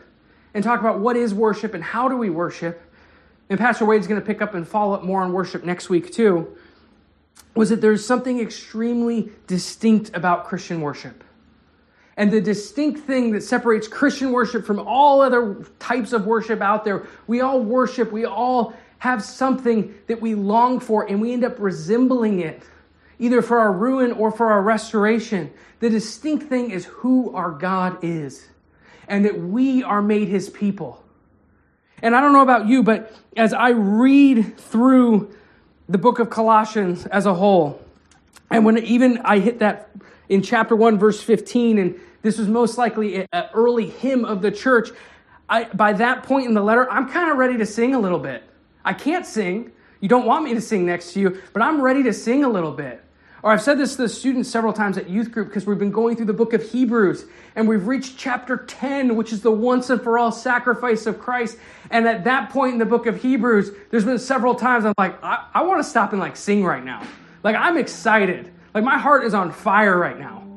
and 0.54 0.64
talk 0.64 0.80
about 0.80 1.00
what 1.00 1.16
is 1.16 1.34
worship 1.34 1.74
and 1.74 1.84
how 1.84 2.08
do 2.08 2.18
we 2.18 2.30
worship, 2.30 2.82
and 3.50 3.60
Pastor 3.60 3.86
Wade's 3.86 4.08
going 4.08 4.20
to 4.20 4.26
pick 4.26 4.42
up 4.42 4.54
and 4.54 4.68
follow 4.68 4.94
up 4.94 5.04
more 5.04 5.22
on 5.22 5.34
worship 5.34 5.64
next 5.64 5.90
week 5.90 6.12
too, 6.12 6.56
was 7.56 7.70
that 7.70 7.82
there's 7.82 8.06
something 8.06 8.40
extremely 8.40 9.32
distinct 9.48 10.12
about 10.16 10.46
Christian 10.46 10.82
worship. 10.82 11.24
And 12.16 12.32
the 12.32 12.42
distinct 12.42 13.02
thing 13.02 13.32
that 13.32 13.42
separates 13.42 13.88
Christian 13.88 14.32
worship 14.32 14.66
from 14.66 14.80
all 14.80 15.22
other 15.22 15.66
types 15.80 16.14
of 16.14 16.26
worship 16.28 16.62
out 16.62 16.86
there, 16.86 17.08
we 17.26 17.42
all 17.42 17.60
worship, 17.60 18.12
we 18.12 18.26
all 18.26 18.74
have 19.00 19.24
something 19.24 19.94
that 20.08 20.22
we 20.22 20.36
long 20.36 20.80
for, 20.80 21.10
and 21.10 21.20
we 21.20 21.34
end 21.34 21.44
up 21.44 21.56
resembling 21.60 22.40
it, 22.40 22.64
either 23.20 23.42
for 23.42 23.60
our 23.60 23.72
ruin 23.72 24.12
or 24.12 24.32
for 24.32 24.52
our 24.52 24.62
restoration. 24.62 25.52
The 25.80 25.90
distinct 25.90 26.48
thing 26.48 26.72
is 26.72 26.86
who 26.86 27.36
our 27.36 27.52
God 27.52 27.98
is, 28.04 28.48
and 29.08 29.26
that 29.26 29.40
we 29.40 29.84
are 29.84 30.02
made 30.02 30.28
his 30.28 30.50
people. 30.50 31.04
And 32.02 32.16
I 32.16 32.22
don't 32.22 32.34
know 32.34 32.42
about 32.42 32.68
you, 32.68 32.84
but 32.84 33.14
as 33.38 33.54
I 33.54 33.70
read 33.70 34.58
through 34.58 35.34
the 35.88 35.98
book 35.98 36.20
of 36.20 36.30
Colossians 36.30 37.06
as 37.06 37.26
a 37.26 37.34
whole, 37.34 37.82
and 38.50 38.66
when 38.66 38.78
even 38.80 39.20
I 39.20 39.40
hit 39.40 39.60
that 39.60 39.90
in 40.30 40.42
chapter 40.42 40.76
1, 40.76 40.98
verse 40.98 41.22
15, 41.22 41.78
and 41.78 42.00
this 42.22 42.38
was 42.38 42.48
most 42.48 42.78
likely 42.78 43.28
an 43.32 43.46
early 43.54 43.90
hymn 43.90 44.26
of 44.26 44.42
the 44.42 44.52
church, 44.52 44.90
I, 45.50 45.66
by 45.66 45.94
that 45.94 46.24
point 46.24 46.48
in 46.48 46.54
the 46.54 46.64
letter, 46.64 46.90
I'm 46.90 47.10
kind 47.10 47.32
of 47.32 47.38
ready 47.38 47.58
to 47.58 47.66
sing 47.66 47.94
a 47.94 48.00
little 48.00 48.20
bit. 48.20 48.44
I 48.84 48.94
can't 48.94 49.26
sing. 49.26 49.72
You 50.00 50.10
don't 50.10 50.26
want 50.26 50.44
me 50.44 50.54
to 50.54 50.62
sing 50.62 50.86
next 50.86 51.14
to 51.14 51.20
you, 51.20 51.42
but 51.54 51.62
I'm 51.62 51.82
ready 51.82 52.04
to 52.04 52.14
sing 52.14 52.44
a 52.44 52.50
little 52.50 52.72
bit. 52.72 53.03
Or 53.44 53.52
I've 53.52 53.62
said 53.62 53.78
this 53.78 53.98
to 53.98 54.04
the 54.04 54.10
students 54.10 54.50
several 54.50 54.72
times 54.72 54.98
at 54.98 55.10
youth 55.10 55.30
group 55.30 55.50
because 55.50 55.66
we've 55.66 55.78
been 55.78 55.92
going 55.92 56.16
through 56.16 56.28
the 56.28 56.34
book 56.34 56.54
of 56.54 56.64
Hebrews 56.64 57.26
and 57.58 57.68
we've 57.68 57.86
reached 57.86 58.18
chapter 58.18 58.56
10, 58.56 59.18
which 59.18 59.34
is 59.34 59.42
the 59.42 59.52
once 59.52 59.90
and 59.90 60.02
for 60.02 60.18
all 60.18 60.32
sacrifice 60.32 61.06
of 61.06 61.20
Christ. 61.20 61.58
And 61.92 62.08
at 62.08 62.24
that 62.24 62.52
point 62.52 62.72
in 62.72 62.80
the 62.80 62.86
book 62.86 63.06
of 63.06 63.22
Hebrews, 63.22 63.72
there's 63.92 64.06
been 64.06 64.18
several 64.18 64.56
times 64.56 64.86
I'm 64.86 64.94
like, 64.98 65.22
I, 65.22 65.46
I 65.54 65.64
want 65.64 65.84
to 65.84 65.84
stop 65.84 66.14
and 66.14 66.22
like 66.22 66.38
sing 66.38 66.64
right 66.64 66.86
now. 66.86 67.06
Like 67.44 67.58
I'm 67.58 67.78
excited. 67.78 68.50
Like 68.74 68.86
my 68.86 68.98
heart 68.98 69.26
is 69.26 69.34
on 69.34 69.52
fire 69.52 69.98
right 69.98 70.18
now. 70.18 70.48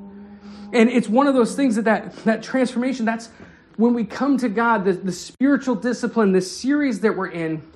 And 0.72 0.88
it's 0.88 1.08
one 1.08 1.26
of 1.26 1.34
those 1.34 1.56
things 1.56 1.74
that 1.74 1.86
that, 1.86 2.14
that 2.24 2.42
transformation, 2.44 3.04
that's 3.04 3.30
when 3.76 3.94
we 3.94 4.04
come 4.04 4.38
to 4.38 4.48
God, 4.48 4.84
the, 4.84 4.92
the 4.92 5.12
spiritual 5.12 5.74
discipline, 5.74 6.30
the 6.30 6.40
series 6.40 7.00
that 7.00 7.16
we're 7.16 7.30
in, 7.30 7.66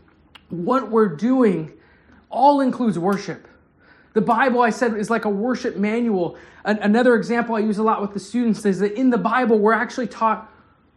what 0.51 0.89
we're 0.89 1.09
doing 1.17 1.73
all 2.31 2.61
includes 2.61 2.97
worship. 2.97 3.49
The 4.13 4.21
Bible, 4.21 4.61
I 4.61 4.71
said, 4.71 4.97
is 4.97 5.11
like 5.11 5.25
a 5.25 5.31
worship 5.31 5.77
manual. 5.77 6.37
another 6.65 7.15
example 7.15 7.55
I 7.55 7.61
use 7.61 7.79
a 7.79 7.83
lot 7.83 8.03
with 8.03 8.13
the 8.13 8.21
students 8.21 8.65
is 8.65 8.81
that 8.81 8.95
in 8.95 9.11
the 9.11 9.19
Bible, 9.19 9.59
we're 9.59 9.73
actually 9.73 10.09
taught 10.09 10.51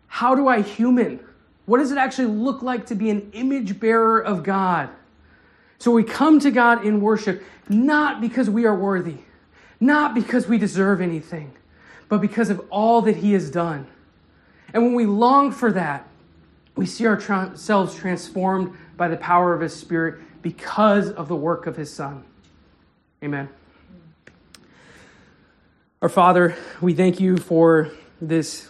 how 0.07 0.36
do 0.36 0.47
I 0.47 0.61
human? 0.61 1.20
What 1.66 1.80
does 1.80 1.91
it 1.91 1.97
actually 1.97 2.28
look 2.28 2.61
like 2.61 2.86
to 2.88 2.95
be 2.95 3.09
an 3.09 3.32
image 3.34 3.80
bearer 3.80 4.20
of 4.20 4.43
God? 4.43 4.89
So 5.80 5.91
we 5.91 6.03
come 6.03 6.39
to 6.41 6.51
God 6.51 6.86
in 6.86 7.01
worship 7.01 7.43
not 7.70 8.22
because 8.22 8.49
we 8.49 8.66
are 8.66 8.76
worthy, 8.76 9.18
not 9.80 10.14
because 10.14 10.47
we 10.47 10.57
deserve 10.57 11.01
anything, 11.01 11.53
but 12.09 12.20
because 12.20 12.49
of 12.49 12.61
all 12.70 13.01
that 13.03 13.18
He 13.18 13.34
has 13.34 13.49
done. 13.49 13.88
And 14.74 14.84
when 14.84 14.93
we 14.93 15.05
long 15.05 15.51
for 15.51 15.72
that, 15.72 16.07
we 16.76 16.86
see 16.86 17.05
ourselves 17.05 17.95
transformed 17.95 18.76
by 18.97 19.07
the 19.07 19.18
power 19.18 19.53
of 19.53 19.61
His 19.61 19.76
Spirit 19.76 20.20
because 20.41 21.09
of 21.11 21.28
the 21.28 21.36
work 21.36 21.68
of 21.68 21.76
His 21.76 21.91
Son. 21.93 22.24
Amen. 23.24 23.48
Our 26.02 26.10
Father, 26.10 26.58
we 26.82 26.94
thank 26.94 27.22
you 27.22 27.38
for 27.38 27.90
this, 28.20 28.70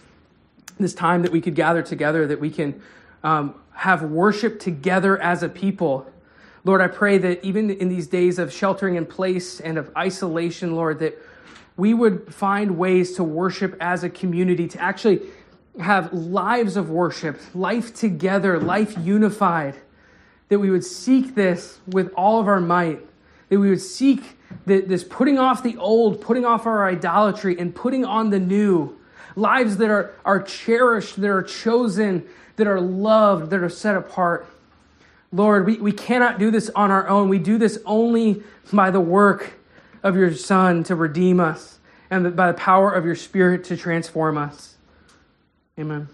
this 0.78 0.94
time 0.94 1.22
that 1.22 1.32
we 1.32 1.40
could 1.40 1.56
gather 1.56 1.82
together, 1.82 2.24
that 2.28 2.38
we 2.38 2.50
can 2.50 2.80
um, 3.24 3.56
have 3.72 4.02
worship 4.02 4.60
together 4.60 5.20
as 5.20 5.42
a 5.42 5.48
people. 5.48 6.08
Lord, 6.62 6.80
I 6.80 6.86
pray 6.86 7.18
that 7.18 7.44
even 7.44 7.68
in 7.68 7.88
these 7.88 8.06
days 8.06 8.38
of 8.38 8.52
sheltering 8.52 8.94
in 8.94 9.06
place 9.06 9.58
and 9.58 9.76
of 9.76 9.90
isolation, 9.96 10.76
Lord, 10.76 11.00
that 11.00 11.18
we 11.76 11.92
would 11.92 12.32
find 12.32 12.78
ways 12.78 13.16
to 13.16 13.24
worship 13.24 13.76
as 13.80 14.04
a 14.04 14.08
community, 14.08 14.68
to 14.68 14.80
actually 14.80 15.20
have 15.80 16.12
lives 16.12 16.76
of 16.76 16.90
worship, 16.90 17.40
life 17.56 17.92
together, 17.92 18.60
life 18.60 18.96
unified, 18.98 19.74
that 20.48 20.60
we 20.60 20.70
would 20.70 20.84
seek 20.84 21.34
this 21.34 21.80
with 21.88 22.12
all 22.14 22.38
of 22.38 22.46
our 22.46 22.60
might, 22.60 23.00
that 23.48 23.58
we 23.58 23.68
would 23.68 23.80
seek 23.80 24.38
this 24.66 25.04
putting 25.04 25.38
off 25.38 25.62
the 25.62 25.76
old, 25.76 26.20
putting 26.20 26.44
off 26.44 26.66
our 26.66 26.88
idolatry, 26.88 27.58
and 27.58 27.74
putting 27.74 28.04
on 28.04 28.30
the 28.30 28.38
new. 28.38 28.98
Lives 29.36 29.78
that 29.78 29.90
are, 29.90 30.14
are 30.24 30.40
cherished, 30.42 31.20
that 31.20 31.30
are 31.30 31.42
chosen, 31.42 32.24
that 32.56 32.66
are 32.66 32.80
loved, 32.80 33.50
that 33.50 33.60
are 33.60 33.68
set 33.68 33.96
apart. 33.96 34.46
Lord, 35.32 35.66
we, 35.66 35.78
we 35.78 35.90
cannot 35.90 36.38
do 36.38 36.52
this 36.52 36.70
on 36.70 36.92
our 36.92 37.08
own. 37.08 37.28
We 37.28 37.40
do 37.40 37.58
this 37.58 37.78
only 37.84 38.42
by 38.72 38.92
the 38.92 39.00
work 39.00 39.54
of 40.04 40.14
your 40.14 40.32
Son 40.34 40.84
to 40.84 40.94
redeem 40.94 41.40
us 41.40 41.80
and 42.10 42.36
by 42.36 42.52
the 42.52 42.56
power 42.56 42.92
of 42.92 43.04
your 43.04 43.16
Spirit 43.16 43.64
to 43.64 43.76
transform 43.76 44.38
us. 44.38 44.76
Amen. 45.78 46.08